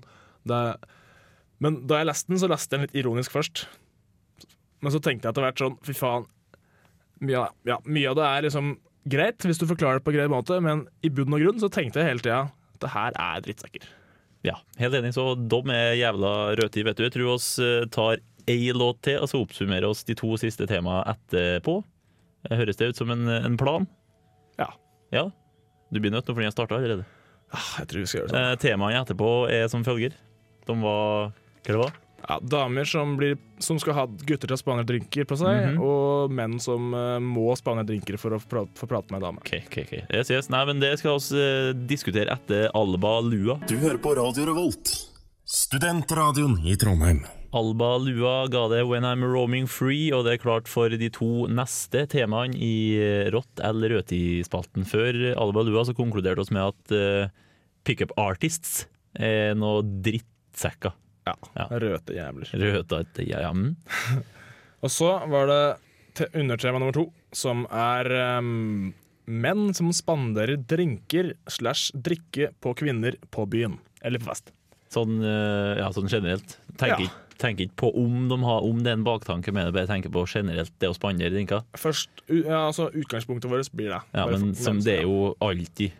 Men 1.60 1.76
da 1.88 2.00
jeg 2.00 2.08
leste 2.08 2.32
den, 2.32 2.40
så 2.40 2.48
leste 2.48 2.72
jeg 2.72 2.80
den 2.80 2.86
litt 2.88 2.98
ironisk 3.02 3.34
først. 3.36 3.66
Men 4.80 4.94
så 4.94 5.00
tenkte 5.04 5.28
jeg 5.28 5.34
etter 5.34 5.44
hvert 5.44 5.60
sånn 5.60 5.76
Fy 5.84 5.92
faen. 5.96 6.24
Mye, 7.20 7.42
av- 7.42 7.68
ja, 7.68 7.76
mye 7.84 8.08
av 8.08 8.16
det 8.16 8.24
er 8.30 8.46
liksom 8.48 8.70
greit, 9.12 9.44
hvis 9.44 9.60
du 9.60 9.66
forklarer 9.68 10.00
det 10.00 10.06
på 10.06 10.12
en 10.14 10.16
grei 10.16 10.28
måte, 10.32 10.56
men 10.64 10.86
i 11.04 11.10
bunn 11.12 11.36
og 11.36 11.42
grunn 11.44 11.60
så 11.60 11.68
tenkte 11.72 12.00
jeg 12.00 12.08
hele 12.14 12.24
tida 12.24 12.40
det 12.80 12.88
her 12.94 13.12
er 13.20 13.42
drittsekker. 13.44 13.84
Ja, 14.46 14.56
helt 14.80 14.94
enig. 14.96 15.12
Så 15.16 15.34
dom 15.36 15.68
er 15.74 15.94
jævla 16.00 16.30
rødtid, 16.56 16.86
vet 16.88 16.96
du. 16.96 17.04
Jeg 17.04 17.12
tror 17.16 17.34
oss 17.34 17.48
eh, 17.60 17.84
tar 17.92 18.22
ei 18.48 18.70
låt 18.72 19.02
til, 19.04 19.18
og 19.20 19.28
så 19.30 19.40
oppsummerer 19.44 19.84
oss 19.90 20.02
de 20.08 20.16
to 20.18 20.32
siste 20.40 20.66
temaene 20.70 21.02
etterpå. 21.12 21.74
Eh, 22.48 22.56
Høres 22.56 22.78
det 22.80 22.88
ut 22.92 23.00
som 23.02 23.12
en, 23.12 23.26
en 23.28 23.58
plan? 23.60 23.84
Ja. 24.58 24.70
Ja? 25.12 25.26
Du 25.92 26.00
blir 26.00 26.12
nødt 26.14 26.28
nå 26.28 26.34
fordi 26.36 26.48
jeg 26.48 26.54
starta 26.56 26.78
allerede. 26.78 27.04
Ah, 27.52 27.80
Jeg 27.82 27.88
tror 27.90 28.00
vi 28.04 28.06
skal 28.08 28.20
gjøre 28.22 28.30
det 28.30 28.36
sånn. 28.36 28.48
Eh, 28.52 28.58
Temaene 28.62 29.02
etterpå 29.02 29.30
er 29.52 29.68
som 29.72 29.84
følger. 29.86 30.16
De 30.68 30.76
var 30.80 31.32
Hva 31.66 31.72
det 31.74 31.80
var 31.82 31.96
Ja, 32.28 32.36
damer 32.42 32.84
som, 32.84 33.16
blir, 33.16 33.38
som 33.58 33.78
skal 33.80 33.94
ha 33.96 34.04
gutter 34.06 34.46
til 34.46 34.54
å 34.54 34.58
spane 34.60 34.84
drinker 34.86 35.24
på 35.26 35.36
seg, 35.40 35.72
Mhm. 35.74 35.80
og 35.82 36.30
menn 36.30 36.58
som 36.60 36.92
uh, 36.94 37.18
må 37.18 37.56
spane 37.58 37.82
drinker 37.88 38.18
for 38.20 38.36
å 38.36 38.38
pra- 38.40 38.68
få 38.76 38.86
prate 38.86 39.10
med 39.10 39.22
ei 39.22 39.26
dame. 39.26 39.38
OK, 39.40 39.54
OK. 39.66 39.78
ok 39.86 39.94
yes, 40.14 40.30
yes. 40.30 40.50
Nei, 40.52 40.64
men 40.68 40.80
det 40.80 40.92
skal 41.00 41.18
vi 41.18 41.40
uh, 41.40 41.72
diskutere 41.88 42.30
etter 42.30 42.68
Alba 42.74 43.20
Lua. 43.24 43.58
Du 43.66 43.76
hører 43.80 43.98
på 43.98 44.14
Radio 44.16 44.44
Revolt, 44.50 44.92
studentradioen 45.48 46.58
i 46.66 46.76
Trondheim. 46.76 47.24
Alba 47.52 47.96
Lua 47.98 48.46
ga 48.48 48.68
det 48.68 48.84
'When 48.86 49.02
I'm 49.02 49.24
Roaming 49.26 49.66
Free', 49.66 50.12
og 50.14 50.24
det 50.24 50.34
er 50.34 50.42
klart 50.44 50.68
for 50.68 50.88
de 50.88 51.08
to 51.10 51.48
neste 51.50 52.06
temaene 52.06 52.54
i 52.54 53.30
Rått 53.32 53.58
eller 53.58 53.90
Røti-spalten. 53.96 54.84
Før 54.86 55.34
Alba 55.36 55.62
Lua 55.66 55.82
så 55.84 55.94
konkluderte 55.96 56.38
oss 56.44 56.52
med 56.52 56.62
at 56.62 56.92
uh, 56.94 57.28
pickup 57.82 58.12
artists 58.16 58.86
er 59.18 59.54
noe 59.58 59.82
drittsekker. 59.82 60.92
Ja. 61.26 61.34
Ja. 61.56 61.66
Røte 61.70 62.14
jævler. 62.16 62.50
Røte 62.54 63.04
mm. 63.52 63.76
Og 64.82 64.90
så 64.90 65.10
var 65.28 65.46
det 65.50 65.62
te- 66.16 66.30
undertema 66.40 66.78
nummer 66.80 66.92
to, 66.96 67.12
som 67.36 67.66
er 67.70 68.08
um, 68.38 68.92
menn 69.30 69.74
som 69.76 69.92
spanderer 69.94 70.56
drinker 70.66 71.34
slash 71.48 71.92
drikke 71.94 72.50
på 72.60 72.72
kvinner 72.74 73.16
på 73.30 73.44
byen. 73.46 73.78
Eller 74.02 74.18
på 74.22 74.30
fest. 74.32 74.50
Sånn, 74.90 75.20
eh, 75.22 75.78
ja, 75.78 75.90
sånn 75.94 76.08
generelt. 76.10 76.56
Tenker, 76.76 76.96
Ja. 77.04 77.06
ikke- 77.06 77.36
tenker 77.38 77.64
ikke 77.68 77.76
på 77.76 77.90
om, 77.96 78.28
de 78.28 78.36
har, 78.42 78.60
om 78.66 78.82
det 78.82 78.90
er 78.90 78.98
en 78.98 79.04
baktanke 79.04 79.52
med 79.52 79.66
det, 79.66 79.72
bare 79.74 79.86
tenker 79.86 80.10
på 80.10 80.26
generelt 80.26 80.72
det 80.80 80.88
å 80.90 80.96
spandere 80.96 81.30
drinker. 81.30 81.62
Først, 81.78 82.08
ja, 82.28 82.66
altså 82.66 82.90
Utgangspunktet 82.92 83.48
vårt 83.48 83.70
blir 83.72 83.90
det. 83.94 84.02
Ja, 84.12 84.26
men 84.26 84.54
for- 84.54 84.62
som 84.64 84.80
det 84.80 84.98
er 84.98 85.02
jo 85.02 85.36
alltid, 85.40 85.92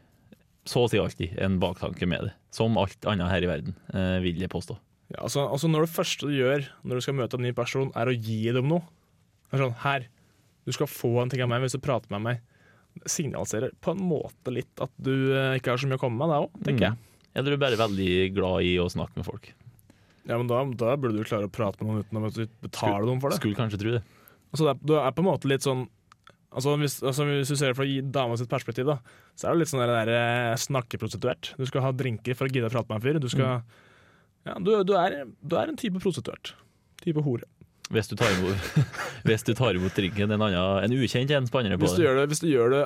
så 0.66 0.84
å 0.84 0.90
si 0.90 0.98
alltid, 0.98 1.38
en 1.38 1.60
baktanke 1.60 2.06
med 2.08 2.20
det. 2.24 2.32
Som 2.50 2.76
alt 2.76 3.00
annet 3.06 3.30
her 3.30 3.42
i 3.44 3.46
verden, 3.46 3.74
eh, 3.94 4.18
vil 4.20 4.40
jeg 4.40 4.50
påstå. 4.50 4.76
Ja, 5.10 5.24
altså, 5.26 5.42
altså 5.50 5.68
Når 5.70 5.86
det 5.86 5.92
første 5.92 6.28
du 6.28 6.36
gjør 6.36 6.64
når 6.86 7.00
du 7.00 7.04
skal 7.04 7.16
møte 7.18 7.38
en 7.38 7.44
ny 7.46 7.52
person, 7.56 7.90
er 7.98 8.10
å 8.10 8.14
gi 8.14 8.42
dem 8.54 8.70
noe. 8.70 8.84
Det 9.50 9.58
er 9.58 9.64
sånn, 9.64 9.78
Her, 9.82 10.06
du 10.68 10.74
skal 10.76 10.90
få 10.90 11.16
en 11.22 11.32
ting 11.32 11.42
av 11.42 11.50
meg 11.50 11.64
hvis 11.64 11.74
du 11.74 11.82
prater 11.82 12.12
med 12.14 12.22
meg. 12.26 12.42
Det 13.00 13.10
signaliserer 13.10 13.74
på 13.82 13.94
en 13.94 14.02
måte 14.02 14.52
litt 14.54 14.82
at 14.82 14.92
du 15.02 15.14
eh, 15.34 15.56
ikke 15.58 15.74
har 15.74 15.82
så 15.82 15.90
mye 15.90 15.98
å 15.98 16.02
komme 16.02 16.18
med, 16.20 16.30
det 16.30 16.42
òg, 16.44 16.60
tenker 16.66 16.88
jeg. 16.88 17.00
Eller 17.34 17.52
du 17.52 17.56
er 17.56 17.62
bare 17.62 17.78
veldig 17.78 18.12
glad 18.34 18.66
i 18.66 18.72
å 18.82 18.88
snakke 18.90 19.20
med 19.20 19.26
folk. 19.26 19.52
Ja, 20.26 20.36
men 20.36 20.50
da, 20.50 20.62
da 20.78 20.96
burde 21.00 21.18
du 21.18 21.26
klare 21.26 21.48
å 21.48 21.52
prate 21.52 21.82
med 21.82 21.90
noen 21.90 22.04
uten 22.04 22.18
å 22.18 22.66
betale 22.66 23.06
noen 23.06 23.22
for 23.22 23.32
det. 23.32 23.40
Skulle 23.40 23.58
kanskje 23.58 23.80
tro 23.82 23.94
det. 23.96 24.02
Altså, 24.50 24.66
det 24.66 24.72
er, 24.72 24.82
du 24.86 24.94
er 24.98 25.14
på 25.14 25.22
en 25.24 25.30
måte 25.30 25.50
litt 25.50 25.66
sånn 25.66 25.88
Altså 26.50 26.72
hvis, 26.80 26.96
altså 27.06 27.22
hvis 27.28 27.50
du 27.52 27.54
ser 27.54 27.70
det 27.70 27.76
fra 27.78 27.84
dama 28.10 28.34
sitt 28.34 28.48
perspektiv, 28.50 28.88
da, 28.88 28.96
så 29.38 29.46
er 29.46 29.54
det 29.54 29.60
litt 29.60 29.70
sånn 29.70 29.84
der, 29.84 29.92
der 29.92 30.08
eh, 30.10 30.56
snakkeprostituert. 30.58 31.52
Du 31.54 31.62
skal 31.68 31.84
ha 31.84 31.92
drinker 31.94 32.34
for 32.34 32.48
å 32.48 32.50
gidde 32.50 32.66
å 32.66 32.72
prate 32.72 32.90
med 32.90 32.98
en 32.98 33.04
fyr. 33.04 33.18
Du, 33.22 33.28
skal, 33.30 33.60
ja, 34.48 34.56
du, 34.58 34.72
du, 34.86 34.94
er, 34.96 35.22
du 35.40 35.56
er 35.60 35.72
en 35.72 35.78
type 35.80 36.00
prostituert. 36.02 36.54
Type 37.04 37.24
hore. 37.24 37.48
Hvis 37.90 38.06
du 38.06 38.14
tar 38.18 38.30
imot, 38.36 38.72
hvis 39.26 39.44
du 39.46 39.52
tar 39.58 39.76
imot 39.76 39.96
drinken 39.98 40.30
en, 40.30 40.38
annen, 40.38 40.84
en 40.86 40.94
ukjent 40.94 41.32
en 41.34 41.48
spanner 41.50 41.74
på 41.74 41.88
Hvis 41.88 41.98
du, 41.98 42.04
det. 42.06 42.14
det, 42.20 42.26
hvis 42.30 42.42
du 42.44 42.50
gjør 42.52 42.74
det 42.76 42.84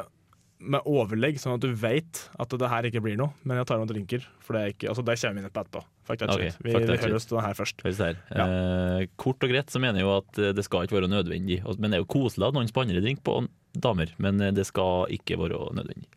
med 0.65 0.87
overlegg, 0.89 1.37
sånn 1.43 1.59
at 1.59 1.65
du 1.65 1.75
vet 1.77 2.21
at 2.41 2.55
det 2.61 2.71
her 2.71 2.87
ikke 2.89 3.03
blir 3.05 3.19
noe, 3.21 3.35
men 3.45 3.59
jeg 3.61 3.69
tar 3.69 3.81
noen 3.81 3.91
drinker, 3.91 4.25
for 4.41 4.57
det 4.57 4.63
er 4.63 4.73
ikke 4.73 4.89
Altså, 4.93 5.05
der 5.05 5.19
kommer 5.21 5.37
vi 5.37 5.43
inn 5.43 5.53
på 5.53 5.61
etterpå. 5.61 5.83
Fuck 6.09 6.21
that 6.23 6.33
okay, 6.33 6.53
shit. 6.55 6.63
Vi, 6.65 6.73
vi 6.73 6.97
hører 7.03 7.17
oss 7.19 7.29
til 7.29 7.37
den 7.37 7.45
her 7.45 7.59
først. 7.59 7.85
Her. 7.85 8.19
Ja. 8.31 8.47
Eh, 8.47 9.07
kort 9.21 9.45
og 9.45 9.53
greit 9.53 9.73
så 9.75 9.83
mener 9.83 10.01
jeg 10.01 10.07
jo 10.07 10.15
at 10.17 10.41
eh, 10.41 10.55
det 10.57 10.65
skal 10.65 10.87
ikke 10.87 10.99
være 10.99 11.11
nødvendig. 11.13 11.61
Men 11.77 11.91
det 11.91 11.99
er 11.99 12.05
jo 12.05 12.11
koselig 12.17 12.49
at 12.49 12.57
noen 12.57 12.71
spanner 12.71 13.01
drink 13.05 13.21
på 13.27 13.39
damer, 13.77 14.15
men 14.25 14.41
eh, 14.41 14.55
det 14.57 14.65
skal 14.71 15.13
ikke 15.13 15.41
være 15.43 15.61
nødvendig. 15.77 16.09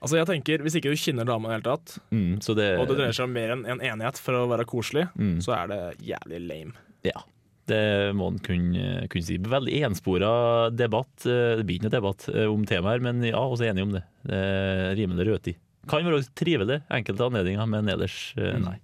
Altså, 0.00 0.16
jeg 0.20 0.26
tenker, 0.30 0.62
Hvis 0.62 0.76
ikke 0.78 0.92
du 0.92 0.96
kjenner 1.00 1.26
dama 1.26 1.48
i 1.48 1.52
det 1.52 1.56
hele 1.58 1.76
tatt, 1.76 1.98
Mm, 2.14 2.38
så 2.44 2.54
det, 2.54 2.78
og 2.78 2.86
det 2.88 2.96
dreier 2.98 3.12
seg 3.16 3.24
om 3.24 3.32
mer 3.34 3.50
enn 3.56 3.64
en 3.66 3.80
enighet 3.80 4.18
for 4.22 4.32
å 4.38 4.44
være 4.48 4.64
koselig, 4.64 5.08
Mm. 5.18 5.38
så 5.42 5.54
er 5.56 5.66
det 5.68 5.80
jævlig 6.06 6.40
lame. 6.46 6.72
Ja, 7.04 7.22
det 7.66 8.14
må 8.14 8.28
en 8.30 8.38
kunne, 8.38 9.08
kunne 9.10 9.24
si. 9.24 9.36
Veldig 9.38 9.82
enspora 9.90 10.70
debatt. 10.74 11.26
eh, 11.26 11.56
Det 11.58 11.66
blir 11.66 11.78
ikke 11.80 11.90
noe 11.90 11.96
debatt 12.00 12.28
eh, 12.32 12.46
om 12.46 12.64
temaet 12.64 12.92
her, 12.94 13.00
men 13.00 13.22
ja, 13.22 13.36
også 13.38 13.66
enige 13.68 13.82
om 13.82 13.92
det. 13.92 14.02
det 14.24 14.34
er 14.34 14.94
rimelig 14.96 15.26
røti. 15.26 15.56
Kan 15.88 16.04
være 16.04 16.22
trivelig 16.36 16.82
enkelte 16.90 17.24
anledninger, 17.26 17.66
men 17.68 17.88
ellers 17.88 18.34
eh, 18.36 18.54
Mm. 18.54 18.64
nei. 18.64 18.78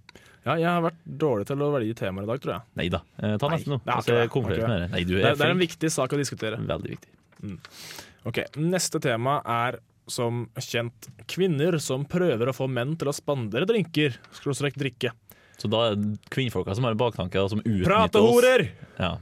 Ja, 0.45 0.57
jeg 0.57 0.67
har 0.67 0.83
vært 0.83 1.01
dårlig 1.09 1.47
til 1.47 1.57
å 1.57 1.73
velge 1.73 1.95
temaer 1.97 2.25
i 2.25 2.27
dag, 2.27 2.41
tror 2.41 2.53
jeg. 2.53 2.63
Neida. 2.77 3.01
Ta 3.39 3.49
Nei, 3.49 3.57
neste 3.57 3.71
nå. 3.71 3.81
er 3.87 4.03
det, 4.05 4.69
er. 4.69 4.89
Nei, 4.91 5.05
Det 5.05 5.15
er, 5.25 5.31
er, 5.31 5.35
det 5.37 5.41
er 5.47 5.51
en 5.55 5.59
viktig 5.59 5.91
sak 5.91 6.11
å 6.13 6.19
diskutere. 6.21 6.59
Veldig 6.61 6.91
viktig. 6.91 7.09
Ok, 8.27 8.39
Neste 8.57 9.01
tema 9.01 9.41
er 9.45 9.79
som 10.11 10.45
kjent 10.61 11.09
kvinner 11.31 11.79
som 11.83 12.05
prøver 12.09 12.51
å 12.51 12.55
få 12.57 12.67
menn 12.71 12.95
til 13.01 13.09
å 13.11 13.15
spandere 13.17 13.69
drinker. 13.69 14.19
Skråstrek 14.37 14.77
drikke. 14.81 15.13
Så 15.57 15.71
da 15.71 15.85
er 15.91 15.97
det 15.99 16.19
kvinnfolka 16.35 16.75
som 16.77 16.87
har 16.87 16.97
baktanker 16.99 17.41
baktanke, 17.41 17.49
som 17.53 17.63
utnytter 17.63 17.85
oss. 17.85 17.89
Pratehorer! 17.89 18.67
Ja. 18.99 19.13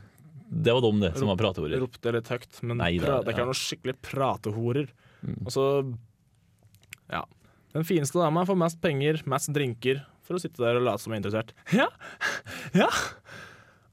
Det 0.53 0.73
var 0.75 0.85
de, 0.85 0.91
det, 1.01 1.13
som 1.17 1.31
var 1.31 1.39
pratehorer. 1.41 1.81
Ropte 1.81 2.13
litt 2.13 2.29
høyt, 2.29 2.59
men 2.63 2.81
Nei, 2.83 2.99
det 3.01 3.09
er- 3.09 3.29
ikke 3.33 3.41
ja. 3.45 3.49
noe 3.49 3.57
skikkelig 3.57 3.95
pratehorer. 4.05 4.89
Mm. 5.23 5.39
Og 5.47 5.53
så 5.55 5.67
Ja. 7.13 7.25
Den 7.73 7.85
fineste 7.89 8.21
dama 8.21 8.45
får 8.45 8.59
mest 8.59 8.81
penger, 8.83 9.23
mest 9.25 9.49
drinker, 9.53 10.03
for 10.23 10.37
å 10.37 10.41
sitte 10.41 10.61
der 10.61 10.77
og 10.77 10.83
late 10.85 11.01
som 11.01 11.13
er 11.13 11.23
interessert. 11.23 11.53
Ja, 11.73 11.89
ja. 12.75 12.89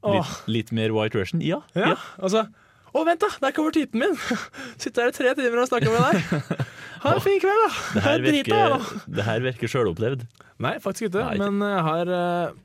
Litt, 0.04 0.48
litt 0.48 0.72
mer 0.72 0.92
white 0.96 1.16
Russian? 1.18 1.40
Ja. 1.44 1.60
ja. 1.76 1.94
Altså 2.18 2.46
Å, 2.90 3.02
vent, 3.06 3.20
da! 3.22 3.28
Der 3.44 3.54
kommer 3.54 3.74
typen 3.74 4.02
min! 4.02 4.16
Sitter 4.82 5.06
her 5.06 5.12
i 5.12 5.16
tre 5.16 5.34
timer 5.38 5.62
og 5.62 5.68
snakker 5.70 5.92
med 5.94 6.02
deg. 6.10 6.64
Ha 7.04 7.14
en 7.16 7.22
fin 7.24 7.38
kveld, 7.42 7.62
da! 7.62 7.70
Det 7.94 8.02
her 8.06 8.24
virker, 8.26 8.74
det 9.18 9.26
her 9.28 9.44
virker 9.46 9.70
sjølopplevd. 9.72 10.26
Nei, 10.60 10.74
faktisk 10.82 11.08
ikke. 11.08 11.22
Nei. 11.30 11.38
Men 11.40 11.62
jeg 11.64 11.84
har, 11.86 12.10
eh, 12.16 12.58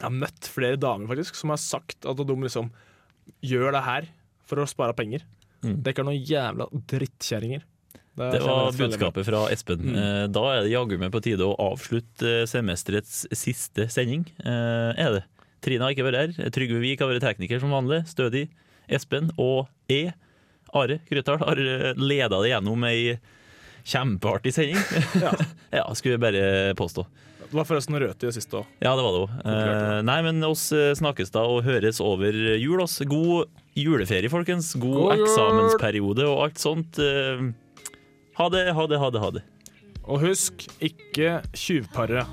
jeg 0.00 0.04
har 0.08 0.16
møtt 0.16 0.48
flere 0.50 0.80
damer 0.82 1.12
faktisk 1.12 1.38
som 1.38 1.52
har 1.54 1.60
sagt 1.62 2.08
at 2.08 2.18
de 2.26 2.38
liksom 2.42 2.72
gjør 3.46 3.76
det 3.76 3.84
her 3.86 4.08
for 4.46 4.62
å 4.62 4.66
spare 4.70 4.96
penger. 4.98 5.22
Mm. 5.62 5.78
Det 5.82 5.90
er 5.90 5.94
ikke 5.96 6.06
noen 6.08 6.26
jævla 6.26 6.66
drittkjerringer. 6.90 7.64
Det 8.16 8.38
var 8.40 8.70
budskapet 8.72 9.26
fra 9.28 9.42
Espen. 9.52 9.82
Mm. 9.84 9.96
Eh, 10.00 10.26
Da 10.32 10.42
er 10.54 10.62
det 10.64 10.72
jaggu 10.72 10.96
meg 11.00 11.10
på 11.12 11.20
tide 11.24 11.44
å 11.44 11.56
avslutte 11.60 12.30
eh, 12.42 12.46
semesterets 12.48 13.26
siste 13.36 13.90
sending. 13.92 14.24
Eh, 14.40 14.92
Er 15.04 15.18
det. 15.18 15.24
Trine 15.64 15.84
har 15.84 15.92
ikke 15.92 16.06
vært 16.06 16.22
her. 16.38 16.50
Trygve 16.54 16.80
Vik 16.80 17.02
har 17.04 17.10
vært 17.10 17.24
tekniker 17.26 17.60
som 17.60 17.72
vanlig. 17.74 18.02
Stødig. 18.08 18.46
Espen 18.88 19.30
og 19.40 19.66
E. 19.92 20.10
Are 20.76 20.98
Krøtdal 21.08 21.38
har 21.40 21.60
leda 21.96 22.40
det 22.42 22.50
gjennom 22.52 22.84
ei 22.88 23.16
kjempeartig 23.86 24.52
sending. 24.54 24.82
Ja. 25.24 25.32
ja, 25.80 25.86
skulle 25.94 26.16
jeg 26.16 26.22
bare 26.24 26.74
påstå. 26.78 27.06
Det 27.46 27.54
var 27.54 27.66
forresten 27.68 27.94
rødt 28.02 28.24
i 28.24 28.26
det 28.26 28.34
siste 28.34 28.58
òg. 28.58 28.70
Ja, 28.82 28.96
det 28.98 29.04
var 29.06 29.12
det 29.14 29.20
òg. 29.22 29.34
Eh, 29.46 29.98
nei, 30.08 30.16
men 30.26 30.42
oss 30.48 30.64
eh, 30.74 30.90
snakkes 30.98 31.30
da 31.30 31.44
og 31.46 31.62
høres 31.66 32.00
over 32.02 32.34
jul. 32.58 32.80
Oss. 32.82 32.98
God 33.06 33.46
juleferie, 33.78 34.30
folkens. 34.32 34.72
God, 34.74 34.96
God 35.04 35.20
eksamensperiode 35.20 36.26
og 36.26 36.42
alt 36.48 36.58
sånt. 36.62 36.98
Eh, 36.98 37.46
Ha 38.36 38.50
det, 38.52 38.66
ha 38.76 38.82
det, 38.84 38.98
ha 39.00 39.06
det. 39.08 39.20
ha 39.22 39.30
det. 39.38 39.40
Og 40.04 40.20
husk, 40.26 40.66
ikke 40.84 41.38
tjuvpare. 41.56 42.26